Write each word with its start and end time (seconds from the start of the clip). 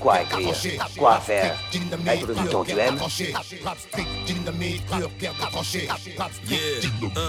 quoi 0.00 0.22
écrire, 0.22 0.54
quoi 0.98 1.20
faire. 1.20 1.56
Être 2.06 2.26
le 2.26 2.34
mouton 2.34 2.64
tu 2.64 2.78
aimes. 2.78 2.98
Yeah. 6.48 7.20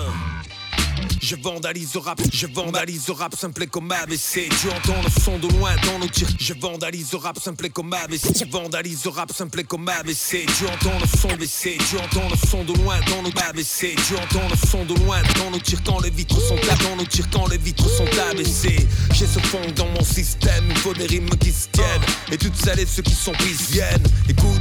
Je 1.28 1.36
vandalise 1.38 1.96
au 1.96 2.02
rap, 2.02 2.22
je 2.32 2.46
vandalise 2.46 3.10
au 3.10 3.16
rap 3.16 3.34
simple 3.36 3.66
comme 3.66 3.92
ABC. 3.92 4.48
Tu 4.62 4.70
entends 4.70 5.02
le 5.02 5.10
son 5.10 5.40
de 5.40 5.48
loin 5.58 5.72
dans 5.88 5.98
nos 5.98 6.08
tirs. 6.08 6.28
Je 6.40 6.54
vandalise 6.54 7.16
au 7.16 7.18
rap 7.18 7.40
simple 7.40 7.68
comme 7.72 7.92
ABC. 7.94 8.32
Tu 8.32 8.46
vandalises 8.46 9.08
au 9.08 9.10
rap 9.10 9.32
simple 9.34 9.64
comme 9.64 9.90
ABC. 9.90 10.46
Tu 10.56 10.68
entends 10.68 11.00
le 11.02 11.18
son 11.18 11.36
baissé, 11.36 11.80
tu 11.90 11.98
entends 11.98 12.30
le 12.30 12.38
son 12.48 12.64
de 12.64 12.74
loin 12.80 13.00
dans 13.10 13.24
nos 13.24 13.32
ABC. 13.50 13.96
Tu 14.08 14.16
entends 14.16 14.48
le 14.48 14.68
son 14.68 14.86
de 14.86 14.94
loin 15.04 15.18
dans 15.40 15.50
nos 15.50 15.58
tirs 15.58 15.82
quand 15.84 16.00
les 16.02 16.12
vitres 16.12 16.40
sont 16.40 16.58
dans 16.84 16.96
nos 16.96 17.06
tirs 17.06 17.28
quand 17.32 17.48
les 17.48 17.58
vitres 17.58 17.90
sont 17.90 18.08
abaissées. 18.30 18.88
J'ai 19.16 19.26
ce 19.26 19.40
fond 19.40 19.66
dans 19.76 19.88
mon 19.88 20.04
système, 20.04 20.66
il 20.70 20.78
faut 20.78 20.94
des 20.94 21.08
rimes 21.08 21.30
qui 21.40 21.52
se 21.52 21.70
tiennent. 21.70 22.06
Et 22.32 22.38
toutes 22.38 22.56
celles 22.56 22.82
et 22.82 22.86
ceux 22.86 23.02
qui 23.02 23.16
sont 23.16 23.34
viennent. 23.72 24.04
Écoute, 24.30 24.55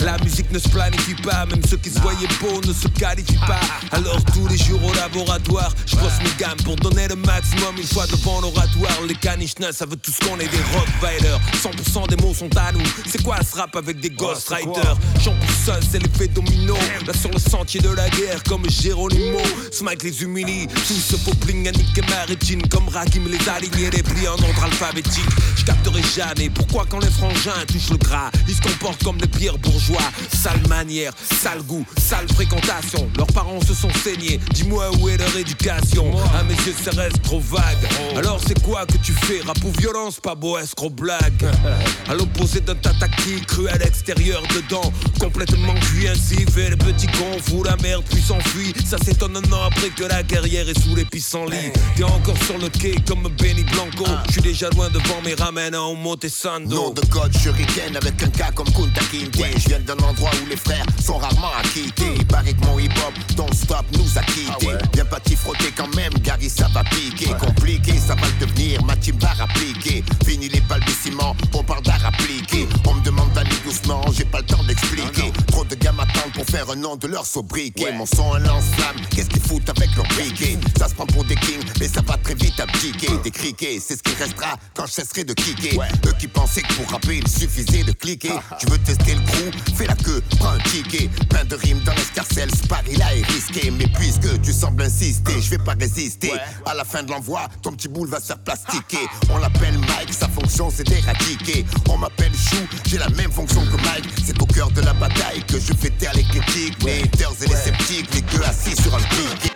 la 0.00 0.18
musique 0.18 0.50
ne 0.50 0.58
se 0.58 0.68
planifie 0.68 1.14
pas, 1.22 1.46
même 1.46 1.62
ceux 1.68 1.76
qui 1.76 1.90
se 1.90 2.00
voyaient 2.00 2.28
beaux 2.40 2.60
ne 2.66 2.72
se 2.72 2.88
qualifient 2.88 3.38
pas. 3.46 3.60
Alors 3.92 4.22
tous 4.32 4.46
les 4.48 4.58
jours 4.58 4.82
au 4.84 4.92
laboratoire, 4.94 5.72
je 5.86 5.96
brosse 5.96 6.18
mes 6.22 6.34
gammes 6.38 6.58
pour 6.64 6.76
donner 6.76 7.08
le 7.08 7.16
maximum 7.16 7.76
une 7.76 7.86
fois 7.86 8.06
devant 8.06 8.40
l'oratoire. 8.40 8.92
Les 9.06 9.14
caniches 9.14 9.54
ça 9.72 9.86
veut 9.86 9.96
tous 9.96 10.18
qu'on 10.20 10.38
est 10.38 10.48
des 10.48 10.62
rockvillers. 10.72 11.38
100% 11.62 12.08
des 12.08 12.16
mots 12.22 12.34
sont 12.34 12.56
à 12.56 12.72
nous. 12.72 12.80
C'est 13.06 13.22
quoi 13.22 13.38
ce 13.42 13.56
rap 13.56 13.74
avec 13.76 14.00
des 14.00 14.10
ghostwriters? 14.10 14.96
J'en 15.22 15.32
pousse 15.32 15.64
seul, 15.66 15.82
c'est 15.90 15.98
l'effet 15.98 16.28
domino. 16.28 16.74
Là 17.06 17.12
sur 17.12 17.30
le 17.30 17.38
sentier 17.38 17.80
de 17.80 17.90
la 17.90 18.08
guerre, 18.10 18.42
comme 18.44 18.68
Geronimo. 18.68 19.40
Smike 19.72 20.02
les 20.02 20.22
humilie, 20.22 20.66
tout 20.66 20.94
se 20.94 21.16
faux 21.16 21.34
bling 21.44 21.68
à 21.68 21.72
niquer 21.72 22.02
ma 22.08 22.24
rétine. 22.24 22.62
Comme 22.68 22.88
Rakim 22.88 23.28
les 23.28 23.48
alignés, 23.48 23.90
les 23.90 24.02
plis 24.02 24.28
en 24.28 24.32
ordre 24.32 24.64
alphabétique. 24.64 25.24
Je 25.56 25.64
capterai 25.64 26.02
jamais 26.16 26.50
pourquoi 26.50 26.86
quand 26.88 27.00
les 27.00 27.10
frangins 27.10 27.64
touchent 27.66 27.90
le 27.90 27.98
gras, 27.98 28.30
ils 28.48 28.54
se 28.54 28.60
comportent 28.60 29.02
comme 29.02 29.18
des 29.18 29.28
bourgeois. 29.58 30.02
Sale 30.32 30.66
manière, 30.68 31.12
sale 31.42 31.62
goût, 31.62 31.84
sale 31.98 32.26
fréquentation. 32.34 33.10
Leurs 33.16 33.26
parents 33.28 33.60
se 33.60 33.74
sont 33.74 33.90
saignés. 34.02 34.40
Dis-moi 34.52 34.90
où 34.98 35.08
est 35.08 35.16
leur 35.16 35.36
éducation. 35.36 36.10
À 36.38 36.42
mes 36.44 36.54
yeux, 36.54 36.74
ça 36.82 36.90
reste 36.92 37.22
trop 37.22 37.40
vague. 37.40 37.86
Alors 38.16 38.40
c'est 38.46 38.60
quoi 38.62 38.86
que 38.86 38.96
tu 38.98 39.12
fais? 39.12 39.40
Rap 39.46 39.58
ou 39.64 39.72
violence, 39.80 40.20
pas 40.20 40.34
beau 40.34 40.58
escroc 40.58 40.90
blague? 40.90 41.44
À 42.08 42.14
l'opposé 42.14 42.60
d'un 42.60 42.74
tataki 42.74 43.40
cru 43.46 43.68
à 43.68 43.78
l'extérieur, 43.78 44.42
dedans. 44.54 44.92
Complètement 45.20 45.74
cuit 45.74 46.08
ainsi, 46.08 46.44
fait 46.50 46.70
le 46.70 46.76
petit 46.76 47.06
con, 47.06 47.38
fout 47.40 47.66
la 47.66 47.76
merde 47.76 48.02
puis 48.10 48.20
s'enfuit. 48.20 48.74
Ça 48.84 48.98
s'étonne 48.98 49.36
un 49.36 49.52
an 49.52 49.62
après 49.66 49.90
que 49.90 50.04
la 50.04 50.22
guerrière 50.22 50.68
est 50.68 50.78
sous 50.80 50.96
les 50.96 51.04
pissenlits. 51.04 51.70
T'es 51.96 52.04
encore 52.04 52.36
sur 52.44 52.58
le 52.58 52.68
quai 52.68 52.96
comme 53.06 53.28
Benny 53.38 53.62
Blanco. 53.64 54.04
Je 54.26 54.32
suis 54.32 54.42
déjà 54.42 54.68
loin 54.70 54.88
devant 54.90 55.20
mes 55.24 55.34
ramen 55.34 55.74
à 55.74 55.82
Omote 55.82 56.28
Sando. 56.28 56.74
Nom 56.74 56.90
de 56.90 57.00
code 57.06 57.36
shuriken 57.36 57.96
avec 57.96 58.22
un 58.22 58.28
gars 58.28 58.50
comme 58.54 58.70
Kunta 58.72 59.02
Kinte. 59.10 59.39
Je 59.56 59.68
viens 59.68 59.80
d'un 59.80 59.96
endroit 60.04 60.30
où 60.42 60.48
les 60.48 60.56
frères 60.56 60.84
sont 61.02 61.16
rarement 61.16 61.50
acquittés. 61.58 62.12
Il 62.16 62.26
paraît 62.26 62.52
que 62.52 62.64
mon 62.66 62.78
hip-hop, 62.78 63.14
don't 63.36 63.52
stop, 63.54 63.84
nous 63.96 64.18
a 64.18 64.22
quittés. 64.22 64.76
Viens 64.92 65.04
pas 65.06 65.20
t'y 65.20 65.34
frotter 65.34 65.72
quand 65.74 65.94
même, 65.96 66.12
Gary, 66.22 66.50
ça 66.50 66.68
va 66.74 66.84
piquer. 66.84 67.30
Compliqué, 67.38 67.92
ça 67.98 68.14
va 68.14 68.26
le 68.26 68.46
devenir, 68.46 68.84
ma 68.84 68.96
team 68.96 69.16
va 69.18 69.28
rappliquer. 69.28 70.04
Fini 70.26 70.48
les 70.48 70.60
balbutiements, 70.60 71.34
on 71.54 71.62
parle 71.62 71.82
d'art 71.82 72.04
appliqué. 72.04 72.68
On 72.86 72.94
me 72.94 73.02
demande 73.02 73.32
d'aller 73.32 73.56
doucement, 73.64 74.02
j'ai 74.12 74.24
pas 74.24 74.38
le 74.40 74.46
temps 74.46 74.62
d'expliquer. 74.64 75.32
Trop 75.50 75.64
de 75.64 75.74
gars 75.74 75.92
m'attendent 75.92 76.32
pour 76.32 76.44
faire 76.46 76.70
un 76.70 76.76
nom 76.76 76.96
de 76.96 77.06
leur 77.06 77.26
sobriquet. 77.26 77.92
Mon 77.92 78.06
son, 78.06 78.34
un 78.34 78.38
lance-flamme, 78.38 78.96
qu'est-ce 79.10 79.28
qu'ils 79.28 79.42
foutent 79.42 79.68
avec 79.68 79.94
leur 79.96 80.06
briquet? 80.08 80.58
Ça 80.78 80.88
se 80.88 80.94
prend 80.94 81.06
pour 81.06 81.24
des 81.24 81.34
kings, 81.36 81.62
mais 81.78 81.88
ça 81.88 82.00
va 82.06 82.16
très 82.16 82.34
vite 82.34 82.58
abdiquer. 82.60 83.08
Des 83.24 83.30
criquets, 83.30 83.78
c'est 83.80 83.96
ce 83.96 84.02
qui 84.02 84.14
restera 84.14 84.56
quand 84.74 84.86
je 84.86 84.92
cesserai 84.92 85.24
de 85.24 85.34
kicker. 85.34 85.78
Eux 86.06 86.14
qui 86.18 86.28
pensaient 86.28 86.62
que 86.62 86.72
pour 86.74 86.90
rapper, 86.90 87.18
il 87.18 87.28
suffisait 87.28 87.84
de 87.84 87.92
cliquer. 87.92 88.32
Tu 88.58 88.66
veux 88.66 88.78
tester 88.78 89.14
le 89.14 89.20
crew, 89.22 89.76
fais 89.76 89.86
la 89.86 89.96
queue, 89.96 90.22
prends 90.38 90.50
un 90.50 90.58
ticket. 90.58 91.10
Plein 91.28 91.44
de 91.44 91.56
rimes 91.56 91.80
dans 91.80 91.94
l'escarcelle, 91.94 92.50
ce 92.54 92.66
pari-là 92.66 93.14
est 93.16 93.26
risqué. 93.26 93.70
Mais 93.70 93.86
puisque 93.98 94.40
tu 94.42 94.52
sembles 94.52 94.82
insister, 94.82 95.40
je 95.40 95.50
vais 95.50 95.58
pas 95.58 95.74
résister. 95.78 96.32
À 96.66 96.74
la 96.74 96.84
fin 96.84 97.02
de 97.02 97.10
l'envoi, 97.10 97.48
ton 97.62 97.72
petit 97.72 97.88
boule 97.88 98.08
va 98.08 98.20
se 98.20 98.26
faire 98.26 98.38
plastiquer. 98.38 99.04
On 99.30 99.38
l'appelle 99.38 99.78
Mike, 99.78 100.12
sa 100.12 100.28
fonction 100.28 100.70
c'est 100.74 100.84
d'éradiquer. 100.84 101.64
On 101.88 101.98
m'appelle 101.98 102.32
Chou, 102.34 102.56
j'ai 102.86 102.98
la 102.98 103.08
même 103.10 103.32
fonction 103.32 103.62
que 103.66 103.76
Mike. 103.84 104.04
C'est 104.24 104.40
au 104.40 104.46
cœur 104.46 104.70
de 104.70 104.80
la 104.80 104.92
bataille 104.92 105.42
que 105.50 105.58
je 105.58 105.72
fais 105.72 105.90
taire 105.90 106.12
les 106.14 106.22
critiques. 106.22 106.82
Les 106.84 107.02
haters 107.02 107.32
et 107.42 107.46
les 107.46 107.56
sceptiques, 107.56 108.14
les 108.14 108.22
deux 108.22 108.42
assis 108.44 108.80
sur 108.80 108.94
un 108.94 108.98
pic. 108.98 109.52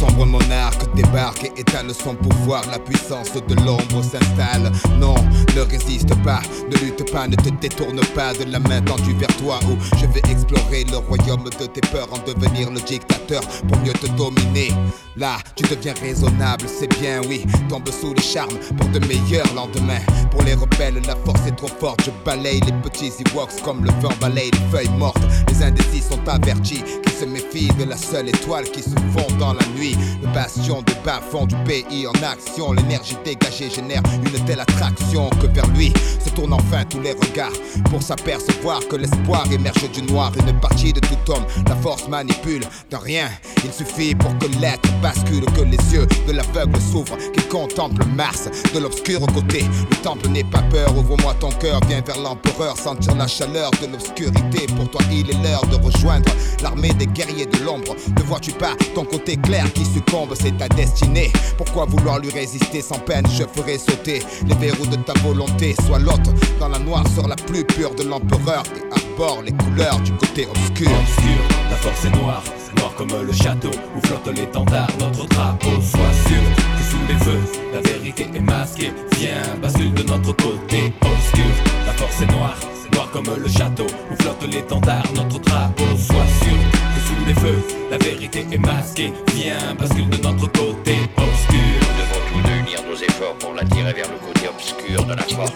sombre 0.06 0.26
monarque 0.26 0.94
débarque 0.96 1.46
et 1.46 1.62
étale 1.62 1.92
son 1.94 2.16
pouvoir. 2.16 2.64
La 2.72 2.80
puissance 2.80 3.34
de 3.34 3.56
l'ombre 3.56 4.04
s'installe. 4.04 4.72
Non, 5.00 5.16
ne 5.56 5.62
résiste 5.62 6.14
pas, 6.24 6.42
ne 6.70 6.78
lutte 6.78 7.12
pas, 7.12 7.28
ne 7.28 7.36
te 7.36 7.50
détourne 7.50 8.00
pas 8.14 8.34
de 8.34 8.52
la 8.52 8.60
main 8.60 8.82
tendue 8.82 9.14
vers 9.14 9.36
toi. 9.38 9.60
Où 9.66 9.78
je 9.98 10.06
vais 10.08 10.22
explorer 10.32 10.86
le 10.92 10.98
royaume 10.98 11.44
de 11.44 11.66
tes 11.66 11.82
peurs, 11.82 12.08
en 12.12 12.20
devenir 12.26 12.72
le 12.72 12.80
dictateur 12.82 13.42
pour 13.68 13.78
mieux 13.80 13.94
te 13.94 14.08
dominer. 14.18 14.72
Là, 15.18 15.38
tu 15.56 15.64
deviens 15.64 15.94
raisonnable, 16.02 16.66
c'est 16.68 16.90
bien, 17.00 17.22
oui. 17.28 17.46
Tombe 17.70 17.90
sous 17.90 18.14
le 18.14 18.22
charme 18.22 18.58
pour 18.78 18.88
de 18.90 19.00
meilleurs 19.08 19.54
lendemains. 19.54 20.02
Pour 20.32 20.44
les 20.44 20.54
rebelles, 20.54 21.02
la 21.08 21.16
force 21.25 21.48
est 21.48 21.56
trop 21.56 21.69
forte. 21.80 22.04
Je 22.06 22.12
balaye 22.25 22.60
les 22.62 22.74
petits 22.84 23.13
Ewoks 23.19 23.62
comme 23.63 23.84
le 23.84 23.92
vent 24.01 24.13
balaye 24.19 24.51
les 24.51 24.78
feuilles 24.78 24.98
mortes. 24.98 25.24
Les 25.48 25.63
indécis 25.63 26.01
sont 26.01 26.28
avertis 26.28 26.84
qu'ils 27.04 27.13
se 27.13 27.25
méfient 27.25 27.74
de 27.80 27.86
la 27.86 27.96
seule 27.96 28.30
étoile 28.30 28.66
qui 28.66 28.81
se 28.81 28.90
fond 28.90 29.28
dans 29.40 29.54
la 29.54 29.66
nuit. 29.78 29.94
Le 30.21 30.33
bastion 30.33 30.81
de 30.81 30.94
bas-fond 31.03 31.45
du 31.45 31.56
pays 31.65 32.07
en 32.07 32.13
action. 32.24 32.74
L'énergie 32.74 33.18
dégagée 33.24 33.69
génère 33.69 34.01
une 34.24 34.45
telle 34.45 34.59
attraction 34.59 35.30
que 35.42 35.47
vers 35.47 35.68
lui 35.68 35.94
se 36.24 36.30
tournent 36.30 36.53
enfin 36.53 36.83
tous 36.89 37.00
les 37.00 37.13
regards 37.13 37.53
pour 37.89 38.01
s'apercevoir 38.01 38.80
que 38.88 38.95
l'espoir 38.95 39.45
émerge 39.51 39.89
du 39.92 40.01
noir. 40.03 40.31
Une 40.39 40.59
partie 40.59 40.94
de 40.94 41.00
tout 41.00 41.31
homme, 41.31 41.45
la 41.68 41.75
force 41.75 42.07
manipule 42.07 42.63
de 42.92 42.95
rien. 42.95 43.30
Il 43.63 43.71
suffit 43.71 44.13
pour 44.15 44.38
que 44.38 44.45
l'être 44.59 44.89
bascule, 45.01 45.45
que 45.45 45.62
les 45.62 45.77
yeux 45.94 46.07
de 46.27 46.31
l'aveugle 46.31 46.80
s'ouvrent, 46.80 47.18
qu'il 47.33 47.48
contemple 47.48 48.06
Mars 48.15 48.50
de 48.74 48.80
l'obscur 48.80 49.21
côté. 49.33 49.65
Le 49.89 49.95
temple 49.98 50.30
n'est 50.30 50.44
pas 50.44 50.62
peur, 50.63 50.95
ouvre-moi 50.98 51.33
ton 51.39 51.50
cœur, 51.50 51.80
viens 51.88 52.01
vers 52.01 52.19
l'empereur, 52.19 52.77
sentir 52.77 53.15
la 53.15 53.27
chaleur 53.27 53.71
de 53.81 53.88
l'obscurité. 53.88 54.68
Pour 54.75 54.89
toi, 54.89 55.01
il 55.12 55.30
est 55.30 55.44
l'heure 55.44 55.65
de 55.65 55.75
rejoindre 55.75 56.30
l'armée 56.62 56.94
des 56.94 57.07
guerriers 57.07 57.45
de 57.45 57.57
l'ombre. 57.63 57.95
Ne 58.18 58.24
vois-tu 58.24 58.51
pas 58.51 58.75
ton 58.94 59.06
côté 59.06 59.38
clair 59.38 59.65
qui 59.75 59.86
succombe, 59.86 60.33
c'est 60.33 60.57
ta 60.57 60.68
destinée. 60.69 61.31
Pourquoi 61.57 61.86
vouloir 61.86 62.19
lui 62.19 62.31
résister 62.31 62.81
sans 62.81 62.98
peine? 62.98 63.25
Je 63.30 63.44
ferai 63.44 63.77
sauter 63.77 64.24
les 64.48 64.56
verrous 64.56 64.88
de 64.88 64.95
ta 64.95 65.13
volonté. 65.19 65.75
Sois 65.86 66.00
l'autre 66.00 66.33
dans 66.60 66.69
la 66.69 66.80
noirceur 66.80 67.27
la 67.27 67.36
plus 67.36 67.63
pure 67.63 67.94
de 67.94 68.04
l'empereur 68.04 68.63
et 68.75 68.94
arbore 68.94 69.44
les 69.44 69.51
couleurs 69.51 70.00
du 70.00 70.12
côté 70.13 70.48
obscur. 70.48 70.89
obscur, 70.89 71.42
la 71.69 71.75
force 71.75 72.06
est 72.06 72.18
noire, 72.22 72.44
noire 72.77 72.94
comme 72.98 73.13
le 73.22 73.33
château 73.33 73.72
où 73.95 74.07
flotte 74.07 74.36
l'étendard, 74.36 74.89
notre 75.00 75.27
drapeau. 75.27 75.81
Sois 75.81 76.13
sûr 76.27 76.44
que 76.77 76.83
sous 76.89 77.06
les 77.07 77.19
feux, 77.19 77.42
la 77.74 77.81
vérité 77.81 78.27
est 78.33 78.39
masquée. 78.39 78.94
Viens, 79.18 79.56
bascule 79.62 79.94
de 79.94 80.04
notre 80.04 80.33
côté 80.36 80.94
obscur. 81.01 81.51
La 81.86 81.94
force 81.94 82.22
est 82.22 82.31
noire, 82.31 82.57
noire 82.94 83.10
comme 83.12 83.30
le 83.38 83.50
château 83.50 83.88
où 84.12 84.16
flotte 84.22 84.48
l'étendard, 84.50 85.06
notre 85.16 85.39
drapeau. 85.39 85.83
Sois 85.98 86.27
sûr 86.42 86.75
sous 87.06 87.25
les 87.25 87.34
feux, 87.36 87.62
la 87.92 87.98
vérité 87.98 88.46
est 88.52 88.57
masquée. 88.57 89.13
Viens, 89.34 89.75
bascule 89.80 90.10
de 90.10 90.18
notre 90.18 90.52
côté 90.52 90.96
obscur. 91.18 91.78
Nous 91.81 91.96
devons 92.02 92.22
tous 92.31 92.50
unir 92.50 92.80
nos 92.90 92.96
efforts 92.96 93.36
pour 93.40 93.54
l'attirer 93.54 93.94
vers 93.94 94.10
le 94.12 94.18
côté 94.18 94.48
obscur 94.48 95.06
de 95.06 95.13
la 95.13 95.24
force. 95.24 95.54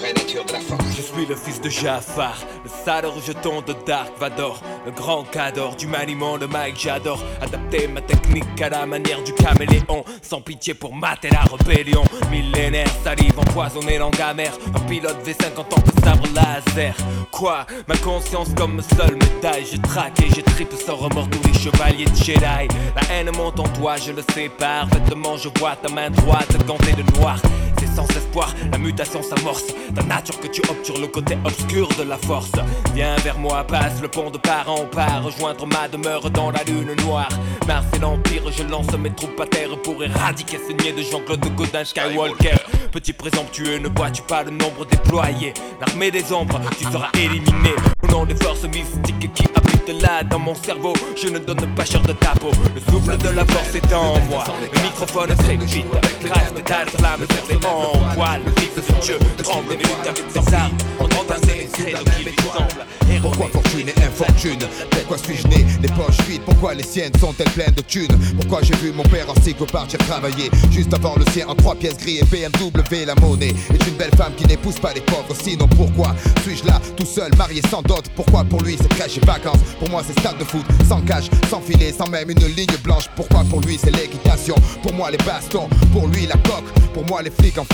Je 0.00 1.02
suis 1.02 1.26
le 1.26 1.34
fils 1.34 1.60
de 1.60 1.68
Jafar, 1.68 2.36
le 2.62 2.70
sale 2.84 3.06
rejeton 3.06 3.62
de 3.62 3.74
Dark 3.84 4.10
Vador, 4.18 4.60
le 4.86 4.92
grand 4.92 5.24
cador 5.24 5.74
du 5.74 5.86
maniement 5.86 6.38
de 6.38 6.46
Mike. 6.46 6.76
J'adore 6.78 7.22
adapter 7.40 7.88
ma 7.88 8.00
technique 8.00 8.60
à 8.60 8.68
la 8.68 8.86
manière 8.86 9.22
du 9.24 9.32
caméléon, 9.32 10.04
sans 10.22 10.40
pitié 10.40 10.74
pour 10.74 10.94
mater 10.94 11.30
la 11.30 11.40
rébellion. 11.40 12.04
Millénaire, 12.30 12.88
salive 13.02 13.38
empoisonnée, 13.38 13.98
langue 13.98 14.20
amère, 14.20 14.52
un 14.74 14.80
pilote 14.80 15.18
V50 15.26 15.58
en 15.58 16.04
sabre 16.04 16.28
laser. 16.34 16.94
Quoi? 17.32 17.66
Ma 17.88 17.96
conscience 17.96 18.48
comme 18.56 18.80
seule 18.96 19.16
médaille, 19.16 19.66
je 19.72 19.80
traque 19.80 20.20
et 20.20 20.28
je 20.28 20.40
tripe 20.40 20.74
sans 20.74 20.96
remords 20.96 21.28
tous 21.28 21.48
les 21.48 21.58
chevaliers 21.58 22.04
de 22.04 22.14
Jedi. 22.14 22.68
La 22.94 23.02
haine 23.10 23.30
monte 23.36 23.58
en 23.58 23.68
toi, 23.68 23.96
je 23.96 24.12
le 24.12 24.22
sais 24.34 24.48
parfaitement, 24.48 25.36
je 25.36 25.48
vois 25.58 25.76
ta 25.76 25.88
main 25.88 26.10
droite 26.10 26.56
gantée 26.66 26.92
de 26.92 27.18
noir. 27.18 27.40
C'est 27.98 28.04
sans 28.04 28.16
espoir, 28.16 28.54
la 28.70 28.78
mutation 28.78 29.20
s'amorce. 29.22 29.74
Ta 29.94 30.02
nature 30.02 30.38
que 30.38 30.46
tu 30.46 30.62
obtures 30.68 31.00
le 31.00 31.08
côté 31.08 31.36
obscur 31.44 31.88
de 31.98 32.04
la 32.04 32.16
force. 32.16 32.52
Viens 32.94 33.16
vers 33.16 33.38
moi, 33.38 33.64
passe 33.64 34.00
le 34.00 34.06
pont 34.08 34.30
de 34.30 34.38
part 34.38 34.70
en 34.70 34.84
part. 34.84 35.24
Rejoindre 35.24 35.66
ma 35.66 35.88
demeure 35.88 36.30
dans 36.30 36.50
la 36.50 36.62
lune 36.62 36.94
noire. 37.04 37.28
Mars 37.66 37.86
et 37.96 37.98
l'Empire, 37.98 38.42
je 38.56 38.62
lance 38.62 38.92
mes 38.98 39.10
troupes 39.10 39.40
à 39.40 39.46
terre 39.46 39.76
pour 39.82 40.02
éradiquer 40.02 40.58
ce 40.58 40.72
niais 40.74 40.92
de 40.92 41.02
Jean-Claude 41.02 41.44
Godin 41.56 41.84
Skywalker. 41.84 42.56
Petit 42.92 43.12
présomptueux, 43.12 43.78
ne 43.78 43.88
vois-tu 43.88 44.22
pas 44.22 44.44
le 44.44 44.50
nombre 44.50 44.86
déployé? 44.88 45.52
L'armée 45.80 46.10
des 46.10 46.32
ombres, 46.32 46.60
tu 46.78 46.84
seras 46.84 47.10
éliminé. 47.14 47.74
Au 48.02 48.06
nom 48.06 48.24
des 48.24 48.36
forces 48.36 48.62
mystiques 48.62 49.32
qui 49.34 49.44
habitent 49.54 50.02
là 50.02 50.22
dans 50.22 50.38
mon 50.38 50.54
cerveau, 50.54 50.92
je 51.20 51.28
ne 51.28 51.38
donne 51.38 51.66
pas 51.74 51.84
cher 51.84 52.00
de 52.02 52.12
ta 52.12 52.30
peau. 52.30 52.50
Le 52.74 52.80
souffle 52.92 53.16
de 53.18 53.28
la 53.28 53.44
force 53.44 53.74
est 53.74 53.92
en 53.92 54.20
moi. 54.30 54.44
Le 54.60 54.82
microphone 54.82 55.32
vite 55.66 55.86
Crash 56.24 56.52
métal, 56.54 56.88
flamme, 56.88 57.26
sur 57.28 57.48
les 57.48 57.66
en 57.88 58.14
poil. 58.14 58.42
De 58.44 59.02
Dieu 59.02 59.18
tremble 59.42 59.72
lutte 59.72 60.06
avec 60.06 60.24
ses 60.32 60.54
armes. 60.54 60.76
En 61.00 61.08
qui 61.08 62.24
lui 62.24 62.34
semblent. 62.52 62.86
Pourquoi 63.22 63.48
fortune 63.48 63.88
et 63.88 64.04
infortune? 64.04 64.58
Pourquoi 64.90 65.18
suis-je 65.18 65.48
né? 65.48 65.66
Les 65.82 65.88
poches 65.88 66.20
vides 66.28 66.42
Pourquoi 66.42 66.74
les 66.74 66.82
siennes 66.82 67.12
sont-elles 67.18 67.50
pleines 67.50 67.74
de 67.74 67.82
thunes? 67.82 68.16
Pourquoi 68.36 68.60
j'ai 68.62 68.74
vu 68.76 68.92
mon 68.92 69.02
père 69.04 69.28
en 69.30 69.40
cycle 69.42 69.64
partir 69.66 69.98
travailler 70.00 70.50
Juste 70.70 70.92
avant 70.94 71.14
le 71.16 71.24
sien 71.32 71.46
en 71.48 71.54
trois 71.54 71.74
pièces 71.74 71.96
gris 71.96 72.18
et 72.18 72.24
BMW 72.24 73.04
la 73.06 73.14
monnaie. 73.16 73.54
Est 73.72 73.86
une 73.86 73.94
belle 73.94 74.14
femme 74.16 74.32
qui 74.36 74.46
n'épouse 74.46 74.78
pas 74.78 74.92
les 74.92 75.00
pauvres 75.00 75.34
Sinon 75.42 75.66
pourquoi 75.68 76.14
suis-je 76.42 76.66
là 76.66 76.80
tout 76.96 77.06
seul 77.06 77.30
marié 77.36 77.62
sans 77.70 77.82
dot? 77.82 78.04
Pourquoi 78.14 78.44
pour 78.44 78.62
lui 78.62 78.76
c'est 78.80 78.88
crèche 78.88 79.18
et 79.18 79.26
vacances? 79.26 79.60
Pour 79.78 79.88
moi 79.90 80.02
c'est 80.06 80.18
stade 80.18 80.38
de 80.38 80.44
foot 80.44 80.64
sans 80.88 81.00
cage, 81.00 81.28
sans 81.50 81.60
filet, 81.60 81.92
sans 81.92 82.08
même 82.08 82.30
une 82.30 82.46
ligne 82.54 82.76
blanche. 82.82 83.08
Pourquoi 83.16 83.44
pour 83.50 83.60
lui 83.60 83.78
c'est 83.82 83.90
l'équitation? 83.90 84.54
Pour 84.82 84.92
moi 84.94 85.10
les 85.10 85.18
bastons, 85.18 85.68
pour 85.92 86.06
lui 86.08 86.26
la 86.26 86.36
coque. 86.36 86.70
Pour 86.94 87.04
moi 87.06 87.22
les 87.22 87.30
flics 87.30 87.58
en 87.58 87.64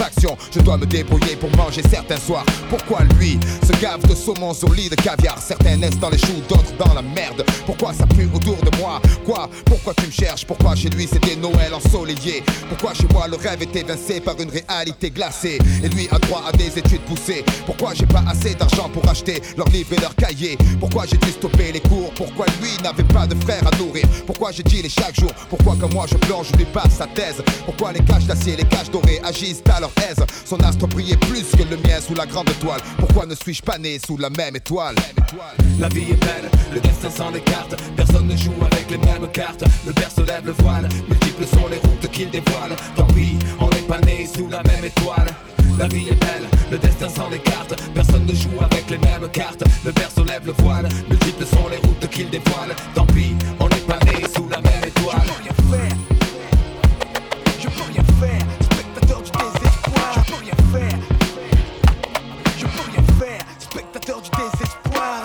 Je 0.55 0.61
dois 0.61 0.76
me 0.76 0.87
débrouiller 0.87 1.37
pour 1.37 1.55
manger 1.56 1.82
certains 1.82 2.19
soirs. 2.19 2.46
Pourquoi 2.70 3.00
lui 3.19 3.38
se 3.67 3.73
gave 3.81 4.06
de 4.06 4.14
saumon 4.14 4.55
sur 4.55 4.73
lit 4.73 4.88
de 4.88 4.94
caviar? 4.94 5.38
Certains 5.38 5.76
naissent 5.76 5.99
dans 5.99 6.11
les 6.11 6.19
choux, 6.19 6.43
d'autres 6.49 6.73
dans 6.79 6.94
la 6.94 7.02
merde. 7.02 7.44
Pourquoi 7.67 7.93
ça 7.93 8.06
pue 8.06 8.29
autour 8.35 8.56
de 8.56 8.76
moi? 8.79 9.00
Quoi? 9.25 9.49
Pourquoi 9.67 9.94
tu 9.94 10.06
me 10.06 10.11
cherches? 10.11 10.44
Pourquoi 10.46 10.75
chez 10.75 10.88
lui 10.88 11.06
c'était 11.06 11.37
Noël 11.37 11.75
ensoleillé 11.75 12.43
Pourquoi 12.69 12.94
chez 12.94 13.06
moi 13.12 13.29
le 13.29 13.37
rêve 13.37 13.62
est 13.62 13.76
évincé 13.76 14.20
par 14.20 14.41
une 14.41 14.50
réalité 14.50 15.11
glacée? 15.11 15.58
Et 15.82 15.88
lui 15.88 16.08
a 16.11 16.19
droit 16.19 16.43
à 16.47 16.52
des 16.52 16.79
études 16.79 17.02
poussées. 17.02 17.44
Pourquoi 17.67 17.93
j'ai 17.94 18.06
pas 18.06 18.25
assez 18.29 18.55
d'argent 18.55 18.88
pour 18.88 19.06
acheter 19.08 19.43
leurs 19.56 19.69
livres 19.69 19.93
et 19.93 20.00
leurs 20.00 20.17
cahiers? 20.17 20.56
Pourquoi 20.81 21.05
j'ai 21.06 21.19
dû 21.19 21.31
stopper 21.31 21.73
les 21.73 21.81
cours? 21.81 22.12
Pourquoi 22.14 22.47
lui 22.62 22.70
n'avait 22.82 23.05
pas 23.05 23.26
de 23.26 23.35
frère 23.43 23.62
à 23.67 23.76
nourrir? 23.76 24.06
Pourquoi 24.26 24.52
j'ai 24.52 24.62
dit 24.62 24.82
les 24.82 24.88
chaque 24.88 25.19
jour? 25.19 25.32
Pourquoi 25.50 25.76
comme 25.81 25.93
moi 25.93 26.06
je 26.11 26.17
plonge, 26.17 26.49
je 26.52 26.58
lui 26.58 26.64
passe 26.67 26.97
sa 26.99 27.06
thèse? 27.06 27.43
Pourquoi 27.64 27.93
les 27.93 28.00
caches 28.05 28.25
d'acier, 28.25 28.56
les 28.56 28.64
caches 28.64 28.90
dorées 28.90 29.20
agissent 29.25 29.62
à 29.75 29.81
Son 30.45 30.61
astre 30.61 30.87
brillait 30.87 31.17
plus 31.17 31.45
que 31.57 31.63
le 31.69 31.77
mien 31.77 32.01
sous 32.01 32.15
la 32.15 32.27
grande 32.27 32.49
étoile 32.49 32.81
Pourquoi 32.99 33.27
ne 33.27 33.35
suis-je 33.35 33.63
pas 33.63 33.79
né 33.79 33.99
sous 34.05 34.17
la 34.17 34.31
même 34.31 34.57
étoile? 34.57 34.95
La 35.79 35.89
vie 35.89 36.11
est 36.11 36.25
belle, 36.25 36.51
le 36.73 36.81
destin 36.81 37.11
s'en 37.11 37.35
écarte. 37.35 37.75
Personne 37.97 38.27
ne 38.27 38.37
joue 38.37 38.55
avec 38.71 38.91
les 38.91 38.99
mêmes 38.99 39.29
cartes. 39.33 39.65
Le 39.87 39.93
père 39.93 40.11
se 40.11 40.21
lève 40.21 40.47
le 40.47 40.53
voile, 40.53 40.89
multiples 41.09 41.47
sont 41.47 41.67
les 41.69 41.79
routes 41.79 42.11
qu'il 42.13 42.31
dévoile. 42.31 42.77
Tant 42.97 43.07
pis, 43.09 43.39
on 43.59 43.69
n'est 43.69 43.87
pas 43.89 43.99
né 44.01 44.29
sous 44.33 44.49
la 44.49 44.63
même 44.63 44.85
étoile. 44.85 45.29
La 45.79 45.89
vie 45.89 46.09
est 46.09 46.21
belle, 46.21 46.49
le 46.71 46.79
destin 46.79 47.09
s'en 47.09 47.31
écarte. 47.33 47.75
Personne 47.95 48.27
ne 48.27 48.35
joue 48.35 48.61
avec 48.61 48.89
les 48.91 48.99
mêmes 48.99 49.29
cartes. 49.33 49.65
Le 49.85 49.93
père 49.93 50.11
se 50.11 50.21
lève 50.21 50.47
le 50.47 50.53
voile, 50.53 50.89
multiples 51.09 51.47
sont 51.47 51.69
les 51.69 51.79
routes 51.79 52.09
qu'il 52.11 52.31
dévoile. 52.31 52.75
Tant 52.95 53.07
pis, 53.07 53.35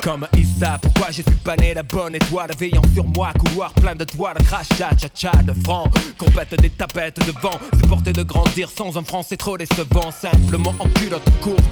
Comme 0.03 0.27
Issa, 0.37 0.77
pourquoi 0.81 1.07
je 1.07 1.21
suis 1.21 1.31
pas 1.43 1.55
la 1.55 1.83
bonne 1.83 2.15
étoile 2.15 2.51
Veillant 2.57 2.81
sur 2.93 3.05
moi, 3.05 3.31
couloir 3.37 3.73
plein 3.73 3.95
de 3.95 4.05
toiles, 4.05 4.37
crachat, 4.45 4.91
cha-cha 4.97 5.31
de 5.43 5.53
francs 5.63 5.91
Compète 6.17 6.59
des 6.61 6.69
tapettes 6.69 7.19
de 7.25 7.31
vent, 7.41 7.59
se 7.73 7.87
porter 7.87 8.13
de 8.13 8.23
grandir 8.23 8.69
sans 8.69 8.97
un 8.97 9.03
franc 9.03 9.23
c'est 9.23 9.37
trop 9.37 9.57
décevant 9.57 10.11
Simplement 10.11 10.73
en 10.79 10.87
culotte 10.89 11.29
courte 11.41 11.63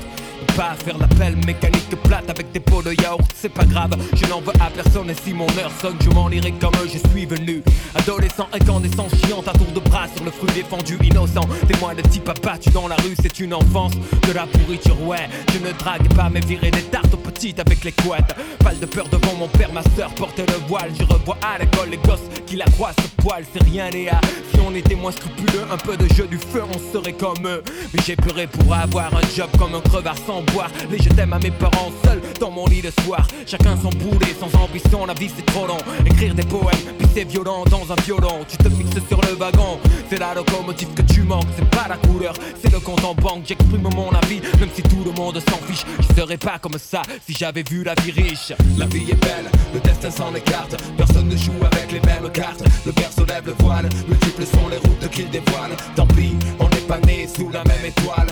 pas 0.57 0.73
faire 0.83 0.97
l'appel 0.97 1.35
mécanique 1.45 1.95
plate 2.03 2.29
avec 2.31 2.51
des 2.51 2.59
pots 2.59 2.81
de 2.81 2.91
yaourt, 2.91 3.21
c'est 3.35 3.53
pas 3.53 3.65
grave, 3.65 3.91
je 4.15 4.25
n'en 4.25 4.41
veux 4.41 4.53
à 4.59 4.71
personne 4.71 5.09
et 5.11 5.13
si 5.13 5.31
mon 5.31 5.45
heure 5.59 5.71
sonne, 5.79 5.97
je 6.01 6.09
m'en 6.09 6.31
irai 6.31 6.51
comme 6.53 6.73
je 6.91 6.97
suis 7.09 7.27
venu. 7.27 7.61
Adolescent 7.93 8.47
incandescent, 8.51 9.07
chiante 9.25 9.47
à 9.47 9.53
tour 9.53 9.67
de 9.67 9.79
bras 9.79 10.07
sur 10.15 10.25
le 10.25 10.31
fruit 10.31 10.49
défendu, 10.55 10.97
innocent. 11.03 11.47
Témoin 11.67 11.93
de 11.93 12.01
type 12.01 12.27
abattu 12.27 12.71
dans 12.71 12.87
la 12.87 12.95
rue, 12.95 13.15
c'est 13.21 13.39
une 13.39 13.53
enfance 13.53 13.93
de 13.93 14.33
la 14.33 14.47
pourriture, 14.47 14.99
ouais. 15.03 15.29
Je 15.53 15.59
ne 15.59 15.71
drague 15.73 16.11
pas, 16.15 16.29
mais 16.29 16.39
virer 16.39 16.71
des 16.71 16.83
tartes 16.83 17.13
aux 17.13 17.17
petites 17.17 17.59
avec 17.59 17.83
les 17.83 17.91
couettes. 17.91 18.35
Pas 18.59 18.73
de 18.73 18.85
peur 18.85 19.07
devant 19.09 19.35
mon 19.35 19.47
père, 19.47 19.71
ma 19.73 19.83
soeur 19.95 20.09
porte 20.15 20.39
le 20.39 20.67
voile. 20.67 20.91
Je 20.99 21.03
revois 21.03 21.37
à 21.41 21.59
l'école 21.59 21.89
les 21.91 21.97
gosses 21.97 22.27
qui 22.47 22.55
la 22.55 22.65
croient 22.65 22.93
ce 22.99 23.21
poil, 23.21 23.43
c'est 23.53 23.63
rien, 23.63 23.89
Léa. 23.89 24.19
Si 24.53 24.59
on 24.59 24.73
était 24.73 24.95
moins 24.95 25.11
scrupuleux, 25.11 25.65
un 25.71 25.77
peu 25.77 25.97
de 25.97 26.11
jeu 26.13 26.25
du 26.27 26.37
feu, 26.37 26.63
on 26.63 26.93
serait 26.93 27.13
comme 27.13 27.45
eux. 27.45 27.63
Mais 27.93 27.99
j'ai 28.05 28.15
pleuré 28.15 28.47
pour 28.47 28.73
avoir 28.73 29.13
un 29.15 29.35
job 29.35 29.49
comme 29.59 29.75
un 29.75 29.81
crevard 29.81 30.17
sans 30.25 30.41
Les 30.89 30.97
je 30.97 31.09
t'aime 31.09 31.33
à 31.33 31.39
mes 31.39 31.51
parents 31.51 31.91
seuls 32.03 32.21
dans 32.39 32.49
mon 32.51 32.65
lit 32.67 32.81
le 32.81 32.91
soir. 33.03 33.27
Chacun 33.45 33.77
son 33.81 33.89
boulet, 33.89 34.33
sans 34.39 34.53
ambition, 34.59 35.05
la 35.05 35.13
vie 35.13 35.29
c'est 35.35 35.45
trop 35.45 35.67
long. 35.67 35.77
Écrire 36.05 36.33
des 36.33 36.43
poèmes, 36.43 36.95
puis 36.97 37.07
c'est 37.13 37.25
violent 37.25 37.63
dans 37.69 37.91
un 37.91 37.95
violon. 38.03 38.39
Tu 38.47 38.57
te 38.57 38.69
fixes 38.69 39.07
sur 39.07 39.21
le 39.21 39.35
wagon, 39.35 39.79
c'est 40.09 40.19
la 40.19 40.33
locomotive 40.33 40.93
que 40.95 41.01
tu 41.01 41.21
manques. 41.21 41.47
C'est 41.55 41.69
pas 41.69 41.87
la 41.87 41.97
couleur, 41.97 42.33
c'est 42.61 42.71
le 42.71 42.79
compte 42.79 43.03
en 43.03 43.13
banque. 43.13 43.43
J'exprime 43.45 43.89
mon 43.95 44.09
avis, 44.11 44.41
même 44.59 44.69
si 44.73 44.81
tout 44.83 45.03
le 45.05 45.11
monde 45.11 45.39
s'en 45.49 45.57
fiche. 45.67 45.85
Je 45.99 46.19
serais 46.19 46.37
pas 46.37 46.59
comme 46.59 46.77
ça 46.77 47.01
si 47.25 47.33
j'avais 47.33 47.63
vu 47.63 47.83
la 47.83 47.93
vie 47.95 48.11
riche. 48.11 48.53
La 48.77 48.85
vie 48.85 49.11
est 49.11 49.21
belle, 49.21 49.51
le 49.73 49.79
destin 49.79 50.09
s'en 50.09 50.33
écarte. 50.33 50.75
Personne 50.97 51.27
ne 51.27 51.37
joue 51.37 51.63
avec 51.71 51.91
les 51.91 52.01
mêmes 52.01 52.31
cartes. 52.31 52.63
Le 52.85 52.91
père 52.91 53.11
lève 53.27 53.45
le 53.45 53.55
voile, 53.59 53.89
multiples 54.07 54.45
sont 54.45 54.67
les 54.69 54.77
routes 54.77 55.09
qu'il 55.11 55.29
dévoile. 55.29 55.75
Tant 55.95 56.07
pis, 56.07 56.35
on 56.59 56.69
n'est 56.69 56.87
pas 56.87 56.99
né 56.99 57.27
sous 57.27 57.49
la 57.49 57.63
même 57.63 57.85
étoile. 57.85 58.27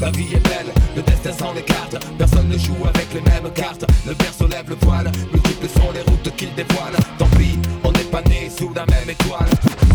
La 0.00 0.10
vie 0.12 0.34
est 0.34 0.48
belle, 0.48 0.72
le 0.96 1.02
destin 1.02 1.32
s'en 1.32 1.54
écarte. 1.54 1.96
Personne 2.16 2.48
ne 2.48 2.56
joue 2.56 2.86
avec 2.86 3.12
les 3.12 3.20
mêmes 3.20 3.52
cartes. 3.54 3.84
Le 4.06 4.14
père 4.14 4.32
se 4.32 4.44
lève 4.44 4.68
le 4.68 4.76
voile, 4.80 5.12
multiples 5.30 5.68
sont 5.68 5.92
les 5.92 6.00
routes 6.00 6.34
qu'il 6.36 6.54
dévoile. 6.54 6.94
Tant 7.18 7.28
pis, 7.36 7.58
on 7.84 7.92
n'est 7.92 8.04
pas 8.04 8.22
né 8.22 8.50
sous 8.50 8.72
la 8.72 8.86
même 8.86 9.10
étoile. 9.10 9.89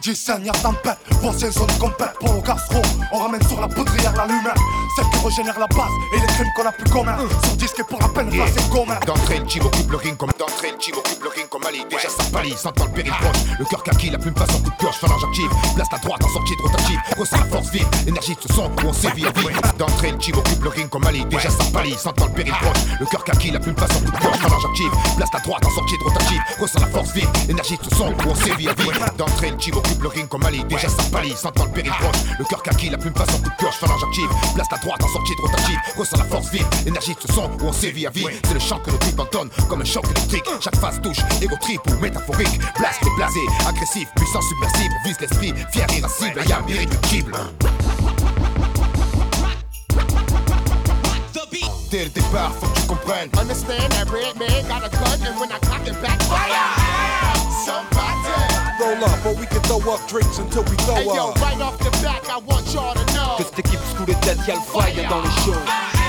Tower. 0.00 0.10
Médicine, 0.10 0.44
y'a 0.44 0.52
tempête, 0.52 0.98
voici 1.20 1.50
zone 1.50 1.66
compète 1.78 2.14
pour 2.20 2.38
au 2.38 2.40
gastro. 2.40 2.80
On 3.12 3.18
ramène 3.18 3.42
sur 3.46 3.60
la 3.60 3.68
poudrière 3.68 4.12
la 4.16 4.26
lumière, 4.26 4.54
celle 4.96 5.04
qui 5.10 5.24
régénère 5.26 5.58
la 5.58 5.66
base 5.66 5.90
et 6.14 6.20
les 6.20 6.26
crimes 6.26 6.50
qu'on 6.56 6.66
a 6.66 6.72
plus 6.72 6.90
communs. 6.90 7.18
Sur 7.44 7.56
disque 7.56 7.82
pour 7.84 8.00
la 8.00 8.08
peine, 8.08 8.30
Yeah. 8.32 8.46
c'est 8.54 8.70
commun. 8.70 8.98
D'entrée, 9.06 9.38
le 9.40 9.48
chivo 9.48 9.68
coupe 9.70 9.90
le 9.90 9.96
ring 9.96 10.16
comme 10.16 10.30
d'entrée, 10.38 10.72
le 10.72 10.80
chivo 10.80 11.02
coupe 11.02 11.22
le 11.22 11.28
ring 11.30 11.48
comme 11.48 11.64
Ali. 11.66 11.84
Déjà 11.90 12.08
ça 12.08 12.22
pâlit, 12.32 12.56
sentant 12.56 12.84
le 12.86 12.92
péril 12.92 13.12
proche. 13.12 13.36
Le 13.58 13.64
cœur 13.64 13.82
kaki, 13.82 14.10
la 14.10 14.18
plume 14.18 14.34
passe 14.34 14.50
en 14.54 14.58
coup 14.62 14.70
de 14.70 14.76
pioche, 14.76 14.96
phalange 14.96 15.24
active. 15.24 15.50
Place 15.74 15.88
ta 15.88 15.98
droite 15.98 16.24
en 16.24 16.28
sortie 16.28 16.54
de 16.56 16.62
Ressens 17.18 17.38
la 17.38 17.44
force 17.46 17.70
vive, 17.70 17.86
énergie 18.06 18.34
de 18.34 18.40
ce 18.40 18.54
son 18.54 18.64
où 18.64 18.86
on 18.88 18.92
sévit 18.92 19.26
à 19.26 19.32
vie. 19.32 19.46
D'entrée, 19.78 20.12
le 20.12 20.20
chivo 20.20 20.42
coupe 20.42 20.62
le 20.62 20.70
ring 20.70 20.88
comme 20.88 21.06
Ali. 21.06 21.24
Déjà 21.26 21.50
ça 21.50 21.64
pâlit, 21.72 21.94
sentant 21.94 22.26
le 22.26 22.32
péril 22.32 22.52
proche. 22.52 22.78
Le 22.98 23.06
cœur 23.06 23.24
kaki, 23.24 23.50
la 23.50 23.60
plume 23.60 23.74
passe 23.74 23.90
en 23.96 24.00
coup 24.00 24.10
de 24.10 24.18
pioche, 24.18 24.36
phalange 24.38 24.64
active. 24.64 24.90
Place 25.16 25.30
ta 25.30 25.38
droite 25.40 25.66
en 25.66 25.70
sortie 25.70 25.98
de 25.98 26.04
rotative. 26.04 26.40
Ressens 26.60 26.80
la 26.80 26.86
force 26.86 27.12
vive, 27.12 27.28
énergie 27.48 27.76
de 27.76 27.84
ce 27.84 27.96
son 27.96 28.08
où 28.08 28.28
on 28.28 28.34
sévit 28.34 28.68
à 28.68 28.74
vie. 28.74 28.90
D'entrée, 29.16 29.50
le 29.50 29.58
chivo 29.58 29.80
coupe 29.80 30.02
le 30.02 30.08
ring 30.08 30.28
comme 30.28 30.44
Ali. 30.44 30.64
Déjà 30.64 30.88
ça 30.88 31.02
pâlit, 31.12 31.34
sentant 31.36 31.64
le 31.64 31.70
péril 31.70 31.92
proche. 31.92 32.22
Le 32.38 32.44
cœur 32.44 32.62
kaki, 32.62 32.90
la 32.90 32.98
plume 32.98 33.12
passe 33.12 33.34
en 33.34 33.38
coup 33.38 33.50
de 33.50 33.56
pioche, 33.56 33.76
phalange 33.76 34.04
active. 34.04 34.28
Place 34.54 34.68
ta 34.68 34.76
droite 34.76 35.02
en 35.04 35.08
sortie 35.08 35.34
de 35.36 35.40
rotative. 35.42 35.78
Ressens 35.96 36.18
la 36.18 36.24
force 36.24 36.50
vive, 36.50 36.66
énergie 36.86 37.14
de 37.14 37.20
ce 37.20 37.32
son 37.32 37.50
où 37.60 37.64
on 37.64 37.72
sévit 37.72 38.06
à 38.06 38.10
vie. 38.10 38.26
C'est 38.44 38.54
le 38.54 38.60
chant 38.60 38.78
que 38.78 38.90
le 38.90 38.98
trip 38.98 39.18
entonne 39.18 39.50
comme 39.68 39.80
un 39.80 39.84
choc 39.84 40.04
électrique. 40.10 40.44
Chaque 40.60 40.76
phase 40.76 41.00
touche, 41.02 41.18
égo 41.40 41.56
trip 41.60 41.80
ou 41.88 42.00
métaphorique. 42.00 42.58
Blast 42.78 43.00
et 43.02 43.16
blasé, 43.16 43.40
agressif, 43.68 44.08
puissant, 44.16 44.40
submersible. 44.42 44.94
Vise 45.04 45.20
l'esprit, 45.20 45.54
fier, 45.72 45.86
irascible, 45.96 46.40
yam, 46.48 46.64
irréductible. 46.80 47.34
Dès 51.90 52.04
le 52.04 52.10
départ, 52.10 52.52
faut 52.60 52.66
que 52.68 52.80
tu 52.80 52.86
comprennes. 52.86 53.30
Understand 53.38 53.90
that 53.90 54.08
red 54.12 54.36
man 54.38 54.62
got 54.68 54.86
a 54.86 54.90
gun, 54.90 55.26
and 55.26 55.40
when 55.40 55.50
I 55.50 55.58
cock 55.58 55.84
it 55.86 56.00
back, 56.00 56.22
fire! 56.22 56.54
Somebody! 57.64 58.30
Roll 58.78 59.04
up, 59.04 59.26
or 59.26 59.34
we 59.34 59.46
can 59.46 59.60
throw 59.62 59.80
up 59.92 60.00
drinks 60.08 60.38
until 60.38 60.62
we 60.62 60.76
throw 60.76 60.94
Hey 60.94 61.04
yo, 61.06 61.30
up. 61.30 61.40
right 61.40 61.60
off 61.60 61.78
the 61.78 61.90
back, 62.00 62.28
I 62.30 62.38
want 62.38 62.72
y'all 62.72 62.94
to 62.94 63.04
know. 63.12 63.36
Que 63.38 63.42
cette 63.44 63.58
équipe 63.58 63.80
sous 63.96 64.06
les 64.06 64.14
têtes, 64.20 64.38
y'a 64.46 64.54
le 64.54 64.60
fire 64.60 65.08
dans 65.10 65.20
les 65.20 65.30
shows. 65.42 65.99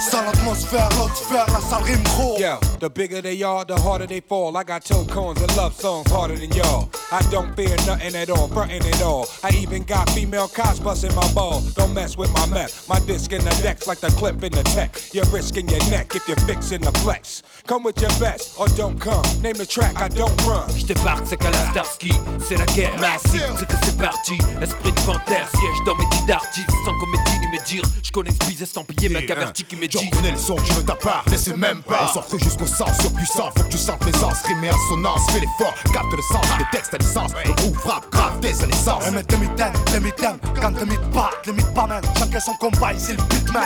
Sans 0.00 0.22
l'atmosphère, 0.22 0.88
l'autre 0.98 1.14
sphère, 1.14 1.46
la 1.52 1.60
salle 1.60 1.82
rime 1.82 2.02
gros. 2.04 2.38
Yo, 2.38 2.58
the 2.80 2.88
bigger 2.88 3.20
they 3.20 3.42
are, 3.42 3.66
the 3.66 3.78
harder 3.78 4.06
they 4.06 4.20
fall. 4.20 4.56
I 4.56 4.64
got 4.64 4.82
toe 4.82 5.04
cones 5.04 5.38
and 5.42 5.54
love 5.56 5.74
songs 5.74 6.10
harder 6.10 6.36
than 6.36 6.50
y'all. 6.52 6.88
I 7.12 7.20
don't 7.30 7.54
fear 7.54 7.76
nothing 7.86 8.16
at 8.16 8.30
all, 8.30 8.48
frontin' 8.48 8.86
it 8.86 9.02
all. 9.02 9.26
I 9.44 9.50
even 9.60 9.82
got 9.82 10.08
female 10.10 10.48
cops 10.48 10.80
busting 10.80 11.14
my 11.14 11.30
ball. 11.34 11.60
Don't 11.76 11.92
mess 11.92 12.16
with 12.16 12.32
my 12.32 12.46
meth. 12.46 12.88
My 12.88 12.98
disc 13.00 13.30
in 13.32 13.44
the 13.44 13.50
decks 13.62 13.86
like 13.86 14.00
the 14.00 14.08
clip 14.16 14.42
in 14.42 14.52
the 14.52 14.62
tech. 14.62 14.96
You're 15.12 15.26
risking 15.26 15.68
your 15.68 15.84
neck 15.90 16.14
if 16.14 16.26
you're 16.26 16.40
fixing 16.46 16.80
the 16.80 16.92
flex. 17.00 17.42
Come 17.66 17.82
with 17.82 18.00
your 18.00 18.10
best 18.18 18.58
or 18.58 18.68
don't 18.68 18.98
come. 18.98 19.22
Name 19.42 19.58
the 19.58 19.66
track, 19.66 20.00
I 20.00 20.08
don't 20.08 20.34
run. 20.46 20.66
Je 20.74 20.86
débarque, 20.86 21.26
c'est 21.26 21.36
qu'à 21.36 21.50
la 21.50 21.70
Starsky, 21.72 22.12
c'est 22.48 22.56
la 22.56 22.66
guerre 22.66 22.96
massive, 22.98 23.52
c'est 23.58 23.68
que 23.68 23.76
c'est 23.84 23.98
parti. 23.98 24.38
Esprit 24.62 24.92
de 24.92 25.00
panthère, 25.00 25.46
siège 25.50 25.84
dans 25.84 25.94
mes 25.96 26.26
d'artistes, 26.26 26.70
sans 26.86 26.98
comédie 26.98 27.38
ni 27.40 27.58
me 27.58 27.64
dire. 27.66 27.82
Je 28.02 28.10
connais 28.10 28.30
ce 28.30 28.48
bise 28.48 28.62
estampillé, 28.62 29.10
mec 29.10 29.30
averti 29.30 29.64
qui 29.64 29.76
me 29.76 29.89
J'en 29.90 30.06
connais 30.10 30.30
le 30.30 30.38
son, 30.38 30.54
tu 30.54 30.72
ne 30.74 30.82
t'as 30.82 30.94
pas, 30.94 31.22
laissez 31.28 31.52
même 31.54 31.82
pas. 31.82 32.04
On 32.04 32.14
s'offre 32.14 32.38
jusqu'au 32.38 32.66
sens 32.66 32.96
surpuissant, 33.00 33.50
faut 33.56 33.64
que 33.64 33.70
tu 33.70 33.76
sentes 33.76 34.04
l'aisance, 34.04 34.42
rime 34.46 34.62
et 34.62 34.68
assonance, 34.68 35.28
fais 35.32 35.40
l'effort, 35.40 35.74
capte 35.92 36.12
le 36.12 36.22
sens, 36.22 36.46
les 36.60 36.64
textes 36.70 36.94
à 36.94 36.98
l'essence, 36.98 37.32
le 37.44 37.52
groupe 37.54 37.76
frappe, 37.76 38.08
grave 38.12 38.38
dès 38.40 38.52
sa 38.52 38.66
naissance. 38.68 39.02
Mais 39.12 39.24
tes 39.24 39.36
mitaines, 39.36 39.72
tes 39.86 39.98
mitaines, 39.98 40.38
quand 40.60 40.72
tes 40.72 40.84
mythes 40.84 41.10
pas, 41.12 41.30
les 41.44 41.52
mythes 41.52 41.74
pas 41.74 41.88
même. 41.88 42.02
Chacun 42.16 42.38
son 42.38 42.54
combat, 42.54 42.92
ici 42.92 43.12
le 43.12 43.22
beatman. 43.24 43.64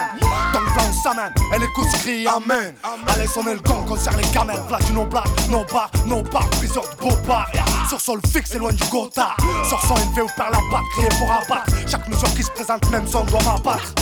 Dans 0.52 0.60
le 0.60 0.66
plan, 0.72 0.84
on 0.88 0.92
s'amène, 1.02 1.32
coups 1.74 1.92
se 1.92 1.96
crient 1.98 2.26
Amen. 2.26 2.74
Allez, 3.08 3.26
sonner 3.26 3.54
le 3.54 3.60
concerne 3.60 4.16
les 4.16 4.28
camels. 4.28 4.62
Flash 4.66 4.90
nos 4.92 5.04
blagues, 5.04 5.24
nos 5.50 5.64
bars, 5.64 5.90
nos 6.06 6.22
bars, 6.22 6.48
priseurs 6.50 6.88
de 6.88 7.02
beaux 7.02 7.16
bars. 7.28 7.50
Sur 7.90 8.00
sol 8.00 8.20
fixe, 8.32 8.54
loin 8.54 8.72
du 8.72 8.84
gotha. 8.84 9.36
Sur 9.68 9.80
son 9.82 9.96
élevé 9.96 10.22
ou 10.22 10.28
par 10.38 10.50
la 10.50 10.58
batte, 10.70 10.88
crier 10.92 11.08
pour 11.18 11.30
abattre. 11.30 11.70
Chaque 11.86 12.08
mesure 12.08 12.32
qui 12.34 12.42
se 12.42 12.50
présente, 12.50 12.90
même 12.90 13.06
son 13.06 13.24
doit 13.24 13.42
m'abattre. 13.42 13.92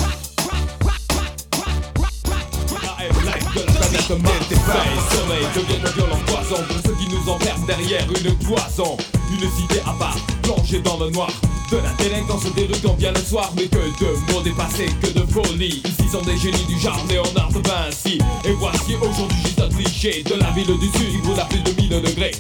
La 4.09 4.17
planète 4.17 4.67
Marseille 4.67 5.03
Sommeil 5.13 5.47
devient 5.55 5.81
un 5.85 5.91
violent 5.91 6.19
poison 6.27 6.63
Pour 6.67 6.77
ceux 6.85 6.95
qui 6.97 7.09
nous 7.09 7.31
enferment 7.31 7.67
derrière 7.67 8.07
une 8.09 8.37
cloison. 8.39 8.97
Une 9.31 9.51
cité 9.51 9.81
à 9.87 9.93
part, 9.93 10.17
plongée 10.43 10.81
dans 10.81 10.99
le 10.99 11.11
noir. 11.11 11.31
De 11.71 11.77
la 11.79 11.93
délinquance 11.95 12.45
déroutant 12.55 12.95
bien 12.95 13.13
le 13.13 13.21
soir 13.21 13.51
Mais 13.57 13.67
que 13.67 13.77
de 13.77 14.33
mots 14.33 14.43
dépassés, 14.43 14.91
que 15.01 15.07
de 15.19 15.25
folie 15.27 15.83
Ici 15.85 16.09
sont 16.11 16.21
des 16.23 16.37
génies 16.37 16.67
du 16.67 16.79
genre 16.79 16.99
Léonard 17.09 17.51
de 17.53 17.67
Vinci. 17.67 18.19
Et 18.45 18.53
voici 18.53 18.97
aujourd'hui 18.97 19.39
juste 19.45 19.61
un 19.61 19.69
cliché 19.69 20.23
De 20.23 20.35
la 20.35 20.51
ville 20.51 20.67
du 20.79 20.87
sud 20.99 21.11
qui 21.11 21.19
brûle 21.19 21.41
à 21.41 21.45
plus 21.45 21.61
de 21.61 21.71
1000 21.71 22.03
degrés. 22.03 22.33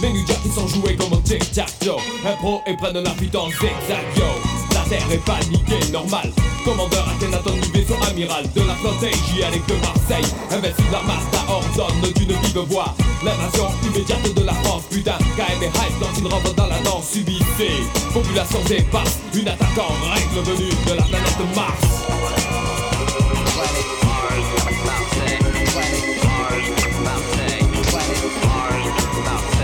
Les 0.00 0.12
New 0.12 0.26
Jack 0.26 0.42
qui 0.42 0.50
sont 0.50 0.68
joués 0.68 0.94
comme 0.96 1.14
un 1.14 1.22
tic-tac-toe 1.22 1.96
Impro 2.26 2.60
et 2.66 2.76
prennent 2.76 3.02
la 3.02 3.10
fuite 3.14 3.34
en 3.34 3.48
zigzag 3.48 4.04
yo 4.16 4.55
La 4.88 4.98
terre 4.98 5.12
est 5.12 5.24
paniquée, 5.24 5.92
normal. 5.92 6.30
Commandeur 6.64 7.08
Akhenaton 7.08 7.54
du 7.54 7.72
vaisseau 7.72 7.96
amiral. 8.08 8.44
De 8.54 8.60
la 8.60 8.74
flotte 8.74 9.02
hygiénique 9.02 9.66
de 9.66 9.74
Marseille 9.74 10.32
Invincible 10.52 10.94
Armada 10.94 11.42
ordonne 11.48 12.12
d'une 12.12 12.32
vive 12.40 12.58
voix. 12.68 12.94
L'invasion 13.24 13.66
immédiate 13.82 14.32
de 14.32 14.44
la 14.44 14.52
France 14.52 14.84
Putain, 14.88 15.18
KM 15.36 15.62
et 15.62 15.66
hype 15.66 16.00
quand 16.00 16.20
il 16.20 16.26
rentre 16.28 16.54
dans 16.54 16.66
la 16.66 16.78
danse 16.80 17.10
subissée 17.10 17.82
Population 18.12 18.60
dépasse, 18.68 19.18
une 19.34 19.48
attaque 19.48 19.76
en 19.76 20.14
règle 20.14 20.50
venue 20.50 20.70
de 20.70 20.94
la 20.94 21.02
planète 21.02 21.56
Mars. 21.56 21.80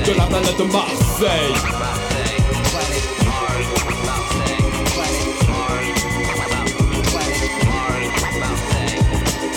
De 0.04 0.12
la 0.16 0.24
planète 0.24 0.72
Marseille 0.72 2.11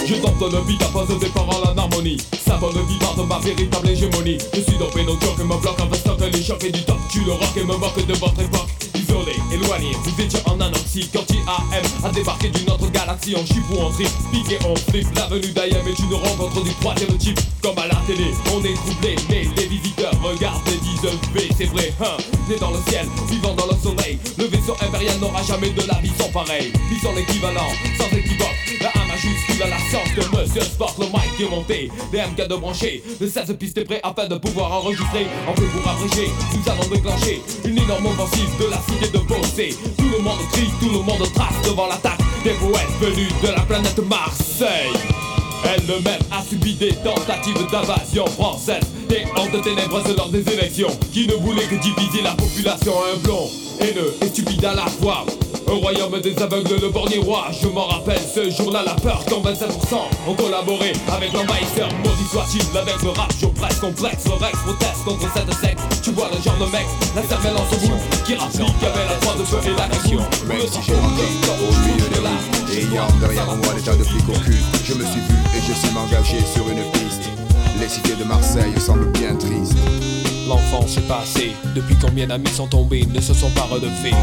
Je 0.05 0.13
tente 0.15 0.39
le 0.39 0.61
beat 0.67 0.81
à 0.83 0.85
pose 0.85 1.19
des 1.19 1.29
paroles 1.29 1.63
en 1.67 1.77
harmonie 1.77 2.17
Symbole 2.45 2.75
vivant 2.87 3.15
de 3.17 3.23
ma 3.23 3.39
véritable 3.39 3.89
hégémonie. 3.89 4.37
Je 4.53 4.61
suis 4.61 4.77
dopé 4.77 5.03
nos 5.03 5.15
que 5.15 5.41
me 5.41 5.59
bloque 5.59 5.79
en 5.79 5.93
stock 5.93 6.19
les 6.31 6.43
chocs 6.43 6.63
et 6.63 6.71
du 6.71 6.83
top. 6.83 6.97
Tu 7.09 7.21
le 7.21 7.31
rock 7.31 7.57
et 7.57 7.63
me 7.63 7.75
moque 7.75 8.05
de 8.05 8.13
votre 8.13 8.39
époque. 8.39 8.69
Isolé, 8.93 9.33
éloigné, 9.51 9.91
vous 10.03 10.21
étiez 10.21 10.39
en 10.45 10.61
anoxie 10.61 11.09
Quand 11.11 11.25
IAM 11.33 11.85
a 12.03 12.09
débarqué 12.09 12.49
d'une 12.49 12.69
autre 12.69 12.74
galaxie 13.15 13.35
On 13.37 13.45
chip 13.45 13.63
ou 13.71 13.81
on 13.81 13.89
trip, 13.91 14.09
pique 14.31 14.51
et 14.51 14.59
on 14.65 14.75
flip 14.75 15.07
L'avenue 15.15 15.51
d'IAM 15.53 15.87
est 15.87 15.99
une 15.99 16.13
rencontre 16.13 16.63
du 16.63 16.73
troisième 16.75 17.17
type. 17.17 17.39
Comme 17.61 17.77
à 17.79 17.87
la 17.87 17.95
télé, 18.07 18.31
on 18.53 18.63
est 18.63 18.73
troublé 18.75 19.15
Mais 19.29 19.45
les 19.57 19.67
visiteurs 19.67 20.13
regardent 20.21 20.67
et 20.67 20.77
disent 20.77 21.19
V. 21.33 21.49
C'est 21.57 21.65
vrai, 21.65 21.93
hein, 22.01 22.17
né 22.49 22.55
dans 22.59 22.71
le 22.71 22.79
ciel, 22.89 23.05
vivant 23.29 23.53
dans 23.53 23.67
le 23.67 23.75
soleil 23.81 24.19
Le 24.37 24.45
vaisseau 24.45 24.75
impérial 24.81 25.17
n'aura 25.19 25.41
jamais 25.43 25.69
de 25.69 25.81
la 25.87 25.95
vie 25.95 26.11
sans 26.19 26.29
pareil 26.29 26.71
Ils 26.91 26.99
sont 26.99 27.13
l'équivalent, 27.15 27.69
sans 27.97 28.17
équivoque 28.17 28.81
La 28.81 28.89
A 28.89 29.05
majuscule 29.07 29.63
à 29.63 29.69
la 29.69 29.79
science 29.79 30.09
de 30.15 30.37
Monsieur 30.37 30.61
Sport 30.61 30.95
Le 30.99 31.05
mic 31.05 31.39
est 31.39 31.49
monté, 31.49 31.91
des 32.11 32.19
MK 32.19 32.47
de 32.47 32.55
brancher 32.55 33.03
Le 33.19 33.27
16 33.27 33.55
pistes 33.57 33.77
est 33.77 33.85
prêt 33.85 34.01
afin 34.03 34.27
de 34.27 34.35
pouvoir 34.35 34.71
enregistrer. 34.71 35.27
En 35.47 35.53
fait 35.55 35.67
pour 35.67 35.87
abréger, 35.89 36.29
nous 36.53 36.71
allons 36.71 36.89
déclencher 36.89 37.41
Une 37.65 37.77
énorme 37.77 38.07
offensive 38.07 38.49
de 38.59 38.65
la 38.69 38.77
cité 38.77 39.11
de 39.11 39.23
Bossé 39.23 39.75
Tout 39.97 40.09
le 40.09 40.19
monde 40.23 40.39
crie, 40.51 40.69
tout 40.79 40.89
le 40.89 40.99
monde 40.99 41.31
trace 41.33 41.61
devant 41.63 41.87
l'attaque 41.87 42.19
Des 42.45 42.53
poètes 42.53 42.87
venus 43.01 43.33
de 43.41 43.47
la 43.47 43.61
planète 43.61 43.99
Marseille 44.07 45.24
elle-même 45.63 46.19
a 46.31 46.43
subi 46.43 46.73
des 46.75 46.93
tentatives 46.95 47.65
d'invasion 47.71 48.25
française. 48.27 48.83
Des 49.09 49.23
hordes 49.35 49.61
ténébreuses 49.63 50.15
lors 50.17 50.29
des 50.29 50.41
élections 50.51 50.89
Qui 51.13 51.27
ne 51.27 51.33
voulaient 51.33 51.67
que 51.67 51.75
diviser 51.75 52.21
la 52.23 52.31
population 52.31 52.93
Un 53.13 53.17
blond, 53.19 53.49
haineux 53.79 54.13
et 54.21 54.27
stupide 54.27 54.65
à 54.65 54.73
la 54.73 54.85
fois. 54.85 55.25
Un 55.67 55.75
royaume 55.75 56.19
des 56.21 56.37
aveugles, 56.41 56.79
le 56.81 56.89
bornier 56.89 57.17
roi 57.17 57.47
Je 57.61 57.67
m'en 57.67 57.85
rappelle 57.85 58.19
ce 58.33 58.49
jour-là, 58.51 58.83
la 58.85 58.93
peur 58.93 59.23
quand 59.27 59.41
27% 59.41 59.95
ont 60.27 60.33
collaboré 60.35 60.93
avec 61.11 61.33
l'envahisseur 61.33 61.89
Maudit 62.03 62.29
soit-il 62.31 62.77
avec 62.77 63.01
le 63.01 63.09
rap, 63.09 63.33
jour 63.39 63.51
presque 63.53 63.81
complexe. 63.81 64.25
Le 64.25 64.33
Rex 64.33 64.57
proteste 64.59 65.03
contre 65.05 65.27
cette 65.33 65.53
secte. 65.53 65.79
Tu 66.03 66.11
vois 66.11 66.29
le 66.35 66.41
genre 66.41 66.57
de 66.57 66.71
mec, 66.71 66.85
la 67.15 67.23
cervelle 67.23 67.55
en 67.57 67.65
se 67.71 67.79
boule 67.85 67.97
Qui 68.25 68.35
rapplique 68.35 68.83
avec 68.83 69.09
la 69.09 69.15
croix 69.21 69.35
de 69.39 69.43
feu 69.43 69.57
et 69.65 69.79
la 69.79 69.87
nation 69.87 70.19
Même 70.47 70.67
si 70.71 70.79
j'ai 70.85 70.93
au 70.93 71.01
milieu 71.01 72.09
des 72.09 72.19
rues 72.19 72.64
Ayant 72.71 73.07
derrière 73.19 73.45
moi 73.45 73.73
des 73.75 73.81
tas 73.81 73.95
de 73.95 74.03
flics 74.03 74.29
au 74.29 74.39
cul 74.39 74.57
Je 74.83 74.93
me 74.93 75.05
suis 75.05 75.21
vu 75.21 75.35
et 75.55 75.61
je 75.67 75.73
suis 75.73 75.93
m'engager 75.93 76.39
sur 76.53 76.67
une 76.69 76.83
piste. 76.91 77.29
Les 77.79 77.87
cités 77.87 78.15
de 78.15 78.23
Marseille 78.23 78.73
semblent 78.79 79.11
bien 79.11 79.35
tristes. 79.35 79.77
L'enfance 80.47 80.97
est 80.97 81.07
passée, 81.07 81.51
depuis 81.75 81.95
combien 81.95 82.27
d'amis 82.27 82.49
sont 82.49 82.67
tombés, 82.67 83.05
ne 83.05 83.21
se 83.21 83.33
sont 83.33 83.49
pas 83.51 83.63
relevés 83.63 84.13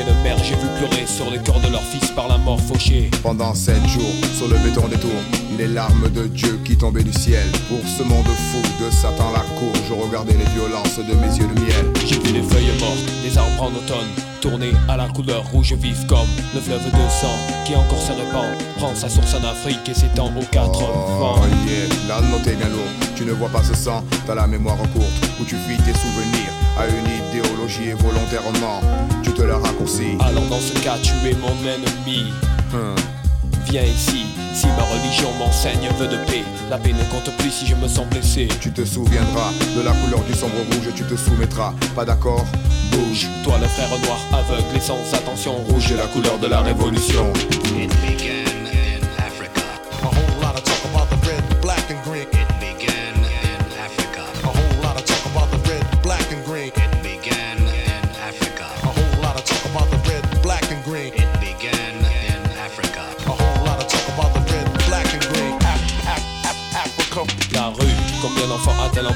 Combien 0.00 0.14
de 0.14 0.22
mères 0.22 0.38
j'ai 0.42 0.54
vu 0.54 0.66
pleurer 0.78 1.04
sur 1.06 1.30
les 1.30 1.38
corps 1.40 1.60
de 1.60 1.68
leurs 1.68 1.82
fils 1.82 2.10
par 2.12 2.26
la 2.26 2.38
mort 2.38 2.58
fauchée 2.58 3.10
Pendant 3.22 3.54
sept 3.54 3.86
jours, 3.86 4.14
sur 4.34 4.48
le 4.48 4.56
béton 4.58 4.88
des 4.88 4.96
tours, 4.96 5.10
les 5.58 5.66
larmes 5.66 6.08
de 6.08 6.26
Dieu 6.26 6.58
qui 6.64 6.74
tombaient 6.78 7.02
du 7.02 7.12
ciel. 7.12 7.46
Pour 7.68 7.80
ce 7.86 8.02
monde 8.02 8.24
fou 8.24 8.62
de 8.82 8.90
Satan 8.90 9.30
la 9.32 9.40
cour, 9.58 9.72
je 9.86 9.92
regardais 9.92 10.32
les 10.32 10.48
violences 10.54 10.96
de 10.98 11.14
mes 11.14 11.36
yeux 11.36 11.48
de 11.54 11.60
miel. 11.60 11.92
J'ai 12.06 12.18
vu 12.18 12.32
les 12.32 12.42
feuilles 12.42 12.72
mortes, 12.80 13.04
les 13.22 13.36
arbres 13.36 13.62
en 13.62 13.66
automne, 13.66 14.08
tourner 14.40 14.72
à 14.88 14.96
la 14.96 15.08
couleur 15.08 15.44
rouge 15.52 15.74
vive 15.74 16.06
comme 16.06 16.28
le 16.54 16.60
fleuve 16.60 16.84
de 16.84 17.10
sang 17.10 17.36
qui 17.66 17.76
encore 17.76 18.00
se 18.00 18.12
répand, 18.12 18.56
prend 18.78 18.94
sa 18.94 19.10
source 19.10 19.34
en 19.34 19.44
Afrique 19.44 19.86
et 19.86 19.94
s'étend 19.94 20.28
aux 20.28 20.46
quatre 20.50 20.80
vents. 20.80 21.42
Oh 21.42 21.68
yeah, 21.68 21.88
la 22.08 22.26
note 22.26 22.46
est 22.46 22.56
bien 22.56 22.68
lourde. 22.68 22.88
Tu 23.16 23.26
ne 23.26 23.32
vois 23.32 23.50
pas 23.50 23.62
ce 23.62 23.74
sang, 23.74 24.02
t'as 24.26 24.34
la 24.34 24.46
mémoire 24.46 24.78
courte, 24.94 25.28
où 25.38 25.44
tu 25.44 25.56
fuis 25.56 25.76
tes 25.76 25.92
souvenirs 25.92 26.52
à 26.78 26.86
une 26.86 27.04
idéologie 27.28 27.90
et 27.90 27.94
volontairement, 27.94 28.80
tu 29.22 29.29
raccourcis. 29.48 30.16
Alors 30.20 30.44
dans 30.48 30.60
ce 30.60 30.72
cas, 30.82 30.96
tu 31.02 31.12
es 31.28 31.34
mon 31.34 31.54
ennemi. 31.66 32.32
Hum. 32.72 32.94
Viens 33.70 33.82
ici, 33.82 34.26
si 34.52 34.66
ma 34.66 34.82
religion 34.82 35.28
m'enseigne 35.38 35.88
vœu 35.98 36.08
de 36.08 36.16
paix, 36.26 36.42
la 36.68 36.76
paix 36.76 36.92
ne 36.92 37.04
compte 37.04 37.36
plus 37.38 37.50
si 37.50 37.66
je 37.66 37.76
me 37.76 37.86
sens 37.86 38.06
blessé. 38.06 38.48
Tu 38.60 38.72
te 38.72 38.84
souviendras 38.84 39.52
de 39.76 39.82
la 39.82 39.92
couleur 39.92 40.20
du 40.24 40.34
sombre 40.34 40.56
rouge, 40.72 40.92
tu 40.94 41.04
te 41.04 41.16
soumettras. 41.16 41.72
Pas 41.94 42.04
d'accord? 42.04 42.44
Bouge. 42.90 43.28
Toi 43.44 43.58
le 43.60 43.68
frère 43.68 43.88
noir 43.88 44.18
aveugle 44.32 44.76
et 44.76 44.80
sans 44.80 44.98
attention, 45.14 45.54
rouge 45.68 45.92
est 45.92 45.96
la 45.96 46.06
couleur 46.06 46.38
de 46.38 46.48
la 46.48 46.60
révolution. 46.60 47.32
It 47.78 48.49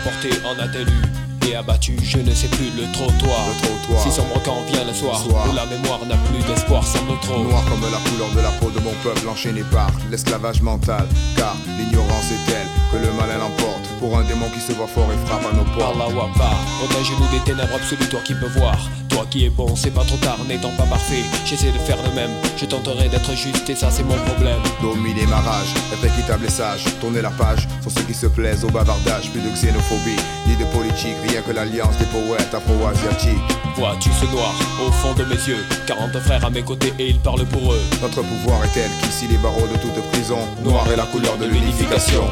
emporté, 0.05 0.31
en 0.45 0.59
a-t-elle 0.63 0.89
eu 0.89 1.49
et 1.49 1.57
abattu, 1.57 1.97
je 2.03 2.19
ne 2.19 2.33
sais 2.33 2.49
plus, 2.49 2.71
le 2.77 2.91
trottoir. 2.93 3.41
Le 3.49 3.67
trottoir. 3.67 4.03
Si 4.03 4.11
sombre 4.11 4.41
quand 4.45 4.63
vient 4.73 4.85
le 4.85 4.93
soir, 4.95 5.19
Soir. 5.19 5.47
où 5.51 5.55
la 5.55 5.67
mémoire 5.67 6.01
n'a 6.07 6.17
plus 6.17 6.43
d'espoir 6.45 6.87
sans 6.87 7.05
notre 7.05 7.35
eau. 7.37 7.45
Noir 7.45 7.63
comme 7.65 7.83
la 7.83 7.99
couleur 8.11 8.31
de 8.35 8.41
la 8.41 8.51
peau 8.61 8.71
de 8.71 8.81
mon 8.81 8.93
peuple 9.03 9.29
enchaîné 9.29 9.63
par 9.71 9.91
l'esclavage 10.11 10.63
mental. 10.63 11.07
Car 11.37 11.55
l'ignorance 11.79 12.31
est 12.33 12.51
telle 12.51 12.67
que 12.93 12.97
le 12.97 13.13
malin 13.13 13.39
l'emporte. 13.39 13.87
Pour 14.01 14.19
un 14.19 14.25
démon 14.25 14.49
qui 14.55 14.61
se 14.61 14.73
voit 14.73 14.87
fort 14.87 15.09
et 15.13 15.27
frappe 15.27 15.45
à 15.51 15.55
nos 15.55 15.65
portes. 15.65 15.95
Allah 15.97 16.09
Wapa, 16.17 16.51
protège-nous 16.81 17.29
des 17.39 17.45
ténèbres 17.45 17.75
absolues, 17.75 18.09
toi 18.09 18.21
qui 18.25 18.35
peux 18.35 18.49
voir. 18.59 18.79
Toi 19.15 19.27
qui 19.31 19.45
es 19.45 19.49
bon, 19.49 19.77
c'est 19.77 19.93
pas 19.93 20.03
trop 20.03 20.17
tard, 20.17 20.39
n'étant 20.49 20.71
pas 20.71 20.83
parfait. 20.87 21.23
J'essaie 21.45 21.71
de 21.71 21.79
faire 21.79 22.03
de 22.03 22.13
même, 22.17 22.33
je 22.57 22.65
tenterai 22.65 23.09
d'être 23.09 23.31
juste 23.37 23.71
et 23.71 23.77
ça 23.77 23.89
c'est 23.89 24.03
mon 24.03 24.17
problème. 24.17 24.59
Dominer 24.83 25.25
ma 25.27 25.37
rage, 25.37 25.69
être 25.93 26.05
équitable 26.05 26.47
et 26.47 26.51
sage. 26.51 26.83
Tourner 27.01 27.23
la 27.23 27.31
page 27.31 27.69
sur 27.81 27.93
ceux 27.93 28.03
qui 28.03 28.13
se 28.13 28.27
plaisent 28.27 28.65
au 28.65 28.71
bavardage. 28.71 29.31
Plus 29.31 29.41
de 29.41 29.51
xénophobie, 29.51 30.19
ni 30.49 30.57
de 30.57 30.65
politique. 30.65 31.15
Rien 31.29 31.43
que 31.43 31.53
l'alliance 31.53 31.97
des 31.99 32.07
poètes 32.07 32.53
afro-asiatiques. 32.53 33.39
Vois-tu 33.77 34.11
ce 34.21 34.25
noir 34.33 34.53
au 34.85 34.91
fond 34.91 35.15
de 35.15 35.23
mes 35.27 35.37
yeux? 35.37 35.65
40 35.87 36.19
frères 36.19 36.45
à 36.45 36.51
mes 36.51 36.63
côtés 36.63 36.93
et 36.99 37.11
ils 37.11 37.21
parlent 37.21 37.47
pour 37.47 37.73
eux. 37.73 37.83
Notre 38.03 38.23
pouvoir 38.23 38.65
est 38.65 38.75
tel 38.75 38.91
qu'il 39.01 39.13
scie 39.13 39.29
les 39.29 39.39
barreaux 39.39 39.69
de 39.69 39.79
toute 39.79 40.03
prison. 40.11 40.39
Noir 40.65 40.91
est 40.91 40.97
la 40.97 41.07
couleur 41.07 41.37
de 41.37 41.47
l'unification. 41.47 42.25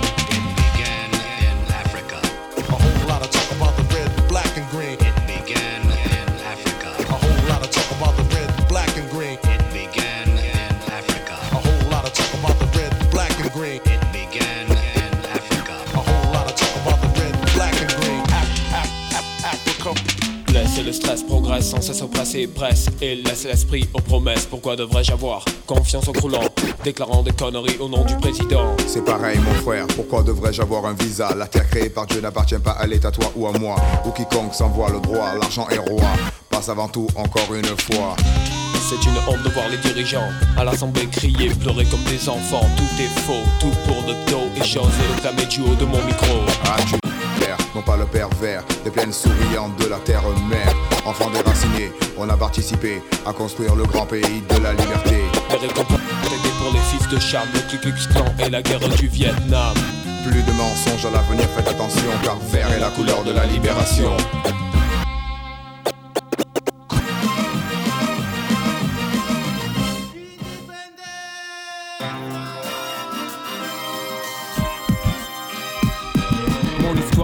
Sans 22.32 22.38
cesse 22.38 22.46
oppressé, 22.46 22.46
presse 22.46 22.86
et 23.00 23.14
laisse 23.16 23.44
l'esprit 23.44 23.88
aux 23.94 24.00
promesses. 24.00 24.46
Pourquoi 24.46 24.76
devrais-je 24.76 25.12
avoir 25.12 25.44
confiance 25.66 26.08
au 26.08 26.12
croulant, 26.12 26.44
déclarant 26.84 27.22
des 27.22 27.32
conneries 27.32 27.76
au 27.78 27.88
nom 27.88 28.04
du 28.04 28.16
président? 28.16 28.74
C'est 28.86 29.04
pareil 29.04 29.38
mon 29.38 29.54
frère, 29.62 29.86
pourquoi 29.88 30.22
devrais-je 30.22 30.62
avoir 30.62 30.86
un 30.86 30.94
visa? 30.94 31.34
La 31.34 31.46
terre 31.46 31.68
créée 31.68 31.90
par 31.90 32.06
Dieu 32.06 32.20
n'appartient 32.20 32.58
pas 32.58 32.72
à 32.72 32.86
l'État, 32.86 33.10
toi 33.10 33.30
ou 33.36 33.46
à 33.46 33.52
moi 33.52 33.76
Ou 34.06 34.10
quiconque 34.10 34.54
s'envoie 34.54 34.90
le 34.90 35.00
droit, 35.00 35.34
l'argent 35.40 35.66
est 35.68 35.78
roi 35.78 36.04
Passe 36.50 36.68
avant 36.68 36.88
tout 36.88 37.06
encore 37.16 37.54
une 37.54 37.64
fois 37.64 38.16
C'est 38.74 39.08
une 39.08 39.16
honte 39.28 39.42
de 39.42 39.50
voir 39.50 39.68
les 39.68 39.78
dirigeants 39.78 40.28
à 40.56 40.64
l'assemblée 40.64 41.06
crier, 41.06 41.50
pleurer 41.50 41.84
comme 41.86 42.04
des 42.04 42.28
enfants. 42.28 42.66
Tout 42.76 43.02
est 43.02 43.20
faux, 43.20 43.42
tout 43.60 43.72
pour 43.86 44.02
le 44.06 44.14
dos 44.30 44.48
et 44.56 44.64
j'ose 44.64 44.84
le 44.84 45.20
clamer 45.20 45.46
du 45.46 45.60
haut 45.60 45.74
de 45.74 45.84
mon 45.84 46.02
micro. 46.04 46.38
Ah 46.64 46.76
tu 46.86 47.11
non 47.74 47.82
pas 47.82 47.96
le 47.96 48.04
pervers 48.04 48.64
Des 48.84 48.90
plaines 48.90 49.12
souriantes 49.12 49.76
de 49.78 49.86
la 49.86 49.98
terre-mère 49.98 50.74
Enfants 51.06 51.30
déracinés, 51.30 51.92
on 52.16 52.28
a 52.28 52.36
participé 52.36 53.02
À 53.26 53.32
construire 53.32 53.74
le 53.74 53.84
grand 53.84 54.06
pays 54.06 54.42
de 54.48 54.62
la 54.62 54.72
liberté. 54.72 55.16
Les 55.50 55.68
récompenses 55.68 56.00
pour 56.62 56.72
les 56.72 56.78
fils 56.78 57.08
de 57.08 57.18
Cham, 57.18 57.42
le 57.52 57.60
Ku 57.70 57.78
Klux 57.78 58.08
Klan 58.12 58.24
et 58.38 58.50
la 58.50 58.62
guerre 58.62 58.88
du 58.88 59.08
Vietnam. 59.08 59.74
Plus 60.24 60.42
de 60.42 60.52
mensonges 60.52 61.06
à 61.06 61.10
l'avenir, 61.10 61.48
faites 61.56 61.68
attention 61.68 62.08
Car 62.22 62.38
vert 62.50 62.70
est 62.72 62.80
la 62.80 62.90
couleur 62.90 63.24
de 63.24 63.32
la 63.32 63.44
libération 63.46 64.16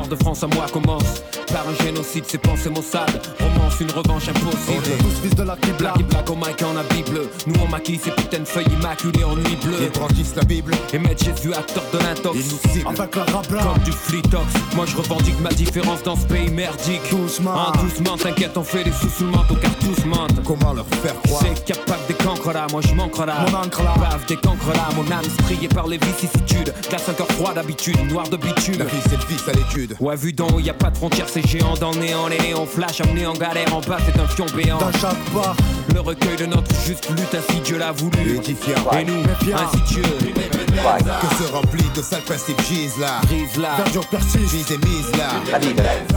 de 0.08 0.16
France 0.16 0.42
à 0.42 0.46
moi 0.46 0.66
commence 0.72 1.22
par 1.52 1.66
un 1.68 1.84
génocide, 1.84 2.24
c'est 2.26 2.38
pensées 2.38 2.70
Mossad. 2.70 3.08
Romance, 3.40 3.80
une 3.80 3.90
revanche 3.90 4.28
impossible. 4.28 4.82
Tous 5.00 5.22
fils 5.22 5.34
de 5.34 5.42
la. 5.42 5.56
Black 5.78 6.00
et 6.00 6.02
black 6.02 6.30
au 6.30 6.34
mic 6.34 6.62
en 6.62 6.72
la 6.72 6.82
Bible. 6.84 7.20
Nous 7.46 7.54
on 7.64 7.68
maquille 7.68 7.98
ces 8.02 8.10
putains 8.10 8.40
de 8.40 8.44
feuilles 8.44 8.72
immaculées 8.72 9.24
en 9.24 9.36
nuit 9.36 9.56
bleue. 9.62 9.76
Ils 9.82 9.90
brandissent 9.90 10.34
la 10.34 10.44
Bible 10.44 10.72
Et 10.92 10.98
mettre 10.98 11.24
Jésus 11.24 11.52
acteur 11.52 11.82
de 11.92 11.98
l'intox. 11.98 12.36
Ils 12.36 12.82
nous 12.82 12.88
Avec 12.88 13.16
la 13.16 13.24
rabla. 13.24 13.62
Comme 13.62 13.82
du 13.84 13.92
flitox. 13.92 14.44
Moi 14.74 14.86
je 14.86 14.96
revendique 14.96 15.38
ma 15.40 15.50
différence 15.50 16.02
dans 16.02 16.16
ce 16.16 16.26
pays 16.26 16.50
merdique. 16.50 17.02
Doucement. 17.10 17.54
Ah, 17.54 17.72
doucement, 17.80 18.16
t'inquiète, 18.16 18.56
on 18.56 18.64
fait 18.64 18.84
des 18.84 18.92
sous 18.92 19.08
sous 19.08 19.26
le 19.26 19.60
car 19.60 19.74
tous 19.76 20.04
mentent. 20.06 20.42
Comment 20.44 20.72
leur 20.72 20.86
faire 21.02 21.20
croire? 21.22 21.42
C'est 21.42 21.64
capable 21.64 22.06
des 22.08 22.14
cancres 22.14 22.52
là, 22.52 22.66
moi 22.70 22.80
je 22.80 22.94
manque 22.94 23.18
là. 23.18 23.44
Mon 23.46 23.58
encre 23.58 23.82
là. 23.82 23.94
Bave 23.98 24.26
des 24.26 24.36
cancres 24.36 24.72
là, 24.74 24.88
mon 24.96 25.10
âme 25.10 25.24
striée 25.42 25.68
par 25.68 25.86
les 25.86 25.98
vicissitudes. 25.98 26.72
Glace 26.88 27.08
un 27.08 27.14
cœur 27.14 27.28
froid 27.28 27.52
d'habitude, 27.52 27.98
noir 28.10 28.28
de 28.28 28.36
bitume. 28.36 28.78
La 28.78 28.84
vie 28.84 29.00
c'est 29.08 29.16
le 29.16 29.26
vice 29.28 29.48
à 29.48 29.52
l'étude 29.52 29.96
Ouais, 30.00 30.16
vu 30.16 30.32
d'en 30.32 30.48
haut, 30.48 30.60
y 30.60 30.70
a 30.70 30.74
pas 30.74 30.90
de 30.90 30.96
frontières, 30.96 31.28
c'est 31.42 31.58
géant 31.58 31.74
dans 31.74 31.90
le 31.92 31.98
néant. 31.98 32.28
Les 32.28 32.38
néons 32.38 32.66
flash, 32.66 33.00
amené 33.00 33.26
en 33.26 33.32
galère, 33.32 33.72
en 33.74 33.80
bas, 33.80 33.98
c'est 34.04 34.20
un 34.20 34.26
fion 34.26 34.46
béant. 34.54 34.78
Dans 34.78 34.92
chaque 34.92 35.32
bar. 35.32 35.54
Le 35.94 36.00
recueil 36.00 36.36
de 36.36 36.46
notre 36.46 36.72
juste 36.86 37.08
lutte, 37.10 37.34
ainsi 37.34 37.60
Dieu 37.60 37.78
l'a 37.78 37.92
voulu. 37.92 38.36
Et 38.38 39.04
nous, 39.04 39.22
ainsi 39.54 39.82
Dieu, 39.88 40.02
Que 40.02 41.44
se 41.44 41.52
remplit 41.52 41.84
de 41.94 42.02
sales 42.02 42.22
principes 42.22 42.60
gisent 42.68 42.98
là 43.00 43.20
brise 43.26 43.56
là. 43.56 43.76
Verdure 43.78 44.06
persiste. 44.06 44.50
Gisent 44.50 44.70
et 44.70 44.78
mise 44.86 45.10
là 45.16 45.28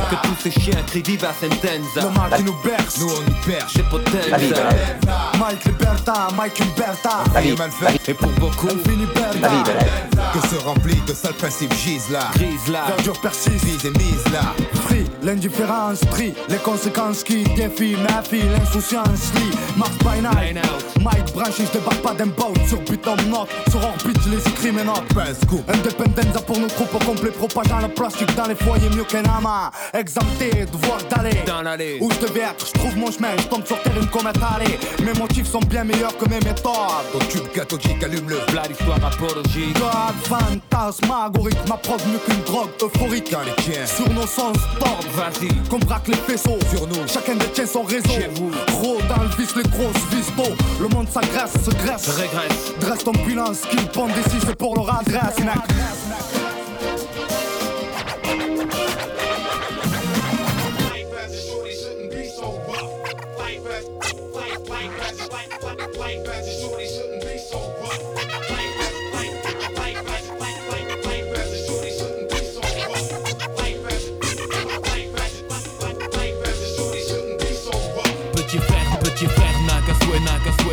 Que 0.10 0.16
tous 0.28 0.36
ces 0.44 0.52
chiens 0.52 0.78
crient 0.88 1.02
viva 1.02 1.30
Le 1.42 1.50
sentenza. 1.50 2.10
mal 2.12 2.38
qui 2.38 2.44
nous 2.44 2.56
berce. 2.64 3.00
Nous 3.00 3.08
on 3.08 3.22
nous 3.22 3.38
perche 3.46 3.74
J'ai 3.76 3.84
potenza. 3.84 4.70
Mike 5.40 5.66
Liberta, 5.66 6.28
Mike 6.38 6.60
Liberta. 6.60 7.24
Et 8.08 8.14
pour 8.14 8.32
beaucoup, 8.34 8.68
Que 8.68 10.48
se 10.48 10.64
remplit 10.64 11.02
de 11.08 11.14
sales 11.14 11.34
principes 11.34 11.74
gisent 11.74 12.10
là 12.12 12.30
brise 12.36 12.68
là. 12.72 12.86
Verdure 12.88 13.20
persiste. 13.20 13.64
Mise 13.64 13.86
et 13.86 13.98
mise 13.98 14.24
là 14.32 14.54
L'indifférence 15.24 16.00
pris, 16.06 16.34
les 16.50 16.58
conséquences 16.58 17.24
qui 17.24 17.44
défient 17.56 17.96
ma 18.10 18.24
fille, 18.24 18.50
l'insouciance 18.58 19.32
lit, 19.36 19.52
Mars 19.78 19.92
by 20.00 20.20
night. 20.20 20.58
Mike 21.00 21.34
branché, 21.34 21.64
je 21.66 21.78
débarque 21.78 22.02
pas 22.02 22.14
d'un 22.14 22.28
boat 22.28 22.54
sur 22.68 22.80
but 22.80 23.08
en 23.08 23.16
note, 23.30 23.50
sur 23.70 23.80
orbite, 23.84 24.18
je 24.26 24.30
les 24.32 24.48
écris 24.48 24.72
mes 24.72 24.84
notes. 24.84 25.04
Independenza 25.68 26.42
pour 26.42 26.60
nos 26.60 26.68
troupes 26.68 26.96
au 26.96 27.00
complet, 27.06 27.30
propageant 27.30 27.80
le 27.80 27.88
plastique 27.90 28.36
dans 28.36 28.48
les 28.48 28.56
foyers 28.56 28.90
mieux 28.96 29.04
qu'un 29.04 29.24
ama. 29.26 29.72
Exempté, 29.94 30.66
devoir 30.72 30.98
d'aller. 31.10 31.38
Dans 31.46 31.62
l'allée. 31.62 31.98
Où 32.02 32.10
je 32.12 32.28
devais 32.28 32.42
être, 32.42 32.66
je 32.66 32.74
trouve 32.74 32.98
mon 32.98 33.12
chemin, 33.12 33.30
je 33.38 33.48
tombe 33.48 33.66
sur 33.66 33.80
terre 33.82 33.94
une 34.02 34.10
comète 34.10 34.38
allée. 34.38 34.80
Mes 35.04 35.14
motifs 35.20 35.48
sont 35.48 35.62
bien 35.62 35.84
meilleurs 35.84 36.18
que 36.18 36.28
mes 36.30 36.40
méthodes. 36.40 36.74
Au 37.14 37.20
tube 37.20 37.48
cathodique 37.54 38.04
allume-le 38.04 38.38
Plat 38.48 38.68
d'histoire 38.68 39.00
apologique. 39.06 39.76
God, 39.76 40.16
fantasmagorique, 40.24 41.68
m'approche 41.70 42.02
mieux 42.06 42.20
qu'une 42.26 42.44
drogue 42.44 42.70
euphorique. 42.82 43.36
Sur 43.86 44.10
nos 44.10 44.28
sens 44.28 44.58
Vas-y. 45.16 45.70
qu'on 45.70 45.80
braque 45.80 46.08
les 46.08 46.16
faisceaux. 46.16 46.58
Sur 46.70 46.88
nous. 46.88 47.08
chacun 47.08 47.36
détient 47.36 47.66
son 47.66 47.84
réseau. 47.84 48.10
Chez 48.10 48.30
vous. 48.36 48.52
Gros 48.68 48.98
dans 49.08 49.24
le 49.24 49.30
vice, 49.38 49.56
les 49.56 49.64
grosses 49.64 50.06
vistos. 50.12 50.56
Le 50.80 50.88
monde 50.88 51.08
s'agresse, 51.10 51.54
se 51.54 51.72
graisse. 51.72 52.08
Régresse. 52.10 52.74
Dresse 52.80 53.04
ton 53.04 53.12
bilan, 53.12 53.54
ce 53.54 53.68
qu'ils 53.68 53.88
pondent 53.88 54.12
ici, 54.26 54.38
c'est 54.46 54.56
pour 54.56 54.76
leur 54.76 55.00
adresse. 55.00 55.38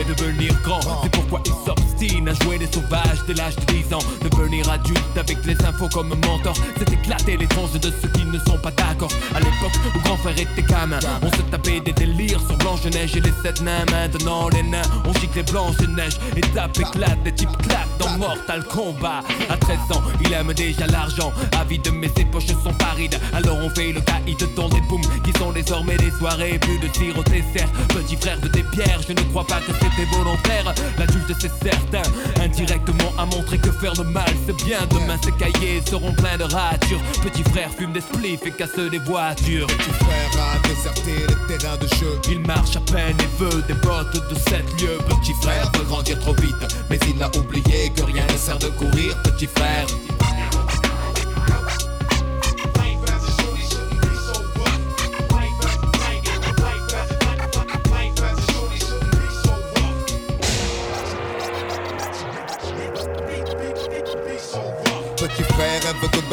Devenir 0.08 0.52
grand. 0.62 0.80
C'est 1.02 1.10
pourquoi 1.10 1.40
il 1.44 1.52
s'obstine 1.64 2.28
à 2.28 2.34
jouer 2.44 2.58
les 2.58 2.66
sauvages 2.66 3.22
dès 3.26 3.34
l'âge 3.34 3.56
de 3.56 3.64
10 3.72 3.94
ans. 3.94 4.04
Devenir 4.22 4.68
adulte 4.70 5.16
avec 5.16 5.44
les 5.44 5.56
infos 5.64 5.88
comme 5.92 6.08
mentor, 6.08 6.54
c'est 6.78 6.92
éclater 6.92 7.36
les 7.36 7.46
tranches 7.46 7.72
de 7.72 7.92
ceux 8.02 8.08
qui 8.08 8.24
ne 8.24 8.38
sont 8.38 8.58
pas 8.58 8.70
d'accord. 8.70 9.10
À 9.34 9.38
l'époque 9.38 9.78
où 9.94 9.98
grand 10.00 10.16
frère 10.16 10.38
était 10.38 10.62
gamin, 10.62 10.98
on 11.22 11.30
se 11.30 11.42
tapait 11.50 11.80
des 11.80 11.92
délires 11.92 12.40
sur 12.46 12.56
Blanche-Neige 12.58 13.16
et 13.16 13.20
les 13.20 13.32
sept 13.42 13.60
nains. 13.62 13.84
Maintenant 13.90 14.48
les 14.48 14.62
nains, 14.62 14.82
on 15.04 15.12
gicle 15.14 15.36
les 15.36 15.42
Blanche-Neige. 15.42 16.18
Et 16.36 16.40
tape 16.40 16.78
éclate, 16.78 17.22
des 17.24 17.32
types 17.32 17.56
claquent 17.58 17.98
dans 17.98 18.07
Mortal 18.18 18.64
Kombat. 18.64 19.22
À 19.48 19.56
13 19.56 19.78
ans, 19.92 20.02
il 20.20 20.32
aime 20.32 20.52
déjà 20.52 20.86
l'argent. 20.86 21.32
Avide, 21.58 21.88
mais 21.94 22.10
ses 22.16 22.24
poches 22.24 22.46
sont 22.46 22.74
parides. 22.74 23.18
Alors 23.32 23.56
on 23.62 23.70
fait 23.70 23.92
le 23.92 24.00
caïd 24.00 24.38
dans 24.56 24.68
des 24.68 24.80
booms 24.82 25.06
qui 25.24 25.32
sont 25.38 25.52
désormais 25.52 25.96
des 25.96 26.10
soirées. 26.10 26.58
Plus 26.58 26.78
de 26.78 26.88
tir 26.88 27.16
au 27.18 27.22
dessert. 27.22 27.68
Petit 27.88 28.16
frère 28.16 28.40
de 28.40 28.48
tes 28.48 28.62
pierres, 28.62 29.00
je 29.06 29.12
ne 29.12 29.20
crois 29.30 29.46
pas 29.46 29.60
que 29.60 29.72
c'était 29.72 30.04
volontaire. 30.12 30.74
L'adulte, 30.98 31.32
c'est 31.40 31.52
certain. 31.62 32.02
Indirectement 32.42 33.12
a 33.18 33.24
montré 33.26 33.58
que 33.58 33.70
faire 33.70 33.94
le 33.96 34.04
mal, 34.04 34.30
c'est 34.46 34.56
bien. 34.64 34.78
Demain, 34.90 35.16
ces 35.22 35.32
cahiers 35.32 35.82
seront 35.88 36.12
pleins 36.12 36.36
de 36.36 36.44
ratures. 36.44 37.00
Petit 37.22 37.44
frère 37.44 37.70
fume 37.70 37.92
des 37.92 38.00
spliffs 38.00 38.44
et 38.44 38.50
casse 38.50 38.78
des 38.78 38.98
voitures. 38.98 39.66
Petit 39.66 39.90
frère 39.90 40.30
a 40.42 40.68
déserté 40.68 41.12
le 41.28 41.46
terrain 41.46 41.76
de 41.76 41.86
jeu. 41.96 42.18
Il 42.30 42.40
marche 42.40 42.76
à 42.76 42.80
peine 42.80 43.16
et 43.20 43.42
veut 43.42 43.62
des 43.68 43.74
bottes 43.74 44.12
de 44.28 44.34
7 44.34 44.80
lieux. 44.80 44.98
Petit 45.08 45.34
frère 45.40 45.70
veut 45.74 45.84
grandir 45.84 46.18
trop 46.18 46.34
vite, 46.34 46.54
mais 46.90 46.98
il 47.08 47.22
a 47.22 47.28
oublié 47.36 47.90
que 47.94 48.07
rien 48.12 48.26
ne 48.26 48.36
sert 48.36 48.58
de 48.58 48.68
courir, 48.68 49.20
petit 49.22 49.46
frère. 49.46 49.86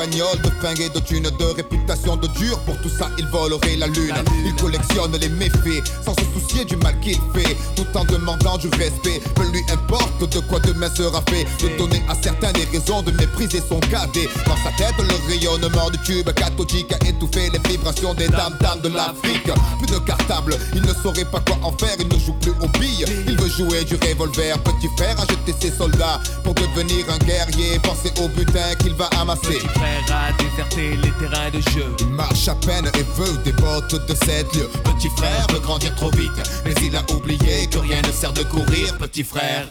Bagnole, 0.05 0.41
de 0.41 0.49
fringues 0.59 0.81
et 0.81 0.89
de 0.89 0.99
thunes, 0.99 1.23
de 1.23 1.45
réputation 1.55 2.15
de 2.15 2.27
dur. 2.27 2.59
Pour 2.59 2.79
tout 2.81 2.89
ça, 2.89 3.09
il 3.17 3.25
volerait 3.27 3.75
la 3.77 3.87
lune. 3.87 4.13
Il 4.45 4.53
collectionne 4.55 5.15
les 5.19 5.29
méfaits, 5.29 5.83
sans 6.03 6.13
se 6.13 6.25
soucier 6.33 6.65
du 6.65 6.75
mal 6.77 6.99
qu'il 6.99 7.19
fait, 7.33 7.55
tout 7.75 7.87
en 7.95 8.05
demandant 8.05 8.57
du 8.57 8.67
respect. 8.69 9.21
Peu 9.35 9.43
lui 9.51 9.61
importe 9.71 10.29
de 10.31 10.39
quoi 10.39 10.59
demain 10.59 10.89
sera 10.95 11.21
fait. 11.29 11.45
De 11.61 11.77
donner 11.77 12.03
à 12.09 12.15
certains 12.21 12.51
des 12.53 12.65
raisons 12.65 13.01
de 13.01 13.11
mépriser 13.11 13.61
son 13.67 13.79
cadet. 13.79 14.29
Dans 14.45 14.57
sa 14.57 14.71
tête, 14.77 14.95
le 14.99 15.27
rayonnement 15.27 15.89
du 15.89 15.97
tube 15.99 16.29
cathodique 16.31 16.91
a 16.93 17.07
étouffé 17.07 17.49
les 17.49 17.69
vibrations 17.69 18.13
des 18.13 18.27
dames 18.27 18.57
dames 18.59 18.81
de 18.81 18.89
l'Afrique. 18.89 19.49
Plus 19.79 19.93
de 19.93 19.99
cartable, 19.99 20.57
il 20.75 20.81
ne 20.81 20.93
saurait 20.93 21.25
pas 21.25 21.39
quoi 21.39 21.57
en 21.63 21.71
faire. 21.77 21.95
Il 21.99 22.07
ne 22.07 22.19
joue 22.19 22.33
plus 22.33 22.53
aux 22.61 22.79
billes, 22.79 23.05
il 23.27 23.37
veut 23.37 23.49
jouer 23.49 23.83
du 23.83 23.95
revolver. 23.95 24.57
Petit 24.59 24.89
frère 24.97 25.19
a 25.19 25.25
jeté 25.25 25.53
ses 25.59 25.71
soldats 25.71 26.19
pour 26.43 26.53
devenir 26.53 27.05
un 27.09 27.17
guerrier. 27.25 27.79
Penser 27.79 28.11
au 28.21 28.27
butin 28.29 28.75
qu'il 28.79 28.93
va 28.93 29.07
amasser. 29.19 29.59
A 29.97 30.31
déserté 30.33 30.97
les 30.97 31.11
terrains 31.11 31.49
de 31.49 31.61
jeu. 31.71 31.95
Il 31.99 32.07
marche 32.07 32.47
à 32.47 32.55
peine 32.55 32.89
et 32.93 33.03
veut 33.17 33.37
des 33.43 33.51
bottes 33.53 34.07
de 34.07 34.13
sept 34.13 34.53
lieux. 34.55 34.69
Petit 34.83 35.09
frère 35.09 35.47
veut 35.51 35.59
grandir 35.59 35.95
trop 35.95 36.11
vite, 36.11 36.31
mais 36.63 36.73
il 36.81 36.95
a 36.95 37.01
oublié 37.13 37.67
que 37.67 37.79
rien 37.79 38.01
ne 38.01 38.11
sert 38.11 38.33
de 38.33 38.43
courir, 38.43 38.97
petit 38.97 39.23
frère. 39.23 39.67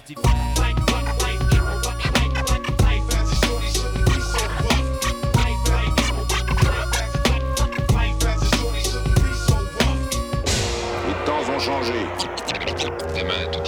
Les 11.06 11.14
temps 11.24 11.44
ont 11.54 11.60
changé. 11.60 12.06
Demain, 13.16 13.46
tout 13.52 13.63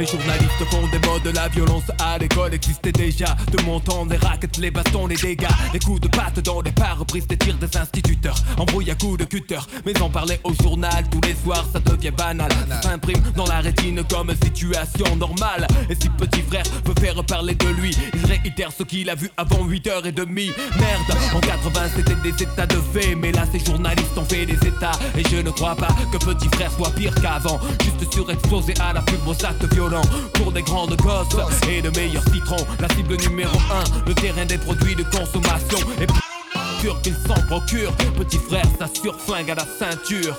Les 0.00 0.06
journalistes 0.06 0.64
font 0.70 0.86
des 0.86 0.98
modes, 1.06 1.30
la 1.34 1.48
violence 1.48 1.82
à 1.98 2.16
l'école 2.16 2.54
existait 2.54 2.90
déjà. 2.90 3.36
De 3.52 3.62
mon 3.64 3.80
temps, 3.80 4.06
les 4.06 4.16
rackets, 4.16 4.56
les 4.56 4.70
bastons, 4.70 5.06
les 5.06 5.16
dégâts. 5.16 5.46
Les 5.74 5.78
coups 5.78 6.00
de 6.00 6.08
patte 6.08 6.40
dans 6.40 6.62
les 6.62 6.72
pare-brises, 6.72 7.26
des 7.26 7.36
tirs 7.36 7.58
des 7.58 7.76
instituteurs. 7.76 8.36
Embrouille 8.56 8.90
à 8.90 8.94
coups 8.94 9.18
de 9.18 9.24
cutter. 9.24 9.58
Mais 9.84 10.00
en 10.00 10.08
parler 10.08 10.40
au 10.44 10.54
journal 10.54 11.04
tous 11.10 11.20
les 11.28 11.34
soirs, 11.34 11.66
ça 11.70 11.80
devient 11.80 12.12
banal. 12.12 12.50
Ça 12.66 12.80
s'imprime 12.80 13.22
dans 13.36 13.44
la 13.44 13.60
rétine 13.60 14.02
comme 14.08 14.32
situation 14.42 15.16
normale. 15.16 15.66
Et 15.90 15.94
si 15.94 16.08
petit 16.08 16.40
frère 16.48 16.64
veut 16.86 16.94
faire 16.98 17.22
parler 17.26 17.54
de 17.54 17.68
lui, 17.68 17.94
il 18.14 18.24
réitère 18.24 18.72
ce 18.72 18.84
qu'il 18.84 19.10
a 19.10 19.14
vu 19.14 19.30
avant 19.36 19.68
8h30. 19.68 20.16
Merde, 20.16 21.18
en 21.34 21.40
80 21.40 21.80
c'était 21.96 22.14
des 22.22 22.42
états 22.42 22.66
de 22.66 22.80
fait. 22.94 23.14
Mais 23.16 23.32
là, 23.32 23.42
ces 23.52 23.62
journalistes 23.62 24.16
ont 24.16 24.24
fait 24.24 24.46
des 24.46 24.66
états. 24.66 24.98
Et 25.18 25.24
je 25.30 25.42
ne 25.42 25.50
crois 25.50 25.76
pas 25.76 25.94
que 26.10 26.16
petit 26.16 26.48
frère 26.54 26.72
soit 26.72 26.90
pire 26.94 27.14
qu'avant. 27.16 27.60
Juste 27.84 28.10
surexposé 28.10 28.72
à 28.80 28.94
la 28.94 29.02
pub 29.02 29.28
aux 29.28 29.44
actes 29.44 29.70
violents. 29.74 29.89
Pour 30.34 30.52
des 30.52 30.62
grandes 30.62 30.96
gosses 30.96 31.26
et 31.68 31.82
de 31.82 31.90
meilleurs 31.98 32.22
citrons. 32.32 32.64
La 32.78 32.88
cible 32.94 33.16
numéro 33.16 33.56
1, 34.04 34.06
le 34.06 34.14
terrain 34.14 34.46
des 34.46 34.58
produits 34.58 34.94
de 34.94 35.02
consommation. 35.02 35.78
Qu'il 36.80 37.14
s'en 37.26 37.40
procure. 37.46 37.92
Petit 38.16 38.38
frère, 38.38 38.64
ça 38.78 38.86
surflingue 38.92 39.50
à 39.50 39.54
la 39.54 39.66
ceinture. 39.78 40.34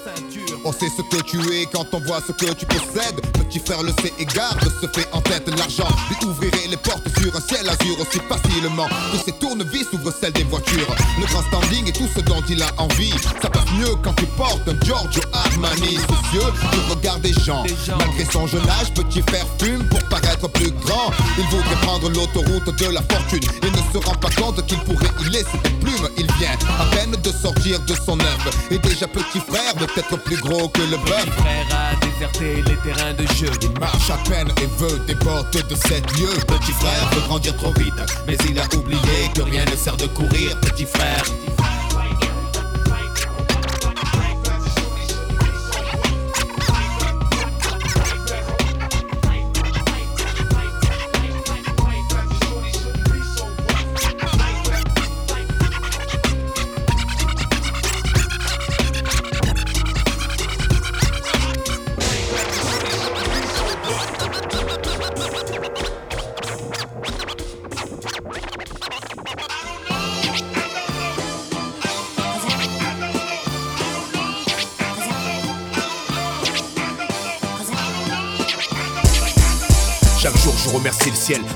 On 0.66 0.72
sait 0.72 0.90
ce 0.90 1.02
que 1.16 1.22
tu 1.24 1.38
es 1.54 1.66
quand 1.72 1.86
on 1.94 2.00
voit 2.00 2.22
ce 2.26 2.32
que 2.32 2.52
tu 2.54 2.66
possèdes. 2.66 3.22
Petit 3.34 3.60
frère 3.60 3.84
le 3.84 3.92
sait 4.02 4.14
et 4.18 4.26
garde 4.26 4.64
se 4.82 4.88
fait 4.88 5.08
en 5.12 5.22
tête 5.22 5.48
l'argent. 5.58 5.88
Lui 6.10 6.28
ouvrirait 6.28 6.68
les 6.70 6.78
portes 6.78 7.08
sur 7.20 7.36
un 7.36 7.42
ciel 7.42 7.70
azur 7.70 8.00
aussi 8.00 8.20
facilement 8.28 8.88
que 9.12 9.18
ses 9.24 9.34
tournevis 9.34 9.86
ouvrent 9.94 10.14
celles 10.20 10.34
des 10.34 10.44
voitures. 10.44 10.96
Le 11.20 11.26
grand 11.28 11.44
standing 11.44 11.88
et 11.88 11.94
tout 11.94 12.08
ce 12.16 12.22
dont 12.22 12.42
il 12.50 12.62
a 12.64 12.70
envie. 12.78 13.14
Ça 13.42 13.50
passe 13.50 13.72
mieux 13.78 13.96
quand 14.04 14.14
tu 14.14 14.26
portes 14.38 14.68
un 14.68 14.86
Giorgio 14.86 15.22
Armani. 15.34 15.98
Soucieux 15.98 16.52
du 16.72 16.80
regard 16.90 17.20
des 17.20 17.34
gens. 17.34 17.64
Malgré 18.00 18.26
son 18.26 18.48
jeune 18.48 18.68
âge, 18.68 18.92
petit 18.96 19.22
frère 19.22 19.46
fume 19.60 19.84
pour 19.90 20.04
paraître 20.06 20.50
plus 20.50 20.72
grand. 20.72 20.91
Il 21.38 21.46
voudrait 21.46 21.76
prendre 21.82 22.10
l'autoroute 22.10 22.76
de 22.78 22.94
la 22.94 23.02
fortune. 23.02 23.44
Il 23.64 23.72
ne 23.72 23.78
se 23.92 24.06
rend 24.06 24.16
pas 24.16 24.30
compte 24.32 24.66
qu'il 24.66 24.80
pourrait 24.80 25.12
y 25.26 25.30
laisser 25.30 25.58
des 25.64 25.70
plumes. 25.70 26.10
Il 26.18 26.28
vient 26.34 26.58
à 26.80 26.86
peine 26.96 27.12
de 27.12 27.32
sortir 27.32 27.80
de 27.82 27.96
son 28.06 28.20
œuf. 28.20 28.68
Et 28.70 28.78
déjà 28.80 29.08
petit 29.08 29.40
frère 29.40 29.74
veut 29.78 29.88
être 29.96 30.18
plus 30.24 30.38
gros 30.38 30.68
que 30.70 30.82
le 30.82 30.98
bœuf. 30.98 31.26
Petit 31.26 31.42
frère 31.42 31.68
a 31.72 32.06
déserté 32.06 32.64
les 32.68 32.76
terrains 32.78 33.14
de 33.14 33.26
jeu. 33.34 33.52
Il 33.62 33.80
marche 33.80 34.10
à 34.10 34.18
peine 34.30 34.50
et 34.62 34.68
veut 34.78 35.00
des 35.08 35.16
bottes 35.16 35.68
de 35.68 35.76
sept 35.76 36.06
lieux. 36.18 36.38
Petit 36.48 36.74
frère 36.74 37.10
veut 37.14 37.22
grandir 37.22 37.56
trop 37.58 37.74
vite, 37.74 37.94
mais 38.28 38.38
il 38.50 38.60
a 38.60 38.66
oublié 38.76 39.30
que 39.34 39.42
rien 39.42 39.66
ne 39.66 39.76
sert 39.76 39.98
de 39.98 40.08
courir, 40.08 40.60
petit 40.62 40.86
frère. 40.86 41.24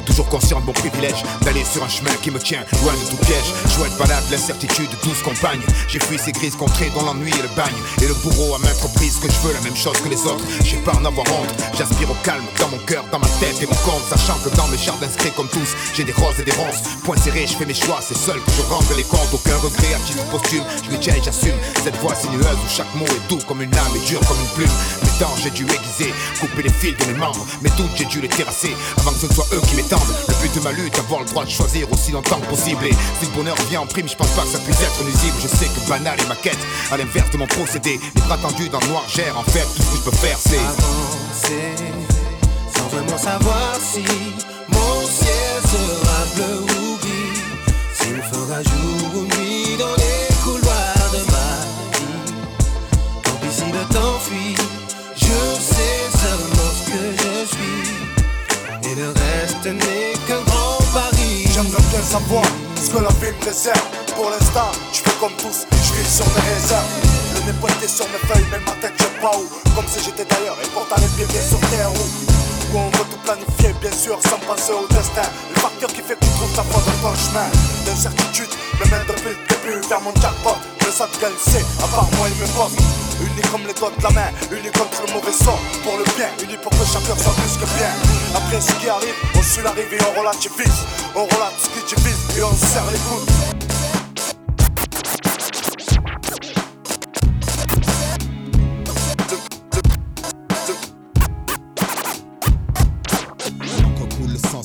Toujours 0.05 0.29
conscient 0.29 0.59
de 0.59 0.65
mon 0.65 0.73
privilège 0.73 1.23
D'aller 1.41 1.63
sur 1.65 1.83
un 1.83 1.89
chemin 1.89 2.11
qui 2.21 2.29
me 2.31 2.39
tient 2.39 2.63
loin 2.83 2.93
de 2.93 3.09
tout 3.09 3.17
piège. 3.25 3.49
Joie 3.75 3.89
de 3.89 3.97
balade, 3.97 4.23
l'incertitude, 4.29 4.89
douce 5.03 5.21
compagne 5.23 5.61
J'ai 5.87 5.99
fui 5.99 6.17
ces 6.19 6.31
grises 6.31 6.55
contrées 6.55 6.91
dans 6.95 7.03
l'ennui 7.03 7.31
et 7.31 7.41
le 7.41 7.49
bagne. 7.55 7.75
Et 8.01 8.07
le 8.07 8.13
bourreau 8.13 8.55
à 8.55 8.59
maintes 8.59 8.81
reprises 8.81 9.17
que 9.17 9.29
je 9.31 9.39
veux 9.39 9.53
la 9.53 9.61
même 9.61 9.75
chose 9.75 9.97
que 10.01 10.09
les 10.09 10.21
autres. 10.25 10.43
J'ai 10.63 10.77
pas 10.77 10.93
en 10.93 11.05
avoir 11.05 11.25
honte, 11.27 11.53
j'aspire 11.77 12.11
au 12.11 12.17
calme 12.23 12.43
dans 12.59 12.69
mon 12.69 12.77
cœur, 12.85 13.05
dans 13.11 13.19
ma 13.19 13.27
tête 13.39 13.61
et 13.61 13.65
mon 13.65 13.79
compte 13.81 14.03
Sachant 14.09 14.37
que 14.43 14.55
dans 14.55 14.67
mes 14.67 14.77
jardins 14.77 15.07
inscrits 15.07 15.31
comme 15.35 15.47
tous, 15.49 15.73
j'ai 15.93 16.03
des 16.03 16.13
roses 16.13 16.39
et 16.39 16.43
des 16.43 16.51
ronces. 16.51 16.81
Point 17.03 17.17
serré, 17.17 17.47
je 17.47 17.55
fais 17.55 17.65
mes 17.65 17.73
choix, 17.73 17.99
c'est 18.01 18.17
seul 18.17 18.39
que 18.41 18.51
je 18.51 18.61
rentre 18.61 18.93
les 18.95 19.03
comptes 19.03 19.33
Aucun 19.33 19.57
regret 19.57 19.93
à 19.95 19.99
titre 20.05 20.23
posthume, 20.29 20.63
je 20.85 20.91
les 20.91 20.99
tiens 20.99 21.15
et 21.15 21.23
j'assume. 21.23 21.57
Cette 21.83 21.97
voix 21.97 22.15
sinueuse 22.15 22.59
où 22.63 22.69
chaque 22.69 22.93
mot 22.95 23.05
est 23.05 23.29
doux 23.29 23.39
comme 23.47 23.61
une 23.61 23.71
lame 23.71 23.95
et 23.95 24.05
dur 24.07 24.19
comme 24.27 24.39
une 24.39 24.53
plume. 24.55 24.75
Mes 25.03 25.19
dents 25.19 25.35
j'ai 25.41 25.49
dû 25.51 25.63
aiguiser, 25.63 26.13
couper 26.39 26.63
les 26.63 26.73
fils 26.73 26.95
de 26.97 27.05
mes 27.11 27.17
membres. 27.17 27.45
Mes 27.61 27.69
doutes 27.71 27.95
j'ai 27.95 28.05
dû 28.05 28.21
les 28.21 28.29
terrasser 28.29 28.75
avant 28.97 29.11
que 29.11 29.19
ce 29.19 29.27
ne 29.27 29.33
soit 29.33 29.47
eux 29.53 29.54
qui 29.61 29.75
m'étendent. 29.75 30.01
Le 30.27 30.33
but 30.41 30.55
de 30.55 30.59
ma 30.61 30.71
lutte, 30.71 30.97
avoir 30.99 31.21
le 31.21 31.27
droit 31.27 31.45
de 31.45 31.49
choisir 31.49 31.91
aussi 31.91 32.11
longtemps 32.11 32.39
que 32.39 32.47
possible. 32.47 32.85
Et 32.85 32.93
si 33.19 33.25
le 33.25 33.31
bonheur 33.35 33.55
vient 33.69 33.81
en 33.81 33.85
prime, 33.85 34.07
je 34.07 34.15
pense 34.15 34.29
pas 34.29 34.43
que 34.43 34.49
ça 34.49 34.59
puisse 34.59 34.81
être 34.81 35.03
nuisible. 35.03 35.35
Je 35.41 35.47
sais 35.47 35.65
que 35.65 35.89
banal 35.89 36.19
est 36.19 36.27
ma 36.27 36.35
quête, 36.35 36.57
à 36.91 36.97
l'inverse 36.97 37.29
de 37.31 37.37
mon 37.37 37.47
procédé. 37.47 37.99
Les 38.15 38.21
bras 38.21 38.37
dans 38.37 38.49
le 38.49 38.87
noir 38.87 39.03
gère, 39.07 39.37
en 39.37 39.43
fait, 39.43 39.65
tout 39.75 39.81
ce 39.81 39.91
que 39.91 39.97
je 39.97 40.09
peux 40.09 40.17
faire, 40.17 40.37
c'est 40.39 40.57
avancer 40.57 41.75
sans 42.75 42.87
vraiment 42.87 43.17
savoir 43.17 43.75
si 43.81 44.03
mon 44.69 45.07
ciel 45.07 45.61
sera 45.63 46.25
bleu 46.35 46.61
ou 46.61 46.97
gris. 46.97 47.41
S'il 47.93 48.21
fera 48.21 48.61
jour 48.63 48.94
ce 59.65 59.69
n'est 59.69 60.13
qu'un 60.27 60.41
grand 60.45 60.77
pari. 60.93 61.49
J'aimerais 61.49 61.85
bien 61.89 62.03
savoir 62.03 62.43
ce 62.77 62.89
que 62.91 63.01
la 63.01 63.09
vie 63.17 63.33
me 63.33 63.45
réserve. 63.45 63.81
Pour 64.15 64.29
l'instant, 64.29 64.69
je 64.93 64.99
fais 65.01 65.17
comme 65.19 65.33
tous, 65.41 65.65
je 65.71 65.91
vis 65.97 66.09
sur 66.17 66.27
mes 66.33 66.45
réserves. 66.53 66.85
Le 67.47 67.53
pas 67.53 67.73
été 67.73 67.87
sur 67.87 68.05
mes 68.13 68.21
feuilles, 68.29 68.45
mais 68.51 68.59
ma 68.59 68.73
tête 68.77 68.93
je 68.97 69.21
pas 69.21 69.33
où. 69.37 69.45
Comme 69.75 69.87
si 69.87 70.03
j'étais 70.05 70.25
d'ailleurs 70.25 70.57
et 70.61 70.69
pourtant 70.69 70.97
les 71.01 71.09
pieds 71.17 71.25
bien 71.25 71.41
sur 71.41 71.59
terre 71.69 71.89
où, 71.93 72.77
on 72.77 72.89
veut 72.93 73.07
tout 73.09 73.21
planifier 73.25 73.73
bien 73.81 73.91
sûr 73.91 74.19
sans 74.29 74.37
penser 74.45 74.73
au 74.73 74.85
destin. 74.93 75.25
Le 75.49 75.59
facteur 75.59 75.89
qui 75.89 76.01
fait 76.01 76.15
que 76.15 76.25
tu 76.25 76.31
trouves 76.37 76.55
ta 76.55 76.63
foi 76.63 76.81
dans 76.85 77.09
ton 77.09 77.15
chemin. 77.17 77.49
L'incertitude 77.87 78.53
me 78.79 78.85
mène 78.91 79.05
depuis 79.07 79.33
le 79.33 79.41
début 79.49 79.87
vers 79.89 80.01
mon 80.01 80.13
jackpot. 80.21 80.57
Le 80.85 80.91
ça 80.91 81.07
de 81.07 81.27
c'est 81.41 81.65
à 81.81 81.87
part 81.89 82.09
moi 82.17 82.27
il 82.29 82.37
me 82.37 82.47
potes 82.53 83.04
Unis 83.21 83.47
comme 83.51 83.65
les 83.65 83.73
doigts 83.73 83.91
de 83.97 84.03
la 84.03 84.09
main, 84.09 84.29
unis 84.51 84.71
contre 84.71 85.03
le 85.07 85.13
mauvais 85.13 85.31
sort. 85.31 85.59
Pour 85.83 85.97
le 85.97 86.03
bien, 86.15 86.29
unis 86.43 86.57
pour 86.61 86.71
que 86.71 86.85
chacun 86.85 87.15
soit 87.15 87.33
plus 87.33 87.57
que 87.57 87.65
bien. 87.77 87.91
Après 88.35 88.59
ce 88.59 88.73
qui 88.79 88.89
arrive, 88.89 89.15
on 89.35 89.41
suit 89.41 89.63
l'arrivée, 89.63 89.97
on 90.09 90.19
relativise. 90.19 90.83
On 91.15 91.23
relate 91.23 91.55
ce 91.59 91.69
qui 91.69 91.95
divise 91.95 92.37
et 92.37 92.43
on 92.43 92.53
serre 92.53 92.91
les 92.91 92.99
coudes. 92.99 93.64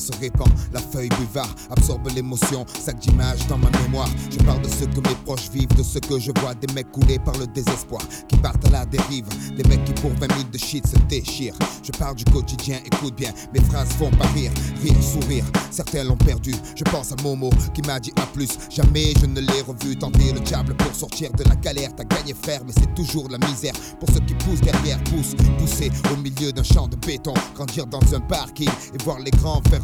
Se 0.01 0.11
répand, 0.19 0.47
la 0.73 0.79
feuille 0.79 1.09
buvard 1.09 1.53
absorbe 1.69 2.09
l'émotion, 2.15 2.65
sac 2.79 2.99
d'images 2.99 3.45
dans 3.47 3.57
ma 3.57 3.69
mémoire. 3.81 4.09
Je 4.31 4.37
parle 4.43 4.61
de 4.61 4.67
ce 4.67 4.85
que 4.85 4.99
mes 5.07 5.15
proches 5.23 5.49
vivent, 5.51 5.73
de 5.75 5.83
ce 5.83 5.99
que 5.99 6.19
je 6.19 6.31
vois, 6.41 6.55
des 6.55 6.71
mecs 6.73 6.91
coulés 6.91 7.19
par 7.19 7.37
le 7.37 7.45
désespoir, 7.47 8.01
qui 8.27 8.37
partent 8.37 8.65
à 8.65 8.69
la 8.69 8.85
dérive, 8.85 9.27
des 9.55 9.63
mecs 9.69 9.83
qui 9.85 9.93
pour 9.93 10.11
20 10.11 10.19
000 10.19 10.49
de 10.51 10.57
shit 10.57 10.85
se 10.87 10.97
déchirent. 11.07 11.55
Je 11.83 11.91
parle 11.91 12.15
du 12.15 12.25
quotidien, 12.25 12.79
écoute 12.85 13.15
bien, 13.15 13.31
mes 13.53 13.61
phrases 13.61 13.89
font 13.93 14.11
pas 14.11 14.27
rire, 14.27 14.51
rire, 14.81 15.03
sourire. 15.03 15.45
Certains 15.69 16.03
l'ont 16.03 16.17
perdu, 16.17 16.53
je 16.75 16.83
pense 16.85 17.11
à 17.11 17.15
Momo 17.23 17.49
qui 17.73 17.81
m'a 17.83 17.99
dit 17.99 18.13
à 18.21 18.25
plus. 18.27 18.49
Jamais 18.69 19.13
je 19.19 19.25
ne 19.25 19.39
l'ai 19.39 19.61
revu 19.61 19.95
tenter 19.95 20.33
le 20.33 20.39
diable 20.39 20.75
pour 20.75 20.93
sortir 20.95 21.31
de 21.33 21.43
la 21.43 21.55
galère. 21.55 21.91
T'as 21.95 22.03
gagné 22.03 22.33
frère, 22.33 22.61
mais 22.65 22.73
c'est 22.77 22.93
toujours 22.95 23.27
la 23.29 23.37
misère. 23.47 23.73
Pour 23.99 24.09
ceux 24.09 24.19
qui 24.21 24.33
poussent 24.33 24.61
derrière, 24.61 25.01
poussent, 25.05 25.35
pousser 25.59 25.91
au 26.11 26.17
milieu 26.17 26.51
d'un 26.51 26.63
champ 26.63 26.87
de 26.87 26.95
béton, 26.95 27.33
grandir 27.55 27.85
dans 27.85 28.01
un 28.15 28.19
parking 28.19 28.69
et 28.93 29.03
voir 29.03 29.19
les 29.19 29.31
grands 29.31 29.61
faire 29.69 29.81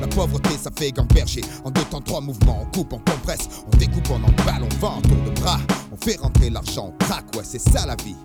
La 0.00 0.08
pauvreté, 0.08 0.50
ça 0.60 0.70
fait 0.76 0.92
gamberger. 0.92 1.42
En 1.64 1.70
deux 1.70 1.84
temps, 1.84 2.00
trois 2.00 2.20
mouvements, 2.20 2.62
on 2.62 2.76
coupe, 2.76 2.92
on 2.92 2.98
compresse, 2.98 3.48
on 3.72 3.76
découpe, 3.76 4.08
on 4.10 4.16
emballe, 4.16 4.62
on 4.62 4.76
vend, 4.80 5.00
tour 5.02 5.16
de 5.24 5.40
bras. 5.40 5.58
On 5.92 5.96
fait 5.96 6.16
rentrer 6.16 6.50
l'argent, 6.50 6.92
on 6.92 7.04
craque, 7.04 7.26
ouais, 7.36 7.44
c'est 7.44 7.60
ça 7.60 7.86
la 7.86 7.96
vie. 8.04 8.16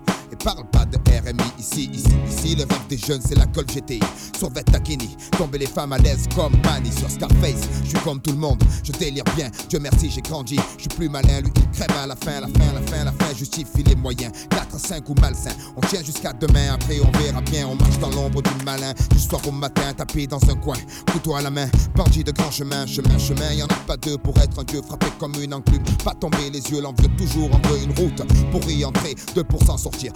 Parle 0.44 0.64
pas 0.72 0.84
de 0.84 0.96
RMI 0.96 1.44
ici, 1.58 1.88
ici, 1.92 2.08
ici. 2.28 2.56
Le 2.56 2.64
rêve 2.64 2.86
des 2.88 2.96
jeunes, 2.98 3.20
c'est 3.24 3.36
la 3.36 3.46
Col 3.46 3.64
GTI. 3.64 4.00
Sur 4.36 4.52
Takini, 4.52 5.16
tomber 5.38 5.58
les 5.58 5.66
femmes 5.66 5.92
à 5.92 5.98
l'aise 5.98 6.26
comme 6.34 6.54
Manny 6.64 6.90
sur 6.90 7.08
Scarface. 7.08 7.68
Je 7.84 7.90
suis 7.90 7.98
comme 8.00 8.20
tout 8.20 8.32
le 8.32 8.38
monde, 8.38 8.62
je 8.82 8.90
délire 8.92 9.24
bien. 9.36 9.50
Dieu 9.68 9.78
merci, 9.78 10.10
j'ai 10.10 10.20
grandi. 10.20 10.58
Je 10.76 10.82
suis 10.82 10.88
plus 10.88 11.08
malin, 11.08 11.40
lui 11.42 11.52
il 11.54 11.70
crève 11.70 11.96
à 11.96 12.06
la 12.08 12.16
fin, 12.16 12.40
la 12.40 12.48
fin, 12.48 12.72
la 12.72 12.82
fin, 12.82 13.04
la 13.04 13.12
fin. 13.12 13.34
Justifie 13.36 13.84
les 13.84 13.94
moyens. 13.94 14.32
4, 14.50 14.80
5 14.80 15.08
ou 15.10 15.14
malsain. 15.20 15.52
On 15.76 15.80
tient 15.82 16.02
jusqu'à 16.02 16.32
demain, 16.32 16.74
après 16.74 16.98
on 17.00 17.18
verra 17.18 17.40
bien. 17.42 17.68
On 17.68 17.76
marche 17.76 17.98
dans 18.00 18.10
l'ombre 18.10 18.42
du 18.42 18.64
malin. 18.64 18.92
Du 19.10 19.18
soir 19.20 19.40
au 19.46 19.52
matin, 19.52 19.92
tapé 19.96 20.26
dans 20.26 20.42
un 20.50 20.56
coin. 20.56 20.76
Couteau 21.12 21.36
à 21.36 21.42
la 21.42 21.50
main, 21.50 21.68
bandit 21.94 22.24
de 22.24 22.32
grand 22.32 22.50
chemin, 22.50 22.84
chemin, 22.86 23.16
chemin. 23.18 23.52
Y 23.52 23.62
en 23.62 23.66
a 23.66 23.74
pas 23.86 23.96
deux 23.96 24.18
pour 24.18 24.36
être 24.38 24.58
un 24.58 24.64
dieu 24.64 24.82
frappé 24.82 25.06
comme 25.20 25.34
une 25.40 25.54
enclume. 25.54 25.84
Pas 26.04 26.14
tomber 26.14 26.50
les 26.50 26.68
yeux, 26.70 26.80
l'envieux 26.80 27.10
toujours 27.16 27.50
en 27.54 27.68
veut 27.68 27.82
une 27.84 27.92
route. 27.92 28.22
Pour 28.50 28.68
y 28.68 28.84
entrer, 28.84 29.14
deux 29.36 29.44
pour 29.44 29.62
s'en 29.62 29.78
sortir. 29.78 30.12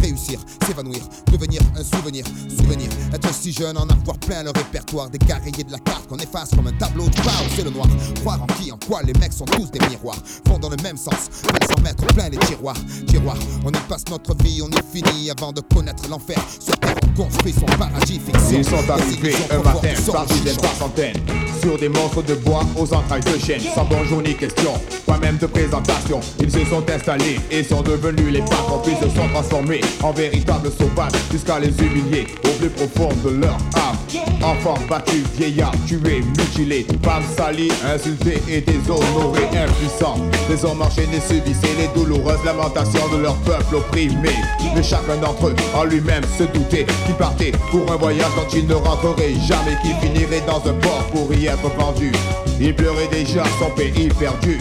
Réussir, 0.00 0.40
s'évanouir, 0.66 1.00
devenir 1.30 1.60
un 1.76 1.84
souvenir, 1.84 2.24
souvenir, 2.48 2.88
être 3.12 3.34
si 3.34 3.52
jeune, 3.52 3.76
en 3.76 3.86
avoir 3.88 4.18
plein 4.18 4.42
le 4.42 4.50
répertoire 4.50 5.10
des 5.10 5.18
carriers 5.18 5.64
de 5.64 5.70
la 5.70 5.78
carte 5.78 6.06
qu'on 6.08 6.16
efface 6.16 6.50
comme 6.50 6.66
un 6.66 6.72
tableau 6.72 7.08
de 7.08 7.16
bord, 7.16 7.44
c'est 7.54 7.62
le 7.62 7.70
noir. 7.70 7.86
Croire 8.20 8.42
en 8.42 8.46
qui, 8.46 8.72
en 8.72 8.78
quoi, 8.86 9.02
les 9.02 9.12
mecs 9.14 9.32
sont 9.32 9.44
tous 9.44 9.70
des 9.70 9.80
miroirs, 9.88 10.22
vont 10.46 10.58
dans 10.58 10.70
le 10.70 10.76
même 10.82 10.96
sens, 10.96 11.28
veulent 11.44 11.68
s'en 11.68 11.82
mettre 11.82 12.06
plein 12.14 12.28
les 12.28 12.38
tiroirs, 12.38 12.76
tiroirs. 13.06 13.38
On 13.64 13.70
y 13.70 13.80
passe 13.88 14.04
notre 14.10 14.34
vie, 14.42 14.62
on 14.62 14.70
est 14.70 14.84
fini 14.92 15.30
avant 15.30 15.52
de 15.52 15.60
connaître 15.60 16.08
l'enfer. 16.08 16.38
Sur 16.60 16.76
terre, 16.78 16.94
construit 17.16 17.52
son 17.52 17.66
paradis 17.78 18.20
fiction. 18.24 18.58
Ils 18.58 18.64
sont 18.64 18.90
arrivés 18.90 19.34
un 19.50 19.58
matin 19.58 19.88
par 20.12 20.26
dizaines, 20.26 20.56
par 20.56 20.74
centaines 20.74 21.16
Sur 21.62 21.78
des 21.78 21.88
monstres 21.88 22.22
de 22.22 22.34
bois 22.34 22.62
aux 22.76 22.92
entrailles 22.92 23.22
de 23.22 23.38
chêne. 23.38 23.60
Sans 23.74 23.84
bonjour 23.84 24.22
ni 24.22 24.34
question, 24.34 24.74
pas 25.06 25.18
même 25.18 25.38
de 25.38 25.46
présentation. 25.46 26.20
Ils 26.40 26.50
se 26.50 26.64
sont 26.66 26.84
installés 26.88 27.40
et 27.50 27.64
sont 27.64 27.82
devenus 27.82 28.32
les 28.32 28.40
patrons 28.40 28.80
Puis 28.84 28.94
se 29.00 29.08
sont 29.08 29.28
transformés 29.32 29.80
en 30.02 30.12
véritables 30.12 30.70
sauvages 30.70 31.12
Jusqu'à 31.32 31.58
les 31.58 31.70
humilier 31.80 32.26
au 32.44 32.48
plus 32.58 32.70
profond 32.70 33.08
de 33.24 33.30
leur 33.30 33.56
âme. 33.74 33.96
Enfants 34.42 34.78
battus, 34.88 35.24
vieillards 35.36 35.72
tués, 35.86 36.22
mutilés 36.38 36.86
Femmes 37.02 37.22
salies, 37.36 37.72
insultées 37.84 38.42
et 38.48 38.60
déshonorées, 38.60 39.48
impuissants. 39.56 40.18
Les 40.48 40.64
hommes 40.64 40.82
enchaînés 40.82 41.20
subissaient 41.20 41.74
les 41.78 41.88
douloureuses 41.94 42.44
lamentations 42.44 43.08
de 43.12 43.22
leur 43.22 43.36
peuple 43.38 43.76
opprimé. 43.76 44.30
Mais 44.74 44.82
chacun 44.82 45.16
d'entre 45.16 45.48
eux 45.48 45.56
en 45.74 45.84
lui-même 45.84 46.22
se 46.38 46.44
doutait 46.44 46.86
Qu'il 47.06 47.14
partait 47.14 47.52
pour 47.70 47.90
un 47.92 47.96
voyage 47.96 48.34
dont 48.36 48.48
il 48.52 48.66
ne 48.66 48.74
rentrerait 48.74 49.34
jamais 49.46 49.78
Qu'il 49.82 49.94
finirait 49.96 50.42
dans 50.46 50.58
un 50.68 50.74
port 50.74 51.06
pour 51.12 51.32
y 51.32 51.46
être 51.46 51.70
pendu 51.76 52.12
Il 52.60 52.74
pleurait 52.74 53.08
déjà 53.08 53.44
son 53.60 53.70
pays 53.70 54.08
perdu. 54.08 54.58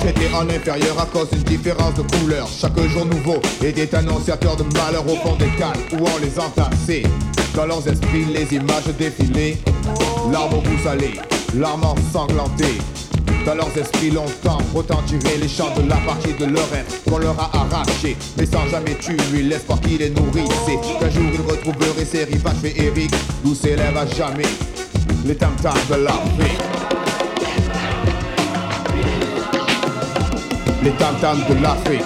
Traité 0.00 0.28
en 0.34 0.48
inférieur 0.48 0.98
à 0.98 1.06
cause 1.06 1.28
d'une 1.30 1.42
différence 1.42 1.94
de 1.94 2.02
couleur. 2.02 2.48
Chaque 2.48 2.78
jour 2.88 3.04
nouveau 3.04 3.36
était 3.62 3.94
annonciateur 3.94 4.56
de 4.56 4.64
malheur 4.74 5.04
au 5.06 5.16
fond 5.16 5.36
des 5.36 5.50
cales 5.58 5.76
Où 5.92 6.04
on 6.04 6.18
les 6.18 6.38
entassait. 6.38 7.02
Dans 7.54 7.66
leurs 7.66 7.86
esprits 7.88 8.24
les 8.26 8.54
images 8.54 8.86
défilaient. 8.98 9.58
Larmes 10.30 10.54
au 10.54 10.60
goût 10.60 10.82
salé, 10.84 11.12
larmes 11.54 11.84
ensanglantées 11.84 12.78
dans 13.44 13.54
leurs 13.54 13.76
esprits 13.76 14.10
longtemps 14.10 14.58
retentiré 14.74 15.38
les 15.40 15.48
chants 15.48 15.74
de 15.76 15.88
la 15.88 15.96
partie 15.96 16.32
de 16.32 16.46
leur 16.46 16.68
être 16.74 17.02
qu'on 17.04 17.18
leur 17.18 17.38
a 17.38 17.50
arraché. 17.54 18.16
Mais 18.36 18.46
sans 18.46 18.66
jamais 18.68 18.94
tuer 18.94 19.16
l'espoir 19.42 19.80
qui 19.80 19.98
les 19.98 20.10
nourrissait. 20.10 20.78
Qu'un 20.98 21.10
jour 21.10 21.24
ils 21.32 21.50
retrouveraient 21.50 22.04
ses 22.04 22.24
rivages 22.24 22.56
féeriques 22.62 23.14
D'où 23.44 23.54
s'élèvent 23.54 23.96
à 23.96 24.06
jamais 24.06 24.44
les 25.24 25.34
tam-tams 25.34 25.72
de 25.90 25.96
l'Afrique 25.96 26.58
Les 30.82 30.90
tam-tams 30.92 31.44
de 31.48 31.62
l'Afrique. 31.62 32.04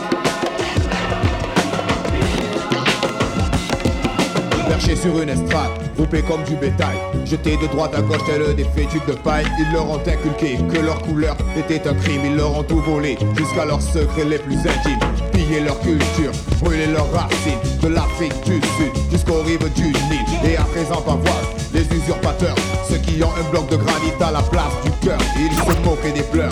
Perchés 4.69 4.97
sur 4.97 5.21
une 5.21 5.29
estrade, 5.29 5.71
groupés 5.95 6.23
comme 6.23 6.43
du 6.45 6.55
bétail 6.57 6.97
Jetés 7.25 7.57
de 7.57 7.67
droite 7.67 7.95
à 7.95 8.03
gauche 8.03 8.25
tel 8.27 8.55
des 8.55 8.65
fétudes 8.65 9.07
de 9.07 9.13
paille. 9.15 9.47
Ils 9.59 9.73
leur 9.73 9.89
ont 9.89 9.99
inculqué 9.99 10.59
que 10.73 10.79
leur 10.79 11.01
couleur 11.03 11.37
était 11.57 11.89
un 11.89 11.95
crime. 11.95 12.23
Ils 12.25 12.37
leur 12.37 12.57
ont 12.57 12.63
tout 12.63 12.81
volé 12.81 13.17
jusqu'à 13.37 13.65
leurs 13.65 13.81
secrets 13.81 14.25
les 14.25 14.39
plus 14.39 14.59
intimes. 14.59 15.01
Piller 15.33 15.61
leur 15.61 15.81
culture, 15.81 16.33
brûler 16.61 16.87
leurs 16.87 17.11
racines. 17.13 17.59
De 17.83 17.89
l'Afrique 17.89 18.35
du 18.45 18.55
Sud 18.55 18.93
jusqu'aux 19.11 19.43
rives 19.43 19.73
du 19.75 19.87
Nil. 19.87 20.25
Et 20.45 20.57
à 20.57 20.65
présent 20.65 21.01
pavoisent 21.01 21.55
les 21.73 21.87
usurpateurs 21.97 22.57
Ceux 22.89 22.99
qui 22.99 23.23
ont 23.23 23.31
un 23.39 23.51
bloc 23.51 23.69
de 23.71 23.77
granit 23.77 24.13
à 24.21 24.31
la 24.31 24.43
place 24.43 24.75
du 24.85 24.91
cœur. 25.07 25.19
Ils 25.39 25.53
se 25.53 25.89
moquaient 25.89 26.13
des 26.13 26.23
pleurs 26.23 26.51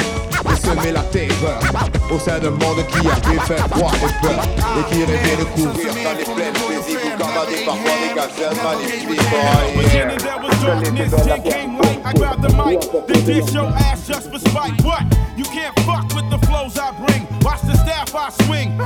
et 0.50 0.56
semer 0.56 0.92
la 0.92 1.02
terreur 1.02 1.60
Au 2.10 2.18
sein 2.18 2.38
d'un 2.38 2.50
monde 2.50 2.84
qui 2.88 2.98
avait 2.98 3.40
fait 3.40 3.62
froid 3.70 3.92
et 3.94 4.26
peur 4.26 4.42
Et 4.78 4.92
qui 4.92 5.04
rêvait 5.04 5.36
de 5.36 5.44
courir 5.44 5.94
dans 6.04 6.18
les 6.18 6.24
plaines 6.24 6.52
paisibles 6.52 7.00
Ou 7.04 7.18
camader 7.18 7.64
parfois 7.64 7.92
les 8.02 8.14
gazelles 8.14 8.58
magnifiques 8.62 9.02
Beginning 9.76 10.18
there 10.18 10.38
was 10.38 10.62
darkness, 10.62 11.10
day 11.24 11.50
came 11.50 11.78
light. 11.78 12.00
I 12.04 12.12
grabbed 12.12 12.42
the 12.42 12.48
mic, 12.48 12.80
then 13.06 13.24
dish 13.24 13.52
your 13.52 13.66
ass 13.66 14.06
just 14.06 14.30
for 14.30 14.38
spite. 14.38 14.80
What? 14.82 15.02
You 15.36 15.44
can't 15.44 15.78
fuck 15.80 16.04
with 16.14 16.28
the 16.30 16.38
flows 16.46 16.78
I 16.78 16.92
bring. 16.92 17.26
Watch 17.40 17.62
the 17.62 17.74
staff 17.76 18.14
I 18.14 18.30
swing. 18.44 18.78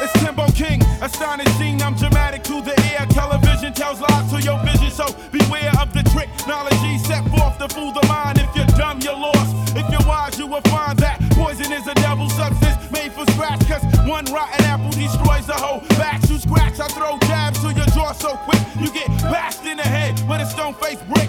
It's 0.00 0.12
Timbo 0.20 0.46
King, 0.52 0.82
astonishing. 1.00 1.82
I'm 1.82 1.94
dramatic 1.94 2.42
to 2.44 2.60
the 2.60 2.74
ear. 2.92 3.06
Television 3.10 3.72
tells 3.72 4.00
lies 4.00 4.30
to 4.30 4.40
your 4.42 4.58
vision, 4.64 4.90
so 4.90 5.06
beware 5.32 5.72
of 5.80 5.92
the 5.92 6.02
trick. 6.12 6.28
Knowledge 6.46 7.00
set 7.00 7.24
forth 7.28 7.58
to 7.58 7.68
fool 7.68 7.92
the 7.92 8.04
mind. 8.06 8.38
If 8.38 8.54
you're 8.54 8.66
dumb, 8.78 9.00
you're 9.00 9.16
lost. 9.16 9.76
If 9.76 9.88
you're 9.90 10.06
wise, 10.06 10.38
you 10.38 10.46
will 10.46 10.60
find 10.62 10.98
that 10.98 11.20
poison 11.32 11.72
is 11.72 11.86
a 11.86 11.94
devil 11.94 12.28
substance 12.30 12.90
made 12.90 13.12
for 13.12 13.24
scratch. 13.32 13.60
Cause 13.68 13.82
one 14.06 14.24
rotten 14.26 14.64
apple 14.64 14.90
destroys 14.90 15.46
the 15.46 15.54
whole 15.54 15.80
batch. 15.96 16.28
You 16.28 16.38
scratch, 16.38 16.80
I 16.80 16.88
throw 16.88 17.18
jabs 17.28 17.60
to 17.60 17.72
your 17.72 17.86
jaw 17.96 18.12
so 18.12 18.36
quick. 18.44 18.60
You 18.80 18.90
get 18.90 19.08
bashed 19.32 19.64
in 19.64 19.76
the 19.76 19.82
head 19.82 20.14
with 20.28 20.40
a 20.40 20.46
stone 20.46 20.74
face 20.74 21.00
brick. 21.08 21.25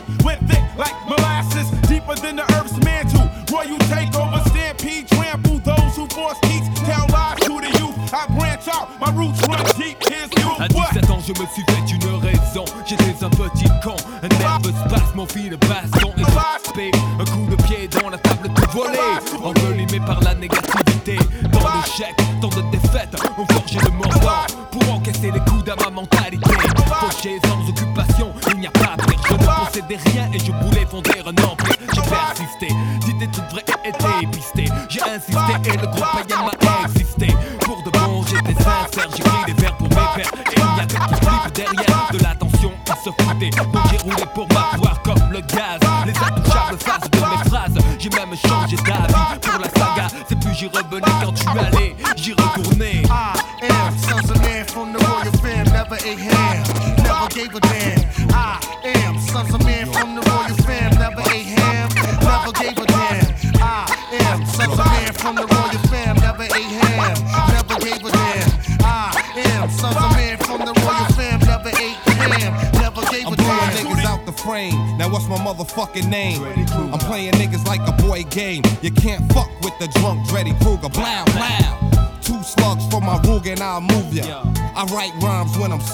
Je 11.27 11.33
me 11.33 11.47
suis 11.47 11.63
fait 11.63 11.93
une 11.93 12.15
raison. 12.15 12.63
J'étais 12.85 13.23
un 13.23 13.29
petit 13.29 13.65
con, 13.83 13.95
un 14.23 14.27
nerveux 14.39 14.73
spasme, 14.85 15.15
mon 15.15 15.25
fil 15.25 15.57
baston 15.57 16.13
et 16.17 16.21
je 16.21 17.21
Un 17.21 17.25
coup 17.25 17.47
de 17.49 17.55
pied 17.63 17.87
dans 17.87 18.09
la 18.09 18.17
table 18.17 18.49
tout 18.55 18.71
volé, 18.71 18.99
envelimé 19.43 19.99
par 20.05 20.21
la 20.21 20.35
négativité. 20.35 20.66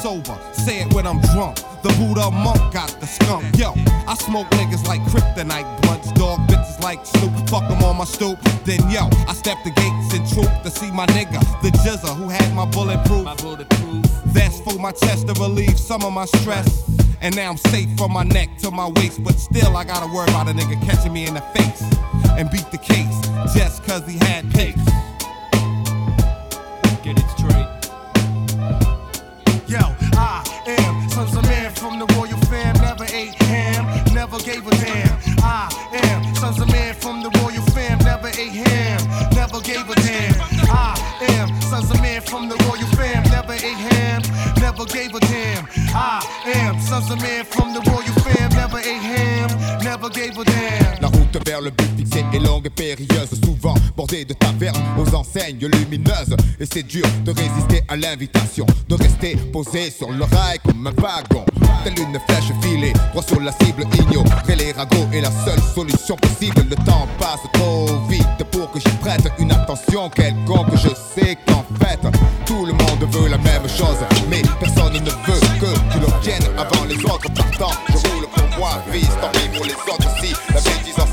Sober, 0.03 0.37
say 0.51 0.81
it 0.81 0.93
when 0.93 1.07
I'm 1.07 1.21
drunk. 1.31 1.55
The 1.81 1.87
Buddha 1.97 2.29
monk 2.29 2.73
got 2.73 2.89
the 2.99 3.07
skunk. 3.07 3.45
Yo, 3.57 3.71
I 4.05 4.15
smoke 4.15 4.47
niggas 4.59 4.85
like 4.85 4.99
kryptonite 5.03 5.81
blunts, 5.81 6.11
dog 6.11 6.39
bitches 6.49 6.83
like 6.83 7.05
Snoop. 7.05 7.31
Fuck 7.47 7.63
'em 7.71 7.81
on 7.81 7.95
my 7.97 8.03
stoop. 8.03 8.37
Then 8.65 8.81
yo, 8.91 9.07
I 9.31 9.33
step 9.33 9.57
the 9.63 9.71
gates 9.71 10.09
and 10.15 10.23
troop 10.33 10.51
to 10.63 10.69
see 10.69 10.91
my 10.91 11.05
nigga, 11.17 11.39
the 11.61 11.71
Jizza, 11.83 12.13
who 12.17 12.27
had 12.27 12.53
my 12.53 12.65
bulletproof. 12.65 13.25
Vest 14.35 14.65
for 14.65 14.77
my 14.77 14.91
chest 14.91 15.27
to 15.27 15.33
relieve 15.39 15.79
some 15.79 16.03
of 16.03 16.11
my 16.11 16.25
stress. 16.25 16.67
And 17.21 17.33
now 17.37 17.51
I'm 17.51 17.61
safe 17.71 17.89
from 17.97 18.11
my 18.11 18.23
neck 18.23 18.49
to 18.63 18.71
my 18.71 18.89
waist, 18.97 19.23
but 19.23 19.39
still 19.39 19.77
I 19.77 19.85
gotta 19.85 20.07
worry 20.13 20.29
about 20.31 20.49
a 20.49 20.53
nigga 20.53 20.75
catching 20.85 21.13
me 21.13 21.27
in 21.27 21.35
the 21.35 21.45
face 21.55 21.81
and 22.37 22.51
beat 22.51 22.69
the 22.71 22.81
case 22.93 23.17
just 23.55 23.85
cause 23.85 24.05
he 24.05 24.17
had 24.27 24.51
pace. 24.51 24.83
Never 34.33 34.45
gave 34.45 34.67
a 34.67 34.71
damn. 34.71 35.19
I 35.43 35.69
am 35.93 36.35
sons 36.35 36.59
of 36.59 36.67
man 36.71 36.95
from 36.95 37.21
the 37.21 37.29
royal 37.39 37.61
fam, 37.73 37.99
never 37.99 38.29
ate 38.29 38.65
ham, 38.65 39.29
never 39.35 39.61
gave 39.61 39.87
a 39.87 39.95
damn. 39.95 40.33
I 40.69 40.97
am 41.29 41.61
sons 41.61 41.91
of 41.91 42.01
man 42.01 42.21
from 42.21 42.49
the 42.49 42.55
royal 42.65 42.87
fam, 42.97 43.23
never 43.29 43.53
ate 43.53 43.77
ham, 43.77 44.21
never 44.59 44.85
gave 44.85 45.13
a 45.13 45.19
damn. 45.19 45.67
I 45.93 46.25
am 46.45 46.79
sons 46.81 47.11
of 47.11 47.21
man 47.21 47.45
from 47.45 47.73
the 47.73 47.81
royal 47.91 48.15
fam, 48.25 48.49
never 48.51 48.79
ate 48.79 49.01
ham, 49.01 49.83
never 49.83 50.09
gave 50.09 50.37
a 50.37 50.43
damn. 50.43 51.01
La 51.01 51.09
route 51.09 51.37
vers 51.45 51.61
le 51.61 51.71
but 51.71 51.92
est 52.33 52.39
longue 52.39 52.65
et 52.65 52.69
périlleuse, 52.69 53.29
souvent 53.43 53.75
bordée 53.95 54.25
de 54.25 54.33
tavernes 54.33 54.83
aux 54.97 55.15
enseignes 55.15 55.59
lumineuses. 55.59 56.35
Et 56.59 56.65
c'est 56.71 56.83
dur 56.83 57.05
de 57.25 57.31
résister 57.31 57.83
à 57.87 57.95
l'invitation, 57.95 58.65
de 58.89 58.95
rester 58.95 59.35
posé 59.51 59.91
sur 59.91 60.11
le 60.11 60.23
rail 60.23 60.59
comme 60.65 60.87
un 60.87 61.01
wagon. 61.01 61.45
Telle 61.83 61.99
une 61.99 62.19
flèche 62.27 62.51
filée, 62.61 62.93
droit 63.11 63.23
sur 63.23 63.41
la 63.41 63.51
cible, 63.51 63.85
ignorer 63.93 64.55
les 64.55 64.71
ragots 64.71 65.07
est 65.11 65.21
la 65.21 65.31
seule 65.45 65.61
solution 65.75 66.15
possible. 66.15 66.65
Le 66.69 66.75
temps 66.77 67.07
passe 67.19 67.41
trop 67.53 67.87
vite 68.09 68.43
pour 68.51 68.71
que 68.71 68.79
j'y 68.79 68.95
prête 68.97 69.27
une 69.39 69.51
attention 69.51 70.09
quelconque. 70.09 70.75
Je 70.75 70.89
sais 70.89 71.37
qu'en 71.45 71.65
fait, 71.79 71.99
tout 72.45 72.65
le 72.65 72.73
monde 72.73 73.03
veut 73.11 73.29
la 73.29 73.37
même 73.37 73.67
chose, 73.67 73.97
mais 74.29 74.41
personne 74.59 74.93
ne 74.93 75.09
veut 75.09 75.39
que 75.59 75.91
tu 75.91 75.99
l'obtiennes 75.99 76.47
avant 76.57 76.85
les 76.85 76.97
autres. 77.05 77.29
Pourtant, 77.35 77.71
je 77.89 78.09
roule 78.09 78.27
pour 78.33 78.59
moi, 78.59 78.83
vise, 78.91 79.09
tant 79.21 79.29
pis 79.31 79.49
pour 79.55 79.65
les 79.65 79.73
autres 79.73 80.07
aussi. 80.15 80.33
La 80.53 80.61
médisance 80.61 81.09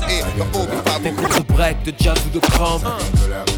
break, 1.53 1.83
de 1.83 1.93
jazz 1.97 2.17
ou 2.25 2.29
de 2.29 2.39
crampe 2.39 2.85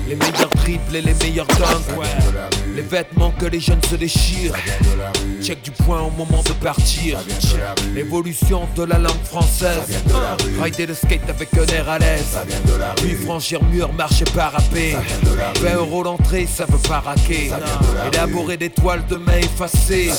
Les 0.07 0.15
meilleurs 0.15 0.49
triples 0.49 0.95
et 0.95 1.01
les 1.01 1.13
meilleurs 1.15 1.47
dunks 1.47 2.07
Les 2.75 2.81
vêtements 2.81 3.31
que 3.31 3.45
les 3.45 3.59
jeunes 3.59 3.83
se 3.89 3.95
déchirent. 3.95 4.55
Check 5.41 5.61
du 5.61 5.71
point 5.71 6.01
au 6.01 6.09
moment 6.11 6.41
de 6.43 6.53
partir. 6.53 7.19
L'évolution 7.93 8.67
de 8.75 8.83
la 8.83 8.97
langue 8.97 9.23
française. 9.23 10.03
Rider 10.61 10.85
le 10.85 10.93
skate 10.93 11.29
avec 11.29 11.49
un 11.57 11.65
air 11.73 11.89
à 11.89 11.99
l'aise. 11.99 12.37
Puis 12.97 13.15
franchir 13.15 13.63
mur, 13.63 13.91
marcher 13.93 14.25
parapé 14.35 14.95
20 15.61 15.75
euros 15.75 16.03
l'entrée, 16.03 16.47
ça 16.47 16.65
veut 16.65 16.77
pas 16.87 16.99
raquer. 16.99 17.51
Élaborer 18.11 18.57
des 18.57 18.69
toiles 18.69 19.05
de 19.07 19.15
main 19.15 19.37
effacées. 19.37 20.11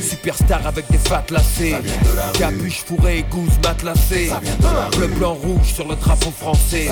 Superstar 0.00 0.66
avec 0.66 0.90
des 0.90 0.98
fat 0.98 1.24
lacées 1.30 1.76
Capuche 2.38 2.82
fourrée, 2.84 3.24
gousse 3.30 3.58
matelassée 3.64 4.30
Bleu, 4.96 5.06
blanc, 5.08 5.34
rouge 5.34 5.72
sur 5.74 5.86
le 5.88 5.96
drapeau 5.96 6.30
français 6.30 6.87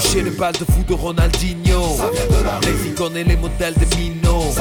Toucher 0.00 0.22
les 0.22 0.30
balles 0.30 0.54
de 0.54 0.64
fou 0.64 0.82
de 0.86 0.94
Ronaldinho. 0.94 1.82
Les 2.62 2.90
icônes 2.90 3.16
et 3.16 3.24
les 3.24 3.36
modèles 3.36 3.74
des 3.74 3.96
minots 3.96 4.52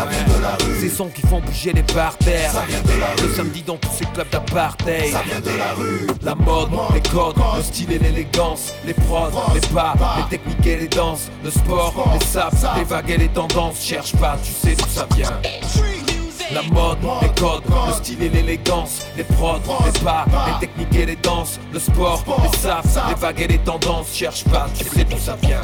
Ces 0.79 0.89
sons 0.89 1.09
qui 1.13 1.21
font 1.21 1.39
bouger 1.39 1.73
les 1.73 1.83
parterres. 1.83 2.53
Le 3.21 3.33
samedi 3.33 3.61
dans 3.61 3.77
tous 3.77 3.91
ces 3.97 4.05
clubs 4.05 4.29
d'apartheid. 4.29 5.13
La 6.23 6.35
mode, 6.35 6.69
les 6.93 7.01
codes, 7.09 7.35
le 7.55 7.63
style 7.63 7.91
et 7.91 7.99
l'élégance. 7.99 8.73
Les 8.85 8.93
prods, 8.93 9.31
les 9.53 9.61
pas, 9.73 9.93
les 10.17 10.37
techniques 10.37 10.65
et 10.65 10.77
les 10.77 10.87
danses. 10.87 11.29
Le 11.43 11.51
sport, 11.51 11.93
les 12.13 12.25
saps, 12.25 12.65
les 12.77 12.83
vagues 12.83 13.11
et 13.11 13.17
les 13.17 13.29
tendances. 13.29 13.83
Cherche 13.83 14.15
pas, 14.15 14.37
tu 14.43 14.51
sais 14.51 14.75
d'où 14.75 14.89
ça 14.89 15.07
vient 15.15 16.00
la 16.53 16.61
mode, 16.63 16.97
les 17.21 17.41
codes, 17.41 17.63
le 17.87 17.93
style 17.93 18.23
et 18.23 18.29
l'élégance, 18.29 19.05
les 19.17 19.23
prods, 19.23 19.59
les 19.85 19.99
pas, 20.03 20.25
les 20.47 20.67
techniques 20.67 20.95
et 20.95 21.05
les 21.05 21.15
danses, 21.15 21.59
le 21.73 21.79
sport, 21.79 22.23
les 22.43 22.57
saps, 22.59 22.97
les 23.09 23.15
vagues 23.15 23.41
et 23.41 23.47
les 23.47 23.57
tendances, 23.59 24.13
cherche 24.13 24.43
pas, 24.45 24.67
tu 24.77 24.85
sais 24.85 25.03
d'où 25.03 25.17
ça 25.17 25.35
vient. 25.41 25.61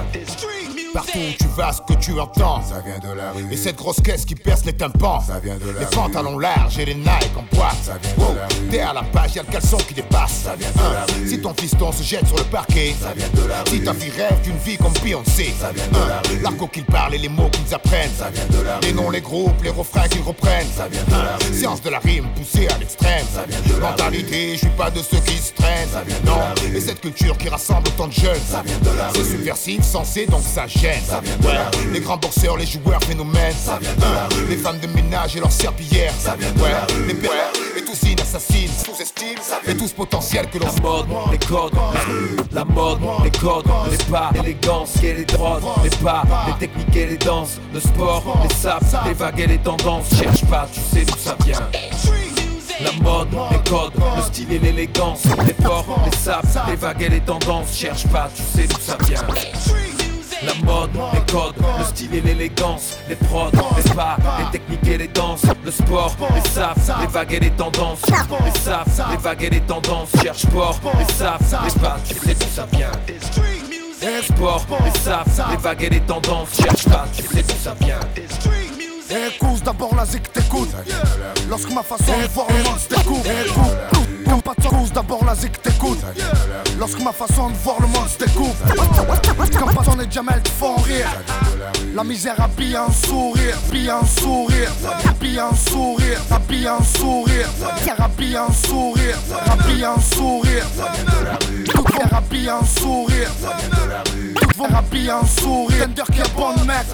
Partout 0.94 1.18
où 1.18 1.34
tu 1.38 1.48
vas, 1.56 1.74
ce 1.74 1.82
que 1.82 2.00
tu 2.00 2.20
entends, 2.20 2.62
ça 2.62 2.82
vient 2.86 2.98
de 3.00 3.16
la 3.16 3.32
rue. 3.32 3.46
Et 3.52 3.58
cette 3.58 3.76
grosse 3.76 4.02
caisse 4.02 4.26
qui 4.26 4.36
perce 4.36 4.66
les 4.66 4.74
tympans, 4.74 5.20
ça 5.22 5.40
vient 5.40 5.58
de 5.58 5.72
la 5.72 5.82
Les 5.82 5.86
pantalons 5.88 6.40
larges 6.40 6.80
et 6.80 6.86
les 6.86 6.96
Nike 6.96 7.32
en 7.36 7.56
boîte, 7.56 7.76
ça 7.84 7.98
vient 8.02 8.28
de 8.30 8.36
la 8.38 8.48
rue. 8.48 8.68
Derrière 8.70 8.94
la 8.94 9.04
page, 9.04 9.36
y'a 9.36 9.44
le 9.44 9.52
caleçon 9.52 9.78
qui 9.78 9.94
dépasse, 9.94 10.44
ça 10.46 10.56
vient 10.56 10.72
de 10.72 10.94
la 10.94 11.06
rue. 11.06 11.28
Si 11.28 11.40
ton 11.40 11.54
fiston 11.54 11.92
se 11.92 12.04
jette 12.04 12.28
sur 12.28 12.38
le 12.38 12.44
parquet, 12.46 12.96
ça 13.00 13.14
vient 13.14 13.30
de 13.30 13.48
la 13.48 13.64
rue. 13.64 13.70
Si 13.70 13.84
ta 13.84 13.94
fille 13.94 14.12
rêve 14.12 14.42
d'une 14.42 14.58
vie 14.58 14.78
comme 14.78 14.94
Beyoncé, 15.04 15.54
ça 15.60 15.72
vient 15.72 15.88
de 15.88 16.08
la 16.08 16.22
rue. 16.22 16.40
L'argot 16.42 16.68
qu'ils 16.68 16.86
parlent 16.86 17.16
et 17.16 17.20
les 17.20 17.30
mots 17.30 17.50
qu'ils 17.50 17.74
apprennent, 17.74 18.12
ça 18.18 18.30
vient 18.30 18.46
de 18.48 18.64
la 18.64 18.76
rue. 18.76 18.82
Les 18.84 18.94
noms, 18.94 19.10
les 19.10 19.22
groupes, 19.22 19.62
les 19.64 19.70
refrains 19.70 20.08
qu'ils 20.08 20.24
reprennent, 20.24 20.68
ça 20.76 20.88
vient 20.88 21.04
de 21.04 21.12
la 21.12 21.38
rue. 21.38 21.54
Science 21.54 21.82
de 21.82 21.90
la 21.90 22.00
rime 22.00 22.28
poussée 22.36 22.68
à 22.70 22.78
l'extrême, 22.78 23.26
ça 23.34 23.44
vient 23.48 23.76
de 23.76 23.82
la 23.82 23.90
Mentalité, 23.90 24.54
je 24.54 24.60
suis 24.60 24.70
pas 24.70 24.90
de 24.90 25.02
ceux 25.02 25.20
qui 25.20 25.38
se 25.38 25.54
traînent, 25.54 25.90
ça 25.92 26.02
vient 26.02 26.20
de 26.20 26.26
non. 26.26 26.76
Et 26.76 26.82
cette 26.82 27.02
culture 27.02 27.38
qui 27.38 27.50
rassemble 27.50 27.88
autant 27.90 28.08
de 28.08 28.14
jeunes, 28.14 28.42
ça 28.50 28.62
vient 28.66 28.78
de 28.80 28.98
la 28.98 29.10
rue. 29.10 29.16
C'est 29.18 29.32
subversif, 29.32 29.84
sensé, 29.84 30.26
donc 30.26 30.42
ça 30.44 30.66
gêne, 30.78 31.02
ça 31.06 31.20
vient 31.22 31.38
de 31.38 31.48
la 31.48 31.70
rue. 31.70 31.92
Les 31.92 32.00
grands 32.00 32.18
boxeurs, 32.18 32.58
les 32.58 32.66
joueurs 32.66 33.04
phénomènes, 33.04 33.56
ça 33.58 33.80
vient 33.82 33.96
de 33.96 34.02
la 34.02 34.28
rue. 34.36 34.48
Les 34.50 34.58
femmes 34.58 34.80
de 34.80 34.88
ménage 34.88 35.36
et 35.36 35.40
leurs 35.40 35.52
serpillères, 35.52 36.14
ça 36.20 36.36
vient 36.36 36.52
de 36.52 36.62
la 36.62 36.86
rue. 36.86 37.08
Les 37.08 37.14
pères 37.14 37.52
et 37.76 37.82
tous 37.84 37.96
signes 37.96 38.22
assassines, 38.22 38.70
sous-estiment, 38.70 39.42
et 39.68 39.76
tous 39.76 39.92
potentiels 39.92 40.50
que 40.50 40.60
l'on 40.60 40.68
La 40.68 40.82
mode, 40.82 41.08
les 41.32 41.40
codes, 41.40 41.74
la 42.52 42.66
mode, 42.66 43.00
les 43.24 43.32
codes, 43.32 43.66
les 43.92 43.98
pas, 44.06 44.30
l'élégance 44.34 44.96
et 45.04 45.14
les 45.14 45.26
drogues, 45.26 45.64
les 45.84 45.90
pas, 45.90 46.24
les 46.48 46.68
techniques 46.68 46.96
et 46.96 47.06
les 47.08 47.18
danses, 47.18 47.60
le 47.74 47.80
sport, 47.80 48.24
les 48.44 48.56
saps, 48.56 48.96
les 49.06 49.14
vagues 49.14 49.40
et 49.40 49.48
les 49.48 49.58
tendances, 49.58 50.10
cherche 50.18 50.46
pas, 50.46 50.68
tu 50.72 50.80
sais 50.80 51.06
d'où 51.06 51.18
ça 51.18 51.36
vient. 51.46 51.60
La 52.84 52.92
mode, 53.02 53.30
les 53.52 53.70
codes, 53.70 53.94
le 54.16 54.22
style 54.22 54.52
et 54.52 54.60
l'élégance, 54.60 55.24
les 55.46 55.54
ports, 55.54 55.86
les 56.06 56.16
saps, 56.18 56.58
les 56.68 56.76
vagues 56.76 57.02
et 57.02 57.10
les 57.10 57.22
tendances, 57.22 57.76
cherche 57.76 58.06
pas, 58.08 58.30
tu 58.36 58.44
sais 58.44 58.68
d'où 58.68 58.80
ça 58.80 58.98
vient. 59.08 59.97
La 60.44 60.54
mode, 60.64 60.92
les 61.14 61.32
codes, 61.32 61.56
le 61.80 61.86
style 61.86 62.14
et 62.14 62.22
l'élégance, 62.22 62.96
les 63.10 63.16
prods, 63.16 63.50
les 63.52 63.92
pas, 63.94 64.18
les 64.40 64.60
techniques 64.60 64.88
et 64.88 64.98
les 64.98 65.08
danses, 65.08 65.42
le 65.66 65.72
sport, 65.72 66.16
les 66.36 66.50
saps, 66.50 66.92
les 67.02 67.08
vagues 67.08 67.34
et 67.34 67.40
les 67.40 67.52
tendances, 67.52 68.02
les 68.06 68.60
saps, 68.62 69.02
les 69.10 69.18
vagues 69.18 69.44
et 69.44 69.50
les 69.50 69.62
tendances, 69.62 70.10
cherche 70.22 70.42
sport, 70.44 70.80
les 71.00 71.14
saps, 71.16 71.56
les 71.64 71.80
pas, 71.80 71.98
tu 72.08 72.14
sais 72.16 72.36
d'où 72.36 72.48
ça 72.56 72.68
vient. 72.72 72.92
Les 74.02 74.22
sports, 74.22 74.66
les 74.86 75.00
saps, 75.00 75.42
les 75.50 75.58
vagues 75.58 75.84
et 75.84 75.90
les 75.90 76.02
tendances, 76.02 76.50
cherche 76.56 76.86
pas, 76.86 77.06
tu 77.16 77.24
sais 77.24 77.44
d'où 77.44 77.56
ça 77.64 77.76
vient. 77.82 78.00
Écoute 79.10 79.64
d'abord 79.64 79.96
la 79.96 80.06
zik 80.06 80.32
t'écoute 80.34 80.70
Lorsque 81.50 81.72
ma 81.72 81.82
façon 81.82 82.12
de 82.22 82.28
voir 82.28 82.48
le 82.50 82.64
monde 82.64 82.78
se 82.78 82.90
découpe 82.90 83.26
Quand 84.30 84.40
pas 84.42 84.54
de 84.58 84.68
cause 84.68 84.92
d'abord 84.92 85.24
la 85.26 85.36
zik 85.36 85.62
t'écoute. 85.62 86.00
Lorsque 86.80 87.00
ma 87.02 87.12
façon 87.12 87.50
de 87.50 87.56
voir 87.56 87.78
le 87.82 87.88
monde 87.88 88.08
se 88.08 88.18
découpe. 88.26 88.56
Quand 89.58 89.74
pas 89.74 89.84
ton 89.84 90.00
et 90.00 90.12
Jamel 90.12 90.42
te 90.42 90.50
font 90.50 90.76
rire. 90.78 91.08
La 91.96 92.04
misère 92.04 92.40
habille 92.40 92.76
un 92.76 92.92
sourire, 92.92 93.58
habille 93.68 93.90
un 93.90 94.06
sourire, 94.06 94.72
habille 95.10 95.40
un 95.40 95.56
sourire, 95.56 96.22
habille 96.30 96.68
un 96.68 96.84
sourire, 96.84 97.50
habille 98.00 98.38
un 98.38 98.52
sourire, 98.52 99.18
habille 99.50 99.84
un 99.86 100.00
sourire, 100.00 100.66
tout 101.74 101.84
faire 101.92 102.14
habille 102.14 102.50
un 102.50 102.64
sourire, 102.64 103.32
tout 104.56 104.64
habille 104.64 105.10
un 105.10 105.26
sourire, 105.26 105.80
Tender 105.80 106.04
qui 106.14 106.22
est 106.22 106.34
bon 106.36 106.54
mec, 106.66 106.86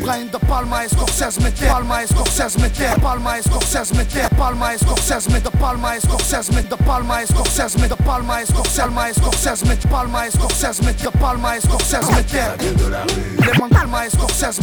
Brian 0.00 0.26
de 0.26 0.46
Palma 0.46 0.84
et 0.84 0.88
Scorsese 0.88 1.40
mettez, 1.40 1.66
Palma 1.66 2.04
et 2.04 2.06
Scorsese 2.06 2.58
mettez, 2.58 3.00
Palma 3.00 3.38
et 3.38 3.42
Scorsese 3.42 3.94
mettez, 3.94 4.28
Palma 4.36 4.74
et 4.74 4.78
Scorsese 4.78 5.28
de 5.28 5.58
Palma 5.58 5.96
et 5.96 6.00
Scorsese 6.00 6.41
mettez, 6.50 6.68
de 6.68 6.74
Palma 6.74 7.22
et 7.22 7.26
Scorsese 7.26 7.76
mettez, 7.78 7.94
de 7.94 8.02
Palma 8.02 8.42
et 8.42 8.46
Scorsese 8.46 8.90
Scorsese 9.16 9.62
Palma 9.90 10.26
et 10.26 10.30
Scorsese 10.30 10.80
de 10.80 11.18
Palma 11.18 11.56
et 11.56 11.60
Scorsese 11.60 12.10
les 12.10 13.58
Palma 13.58 14.06
et 14.06 14.10
Scorsese 14.10 14.60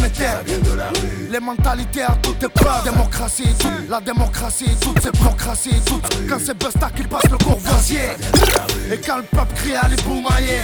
les 1.30 1.40
mentalités 1.40 2.02
à 2.02 2.18
toutes 2.22 2.44
épreuves, 2.44 2.84
démocratie, 2.84 3.54
tout, 3.60 3.68
la 3.88 4.02
démocratie, 4.02 4.76
toutes 4.82 5.00
ces 5.02 5.12
bureaucraties, 5.12 5.82
toutes, 5.86 6.28
quand 6.28 6.38
c'est 6.44 6.58
Busta 6.58 6.90
qu'il 6.96 7.08
passe 7.08 7.30
le 7.30 7.38
courvoisier, 7.38 8.00
et 8.92 8.98
quand 8.98 9.18
le 9.18 9.24
peuple 9.24 9.54
crie 9.56 9.76
à 9.76 9.88
les 9.88 9.96
boumailler, 9.98 10.62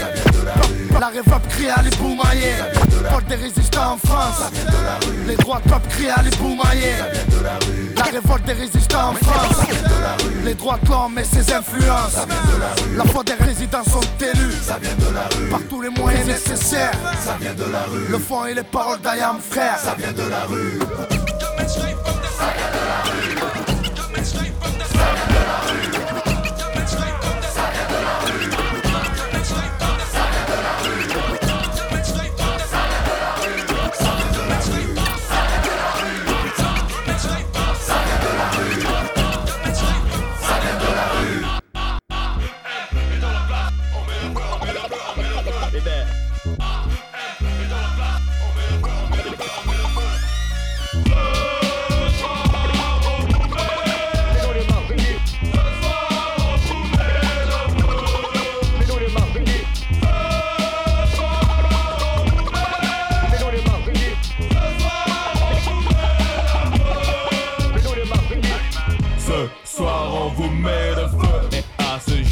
la 1.00 1.08
révolte 1.08 1.48
crie 1.50 1.70
à 1.70 1.82
les 1.84 1.96
boumailler, 1.98 2.56
Paul 3.12 3.24
des 3.26 3.36
résistants 3.36 3.94
en 3.94 3.98
France, 3.98 4.52
les 5.28 5.36
droits 5.36 5.62
de 5.64 5.70
peuple 5.70 5.88
crient 5.90 6.10
à 6.10 6.22
les 6.24 6.36
boumailler, 6.38 6.96
la 7.96 8.04
révolte 8.04 8.46
des 8.46 8.54
résistants 8.54 9.10
en 9.10 9.14
France, 9.14 9.68
les 10.44 10.56
droits 10.56 10.80
de 10.82 10.88
et 11.18 11.24
ses 11.24 11.54
influences, 11.54 12.18
la 12.98 13.04
foi 13.06 13.24
des 13.24 13.34
résidents 13.34 13.84
sont 13.84 14.02
élus, 14.20 14.56
par 15.52 15.62
tous 15.70 15.82
les 15.82 15.90
moyens 15.90 16.26
nécessaires, 16.26 16.98
le 18.10 18.18
fond 18.18 18.46
et 18.46 18.54
les 18.54 18.64
paroles 18.64 19.00
d'Ayam 19.02 19.38
frère, 19.40 19.78
ça 19.78 19.96
vient 19.98 20.12
de 20.12 20.30
la 20.30 20.46
rue. 20.46 21.25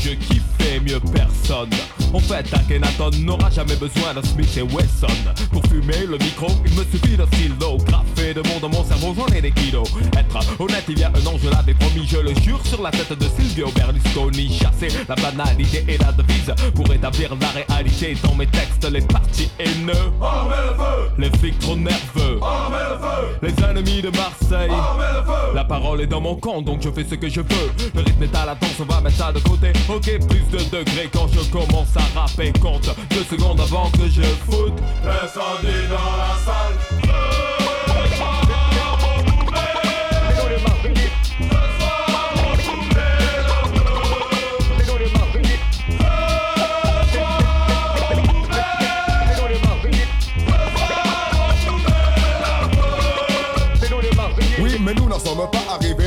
À 0.03 0.05
ce 0.05 0.32
fait 2.33 2.55
Akhenaton 2.55 3.11
n'aura 3.19 3.49
jamais 3.49 3.75
besoin 3.75 4.13
d'un 4.13 4.23
Smith 4.23 4.57
et 4.57 4.61
Wesson. 4.61 5.07
Pour 5.51 5.63
fumer 5.67 6.05
le 6.07 6.17
micro 6.17 6.47
il 6.65 6.73
me 6.73 6.83
suffit 6.85 7.15
d'un 7.15 7.27
stylo. 7.27 7.77
Graffé 7.85 8.33
de 8.33 8.41
monde 8.47 8.61
dans 8.61 8.69
mon 8.69 8.83
cerveau 8.83 9.13
j'en 9.15 9.27
ai 9.35 9.41
des 9.41 9.51
kilos. 9.51 9.87
Être 10.17 10.61
honnête 10.61 10.85
il 10.89 10.99
y 10.99 11.03
a 11.03 11.09
un 11.09 11.27
an 11.27 11.37
je 11.41 11.49
l'avais 11.49 11.73
promis. 11.73 12.07
Je 12.07 12.17
le 12.17 12.33
jure 12.41 12.65
sur 12.65 12.81
la 12.81 12.91
tête 12.91 13.13
de 13.17 13.25
Silvio 13.37 13.69
Berlusconi. 13.75 14.57
Chasser 14.59 14.95
la 15.07 15.15
banalité 15.15 15.85
et 15.87 15.97
la 15.97 16.11
devise 16.11 16.53
Pour 16.73 16.91
établir 16.91 17.35
la 17.39 17.49
réalité 17.49 18.17
dans 18.23 18.35
mes 18.35 18.47
textes 18.47 18.89
Les 18.91 19.01
partis 19.01 19.49
haineux. 19.59 20.11
Les 21.17 21.29
flics 21.37 21.59
trop 21.59 21.75
nerveux. 21.75 22.39
Les 23.41 23.53
ennemis 23.63 24.01
de 24.01 24.09
Marseille. 24.09 24.71
La 25.53 25.63
parole 25.65 26.01
est 26.01 26.07
dans 26.07 26.21
mon 26.21 26.35
camp 26.35 26.61
donc 26.61 26.81
je 26.81 26.89
fais 26.89 27.05
ce 27.07 27.15
que 27.15 27.29
je 27.29 27.41
veux. 27.41 27.71
Le 27.93 28.01
rythme 28.01 28.23
est 28.23 28.35
à 28.35 28.45
la 28.45 28.55
danse 28.55 28.79
on 28.79 28.85
va 28.85 29.01
mettre 29.01 29.17
ça 29.17 29.31
de 29.31 29.39
côté. 29.39 29.71
Ok 29.89 30.09
plus 30.27 30.43
de 30.51 30.77
degrés 30.77 31.09
quand 31.13 31.27
je 31.27 31.41
commence 31.51 31.95
à 31.95 32.22
rapper 32.23 32.53
Compte 32.59 32.89
deux 33.09 33.23
secondes 33.23 33.59
avant 33.59 33.89
que 33.91 34.07
je 34.09 34.21
foute. 34.21 34.73
L'incendie 35.03 35.87
dans 35.89 36.17
la 36.17 36.35
salle 36.43 37.02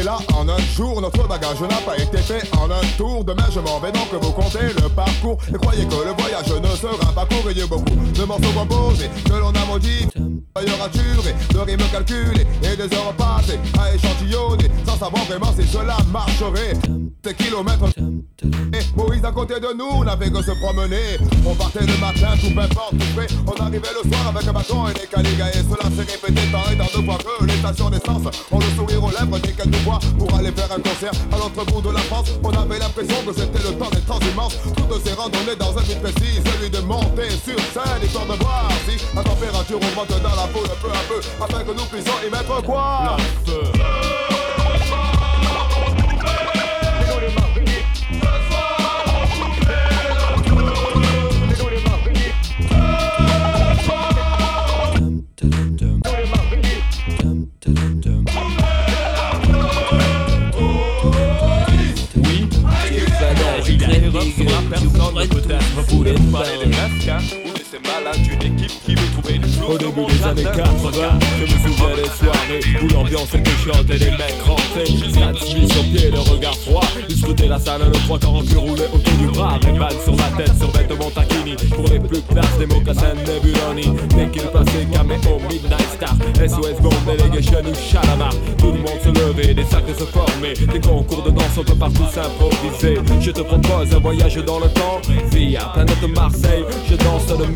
là 0.07 0.19
en 0.35 0.49
un 0.49 0.59
jour. 0.77 1.01
Notre 1.01 1.27
bagage 1.27 1.61
n'a 1.61 1.81
pas 1.85 1.99
été 1.99 2.19
fait 2.19 2.49
en 2.57 2.71
un 2.71 2.87
tour. 2.97 3.25
Demain, 3.25 3.47
je 3.53 3.61
m'en 3.61 3.79
vais 3.81 3.93
donc 3.93 4.09
vous 4.13 4.33
comptez 4.33 4.69
le 4.81 4.89
parcours. 4.89 5.37
Et 5.49 5.59
croyez 5.59 5.85
que 5.85 5.95
le 5.95 6.13
voyage 6.17 6.49
ne 6.49 6.77
sera 6.77 7.13
pas 7.13 7.27
court. 7.27 7.51
Il 7.51 7.59
y 7.59 7.63
a 7.63 7.67
beaucoup 7.67 7.85
de 7.85 8.25
morceaux 8.25 8.53
composés 8.57 9.11
que 9.25 9.33
l'on 9.33 9.51
a 9.51 9.65
maudit. 9.67 10.07
D'ailleurs, 10.55 10.83
assuré, 10.83 11.35
de 11.53 11.59
rimes 11.59 11.91
calculées 11.93 12.47
et 12.63 12.77
des 12.77 12.97
heures 12.97 13.13
passées 13.19 13.59
à 13.79 13.95
échantillonner 13.95 14.71
sans 14.87 14.97
savoir 14.97 15.25
vraiment 15.25 15.53
si 15.59 15.67
cela 15.67 15.97
marcherait. 16.11 16.75
Des 17.23 17.35
kilomètres. 17.35 17.91
À 19.27 19.33
côté 19.33 19.55
de 19.59 19.75
nous 19.77 20.05
n'avait 20.05 20.31
que 20.31 20.41
se 20.41 20.53
promener. 20.53 21.19
On 21.45 21.55
partait 21.55 21.85
le 21.85 21.97
matin, 21.99 22.39
tout 22.39 22.59
importe, 22.59 22.93
tout 22.93 23.21
fait. 23.21 23.27
On 23.47 23.61
arrivait 23.61 23.95
le 24.03 24.09
soir 24.09 24.29
avec 24.29 24.47
un 24.47 24.53
bâton 24.53 24.89
et 24.89 24.95
des 24.95 25.07
caligas. 25.07 25.51
Et 25.51 25.65
cela 25.67 25.91
s'est 25.91 26.13
répété 26.13 26.43
tant 26.53 26.63
et 26.71 26.77
tant 26.77 26.99
de 26.99 27.05
fois 27.05 27.19
que 27.19 27.45
les 27.45 27.57
stations 27.57 27.91
d'essence 27.91 28.27
ont 28.53 28.59
le 28.59 28.71
sourire 28.77 29.03
aux 29.03 29.11
lèvres 29.11 29.39
dès 29.41 29.53
qu'elles 29.53 29.71
nous 29.71 29.85
voient 29.85 29.99
pour 30.19 30.33
aller 30.35 30.53
faire 30.53 30.71
un 30.71 30.81
concert 30.81 31.13
à 31.33 31.37
l'autre 31.39 31.65
bout 31.67 31.83
de 31.83 31.93
la 31.93 32.01
France. 32.03 32.31
On 32.45 32.51
avait 32.51 32.79
l'impression 32.79 33.17
que 33.27 33.33
c'était 33.35 33.63
le 33.67 33.75
temps 33.77 33.91
des 33.91 34.01
transhumance. 34.03 34.57
Toutes 34.77 35.05
ces 35.05 35.15
randonnées 35.15 35.57
dans 35.59 35.77
un 35.77 35.83
but 35.83 36.01
précis, 36.01 36.41
celui 36.47 36.71
de 36.71 36.79
monter 36.81 37.31
sur 37.31 37.59
scène 37.75 38.03
histoire 38.05 38.27
de 38.27 38.39
voir 38.39 38.69
si 38.87 38.97
la 39.15 39.23
température 39.23 39.77
augmente 39.77 40.23
dans 40.23 40.37
la 40.37 40.47
foule 40.55 40.71
peu 40.81 40.89
à 40.89 41.03
peu 41.09 41.21
afin 41.43 41.65
que 41.65 41.73
nous 41.73 41.87
puissions 41.87 42.15
y 42.25 42.31
mettre 42.31 42.63
quoi? 42.63 43.17
A 64.39 64.43
erreur 64.43 64.63
sur 64.63 64.63
la 64.63 64.69
personne 64.69 65.29
Peut-être 65.29 65.95
vous 65.95 66.05
n'êtes 66.05 66.33
pas 66.33 66.43
les 66.63 66.69
masques 66.69 67.09
hein, 67.09 67.19
Ou 67.45 67.46
de 67.46 67.46
ces 67.71 67.79
malades 67.79 68.23
d'une 68.23 68.55
équipe 68.55 68.73
qui 68.85 68.95
veut 68.95 69.11
trouver 69.13 69.41
flou 69.41 69.73
Au 69.73 69.79
début 69.79 70.07
des 70.07 70.23
années 70.25 70.45
80, 70.45 71.19
je 71.39 71.43
me 71.43 71.59
souviens 71.59 71.97
des 71.97 72.11
soirées 72.11 72.61
où 72.83 72.89
l'ambiance 72.89 73.35
était 73.35 73.51
chaude 73.65 73.91
et 73.91 73.99
les 73.99 74.11
mecs 74.11 74.43
rentraient. 74.45 74.87
Satisfait 74.87 75.75
sur 75.75 75.83
pied, 75.85 76.11
le 76.11 76.21
regard 76.21 76.55
froid. 76.55 76.85
Scrutaient 77.09 77.49
la 77.49 77.59
salle, 77.59 77.83
le 77.87 77.93
trois 77.93 78.19
quarts 78.19 78.35
en 78.35 78.43
cul 78.43 78.57
roulé 78.57 78.83
autour 78.93 79.15
du 79.15 79.27
bras. 79.27 79.59
Ray-Ban 79.63 79.89
sur 80.05 80.17
la 80.17 80.31
tête, 80.37 80.57
sur 80.59 80.71
vêtements 80.71 81.11
taquini. 81.11 81.57
Pour 81.75 81.89
les 81.89 81.99
plus 81.99 82.21
classes, 82.23 82.59
des 82.59 82.67
mocassins 82.67 83.15
Nebuloni. 83.15 83.97
Dès 84.15 84.29
qu'il 84.29 84.49
passait, 84.49 84.87
caméo, 84.93 85.41
Midnight 85.49 85.89
Star. 85.95 86.15
SOS 86.37 86.81
Bomb, 86.81 86.95
Delegation 87.07 87.61
ou 87.61 87.75
Chalamar. 87.75 88.35
Tout 88.59 88.73
le 88.73 88.79
monde 88.79 89.01
se 89.03 89.09
levait, 89.09 89.55
des 89.55 89.65
sacs 89.65 89.85
se 89.99 90.05
former. 90.05 90.55
Des 90.55 90.81
concours 90.81 91.23
de 91.23 91.31
danse, 91.31 91.59
on 91.59 91.65
peut 91.65 91.75
partout 91.75 92.07
s'improviser. 92.13 93.01
Je 93.21 93.31
te 93.31 93.41
propose 93.41 93.93
un 93.93 93.99
voyage 93.99 94.37
dans 94.37 94.61
le 94.61 94.69
temps. 94.69 95.01
Via 95.33 95.61
planète 95.75 96.09
Marseille, 96.15 96.65
je 96.89 96.95
danse 96.97 97.29
le 97.39 97.56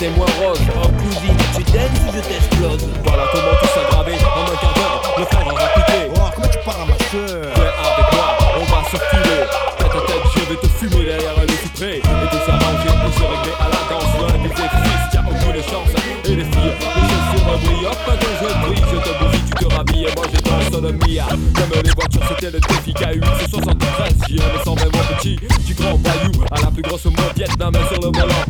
c'était 0.00 0.16
moins 0.16 0.26
rose. 0.40 0.58
En 0.82 0.88
cousine, 0.96 1.36
tu 1.54 1.62
t'aimes 1.64 1.94
si 1.94 2.16
je 2.16 2.22
t'explose. 2.22 2.88
Voilà 3.04 3.24
comment 3.32 3.54
tout 3.60 3.68
s'aggraver 3.68 4.14
en 4.14 4.50
un 4.50 4.56
quart 4.56 4.74
d'heure. 4.74 5.02
Le 5.18 5.24
frère 5.26 5.46
aura 5.46 5.68
piqué. 5.74 6.00
Oh, 6.14 6.20
comment 6.34 6.48
tu 6.48 6.58
parles 6.64 6.80
à 6.80 6.86
ma 6.86 6.98
soeur? 7.10 7.44
Viens 7.54 7.74
avec 7.84 8.08
moi, 8.14 8.28
on 8.56 8.64
va 8.64 8.80
se 8.88 8.96
filer. 8.96 9.44
Tête 9.76 9.92
à 9.92 10.00
tête, 10.00 10.24
je 10.34 10.40
vais 10.48 10.56
te 10.56 10.68
fumer 10.68 11.04
derrière 11.04 11.36
le 11.40 11.48
cyprès. 11.48 11.96
Et 11.98 12.00
tout 12.00 12.42
s'arranger 12.46 12.92
pour 12.96 13.12
se 13.12 13.24
régler 13.28 13.54
à 13.60 13.68
la 13.68 13.82
danse. 13.90 14.12
Loin 14.16 14.38
des 14.40 14.54
fils, 14.56 14.72
y'a 15.12 15.20
aucune 15.20 15.62
chance. 15.68 15.92
Et 16.24 16.36
les 16.36 16.44
filles, 16.44 16.74
les 16.96 17.04
chaussures 17.10 17.58
brillent. 17.60 17.86
Hop, 17.86 17.98
quand 18.06 18.16
je 18.40 18.68
brille, 18.68 18.84
je 18.88 18.98
te 19.04 19.12
bousille, 19.20 19.44
tu 19.44 19.64
te 19.64 19.74
rhabilles. 19.74 20.06
Et 20.08 20.14
moi, 20.16 20.24
je 20.32 20.40
danse 20.40 20.80
le 20.80 20.92
Mia. 20.96 21.28
Comme 21.28 21.82
les 21.84 21.92
voitures, 21.92 22.24
c'était 22.28 22.50
le 22.50 22.60
défi 22.60 22.94
KU. 22.94 23.20
73, 23.50 24.14
j'y 24.28 24.36
me 24.36 24.64
sens 24.64 24.78
vraiment 24.80 25.04
petit. 25.12 25.36
Du 25.66 25.74
grand 25.74 25.98
bayou 25.98 26.32
à 26.50 26.60
la 26.62 26.70
plus 26.70 26.82
grosse 26.82 27.06
d'un 27.58 27.70
main 27.70 27.86
sur 27.92 28.00
le 28.00 28.18
volant. 28.18 28.49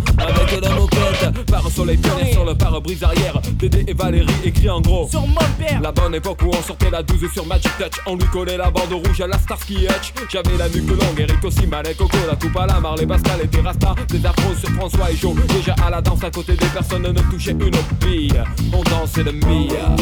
Soleil 1.80 1.96
pionnier 1.96 2.32
sur 2.32 2.44
le 2.44 2.54
pare-brise 2.54 3.02
arrière. 3.02 3.40
Dédé 3.54 3.84
et 3.86 3.94
Valérie 3.94 4.28
écrit 4.44 4.68
en 4.68 4.80
gros. 4.80 5.08
Sur 5.08 5.26
mon 5.26 5.34
père. 5.58 5.80
La 5.80 5.92
bonne 5.92 6.14
époque 6.14 6.42
où 6.42 6.48
on 6.48 6.62
sortait 6.62 6.90
la 6.90 7.02
12 7.02 7.32
sur 7.32 7.46
Magic 7.46 7.70
Touch. 7.78 8.00
On 8.06 8.16
lui 8.16 8.26
collait 8.26 8.58
la 8.58 8.70
bande 8.70 8.92
rouge 8.92 9.20
à 9.20 9.26
la 9.26 9.38
Starsky 9.38 9.86
Hutch. 9.86 10.12
J'avais 10.28 10.56
la 10.58 10.68
nuque 10.68 10.88
longue, 10.88 11.18
Eric 11.18 11.42
aussi, 11.42 11.66
Malek, 11.66 11.96
Coco, 11.96 12.18
la 12.28 12.36
coupe 12.36 12.56
à 12.56 12.66
la 12.66 12.80
Marley 12.80 13.06
Pascal 13.06 13.40
et 13.42 13.46
des 13.46 13.60
Rasta. 13.60 13.94
Des 14.08 14.26
afros 14.26 14.54
sur 14.54 14.68
François 14.70 15.10
et 15.10 15.16
Joe. 15.16 15.34
Déjà 15.48 15.74
à 15.84 15.90
la 15.90 16.02
danse 16.02 16.22
à 16.22 16.30
côté 16.30 16.52
des 16.52 16.66
personnes 16.66 17.02
ne 17.02 17.20
touchaient 17.30 17.52
une 17.52 17.62
autre 17.62 17.94
bille. 18.00 18.42
On 18.72 18.82
dansait 18.82 19.22
le 19.22 19.32
Mia. 19.32 19.96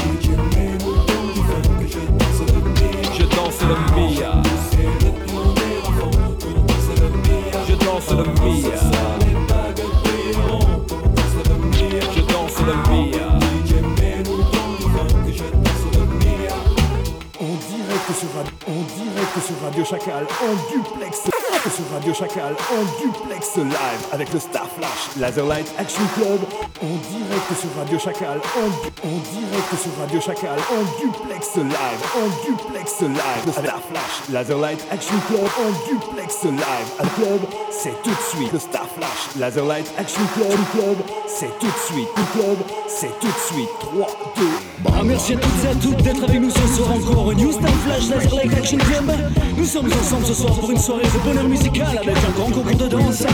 En 20.19 20.55
duplex, 20.73 21.23
sur 21.23 21.91
Radio 21.93 22.13
Chacal, 22.13 22.57
en 22.73 23.01
duplex 23.01 23.57
live 23.57 24.07
avec 24.11 24.33
le 24.33 24.41
Star 24.41 24.68
Flash 24.79 25.17
Laserlight 25.19 25.67
Action 25.79 26.05
Club. 26.15 26.41
Dirait 26.81 27.43
que 27.49 27.55
sur 27.55 27.69
Radio 27.77 27.99
Chacal, 27.99 28.39
en 28.39 29.09
dirait 29.33 29.65
que 29.71 29.77
sur 29.77 29.91
Radio 29.99 30.21
Chacal, 30.21 30.59
en 30.71 30.83
duplex 31.01 31.57
live, 31.57 32.01
en 32.15 32.29
duplex 32.47 33.01
live, 33.01 33.47
le 33.47 33.53
Star 33.53 33.81
Flash 33.91 34.31
Laserlight 34.31 34.81
Action 34.93 35.17
Club, 35.27 35.49
en 35.59 35.71
duplex 35.89 36.45
live. 36.45 36.89
Un 37.01 37.09
club, 37.21 37.41
c'est 37.71 38.03
tout 38.03 38.11
de 38.11 38.37
suite 38.37 38.53
le 38.53 38.59
Star 38.59 38.87
Flash 38.97 39.37
Laserlight 39.39 39.93
Action 39.99 40.23
Club, 40.35 40.59
club, 40.73 40.97
c'est 41.27 41.59
tout 41.59 41.67
de 41.67 41.95
suite, 41.95 42.09
le 42.17 42.41
club, 42.41 42.59
c'est 42.87 43.19
tout 43.21 43.27
de 43.27 43.55
suite. 43.55 43.69
3, 43.81 44.07
2, 44.37 44.43
Ah, 44.87 45.03
merci 45.05 45.35
à 45.35 45.37
toutes 45.37 45.65
et 45.65 45.69
à 45.69 45.75
toutes 45.75 46.03
d'être 46.03 46.23
avec 46.23 46.41
nous 46.41 46.51
ce 46.51 46.77
soir 46.77 46.93
encore 46.93 47.35
New 47.35 47.53
Star 47.53 47.71
Flash 47.85 48.09
Laser 48.11 48.35
Light 48.37 48.55
Action 48.57 48.79
Club. 48.79 49.13
Nous 49.57 49.65
sommes 49.65 49.87
ensemble 49.93 50.27
ce 50.27 50.35
soir 50.35 50.53
pour 50.55 50.71
une 50.71 50.79
soirée 50.79 51.03
de 51.03 51.19
bonheur 51.25 51.45
musical 51.49 51.99
avec 51.99 52.17
un 52.17 52.31
grand 52.37 52.51
concours 52.51 52.77
de 52.77 52.87
danse, 52.87 53.25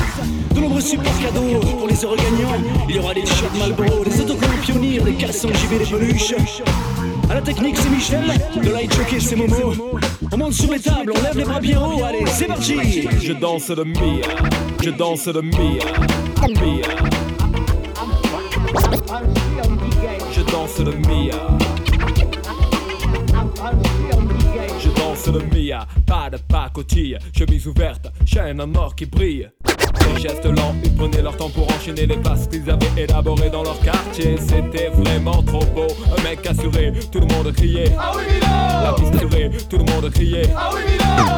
de 0.54 0.60
nombreux 0.60 0.80
super 0.80 1.12
cadeaux 1.18 1.60
pour 1.78 1.88
les 1.88 2.04
heureux 2.04 2.16
gagnants. 2.16 2.62
Il 2.88 2.96
y 2.96 2.98
aura 2.98 3.14
des 3.14 3.22
t-shirts 3.22 3.58
Marlboro, 3.58 4.04
des 4.04 4.20
autocollants 4.20 4.62
Pionnier, 4.62 5.00
des 5.00 5.14
cassons 5.14 5.48
JB, 5.48 5.78
des 5.78 5.86
peluches. 5.86 6.34
À 7.28 7.34
la 7.34 7.40
technique, 7.40 7.76
c'est 7.76 7.90
Michel, 7.90 8.24
de 8.62 8.70
light 8.70 8.94
jockey, 8.94 9.20
c'est 9.20 9.36
Momo. 9.36 9.72
On 10.32 10.36
monte 10.36 10.52
sur 10.52 10.70
les 10.72 10.80
tables, 10.80 11.12
on 11.16 11.22
lève 11.22 11.36
les 11.36 11.44
bras 11.44 11.86
haut, 11.88 12.04
allez, 12.04 12.24
c'est 12.26 12.46
parti! 12.46 13.08
Je 13.20 13.32
danse 13.32 13.70
le 13.70 13.84
Mia. 13.84 14.26
Je 14.82 14.90
danse 14.90 15.26
le 15.26 15.42
Mia. 15.42 15.84
Mia. 16.48 16.88
Je 20.32 20.40
danse 20.42 20.78
le 20.78 20.92
Mia. 20.92 21.34
Je 24.78 24.88
danse 24.90 25.26
le 25.28 25.40
Mia. 25.54 25.86
Pas 26.06 26.30
de 26.30 26.36
pacotille, 26.36 27.18
chemise 27.36 27.66
ouverte, 27.66 28.08
chaîne 28.26 28.60
en 28.60 28.74
or 28.74 28.94
qui 28.94 29.06
brille. 29.06 29.48
Des 30.00 30.20
gestes 30.20 30.44
lents, 30.44 30.74
ils 30.82 30.94
prenaient 30.94 31.22
leur 31.22 31.36
temps 31.36 31.50
pour 31.50 31.66
enchaîner 31.68 32.06
les 32.06 32.16
passes 32.16 32.46
qu'ils 32.48 32.68
avaient 32.70 33.02
élaborées 33.02 33.50
dans 33.50 33.62
leur 33.62 33.78
quartier. 33.80 34.36
C'était 34.38 34.88
vraiment 34.88 35.42
trop 35.42 35.64
beau. 35.74 35.86
Un 36.16 36.22
mec 36.22 36.46
assuré, 36.46 36.92
tout 37.10 37.20
le 37.20 37.26
monde 37.26 37.52
criait. 37.52 37.92
La 38.82 38.92
piste 38.92 39.14
assurée, 39.14 39.50
tout 39.68 39.78
le 39.78 39.84
monde 39.84 40.10
criait. 40.10 40.48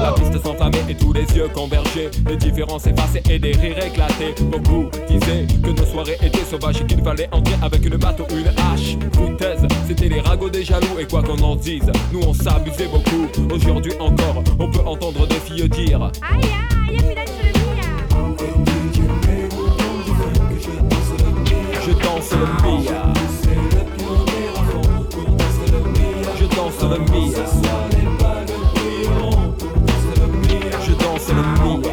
La 0.02 0.12
piste 0.12 0.42
s'enflammait 0.42 0.84
et 0.88 0.94
tous 0.94 1.12
les 1.12 1.26
yeux 1.36 1.48
convergeaient. 1.54 2.11
Les 2.28 2.36
différences 2.36 2.86
effacées 2.86 3.22
et 3.30 3.38
des 3.38 3.52
rires 3.52 3.84
éclatés. 3.84 4.34
Beaucoup 4.42 4.86
disaient 5.09 5.46
que 5.62 5.70
nos 5.70 5.86
soirées 5.86 6.18
étaient 6.22 6.44
sauvages 6.44 6.80
et 6.80 6.86
qu'il 6.86 7.02
fallait 7.02 7.28
entrer 7.32 7.57
avec 7.62 7.84
une 7.84 7.96
batte 7.96 8.20
ou 8.20 8.36
une 8.36 8.48
hache. 8.48 8.96
Foutaise, 9.12 9.66
c'était 9.86 10.09
les 10.09 10.20
ragots 10.20 10.50
des 10.50 10.64
jaloux. 10.64 10.98
Et 10.98 11.07
quoi 11.07 11.22
qu'on 11.22 11.38
en 11.38 11.57
dise, 11.57 11.90
nous 12.12 12.20
on 12.26 12.34
s'amusait 12.34 12.88
beaucoup. 12.88 13.26
Aujourd'hui 13.54 13.92
encore, 14.00 14.42
on 14.59 14.70
peut 14.70 14.86
entendre 14.86 15.26
des 15.26 15.36
filles 15.36 15.68
dire. 15.68 16.11
Je 21.87 21.93
danse 21.93 22.32
le 22.32 22.47
Mia. 22.64 23.01
Je 26.37 26.47
danse 26.57 26.82
le 26.82 26.99
Mia. 26.99 27.39
Je 30.84 30.95
danse 30.95 31.28
le 31.28 31.39
Mia. 31.39 31.84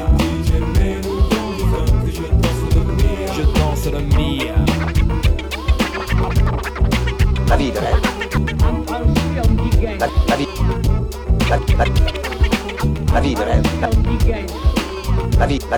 Je 3.35 3.43
danse 3.43 3.85
le 3.91 3.99
Mia. 4.17 4.55
La 7.47 7.55
de 7.57 7.63
rêve. 7.77 8.01
La, 9.99 10.07
la 10.27 10.35
vie. 10.35 10.47
La, 11.49 11.57
la, 11.57 11.85
la 13.13 13.21
de 13.21 13.43
rêve. 13.43 13.63
La, 13.79 13.89
la 15.39 15.45
vie. 15.45 15.59
La, 15.69 15.77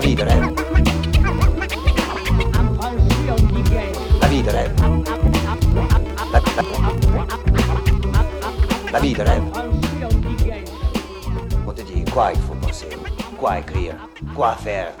la 0.00 0.65
de 4.46 4.50
rêve. 4.52 4.72
La, 8.92 9.00
vie 9.00 9.12
de 9.12 9.22
rêve. 9.22 9.42
On 11.66 11.72
te 11.72 11.82
dit 11.82 12.04
quoi 12.12 12.30
il 12.32 12.40
faut 12.40 12.54
penser, 12.54 12.88
quoi 13.38 13.58
écrire, 13.58 13.96
quoi 14.34 14.52
faire? 14.52 14.92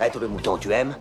Être 0.00 0.20
le 0.20 0.28
mouton 0.28 0.56
tu 0.56 0.72
aimes? 0.72 0.94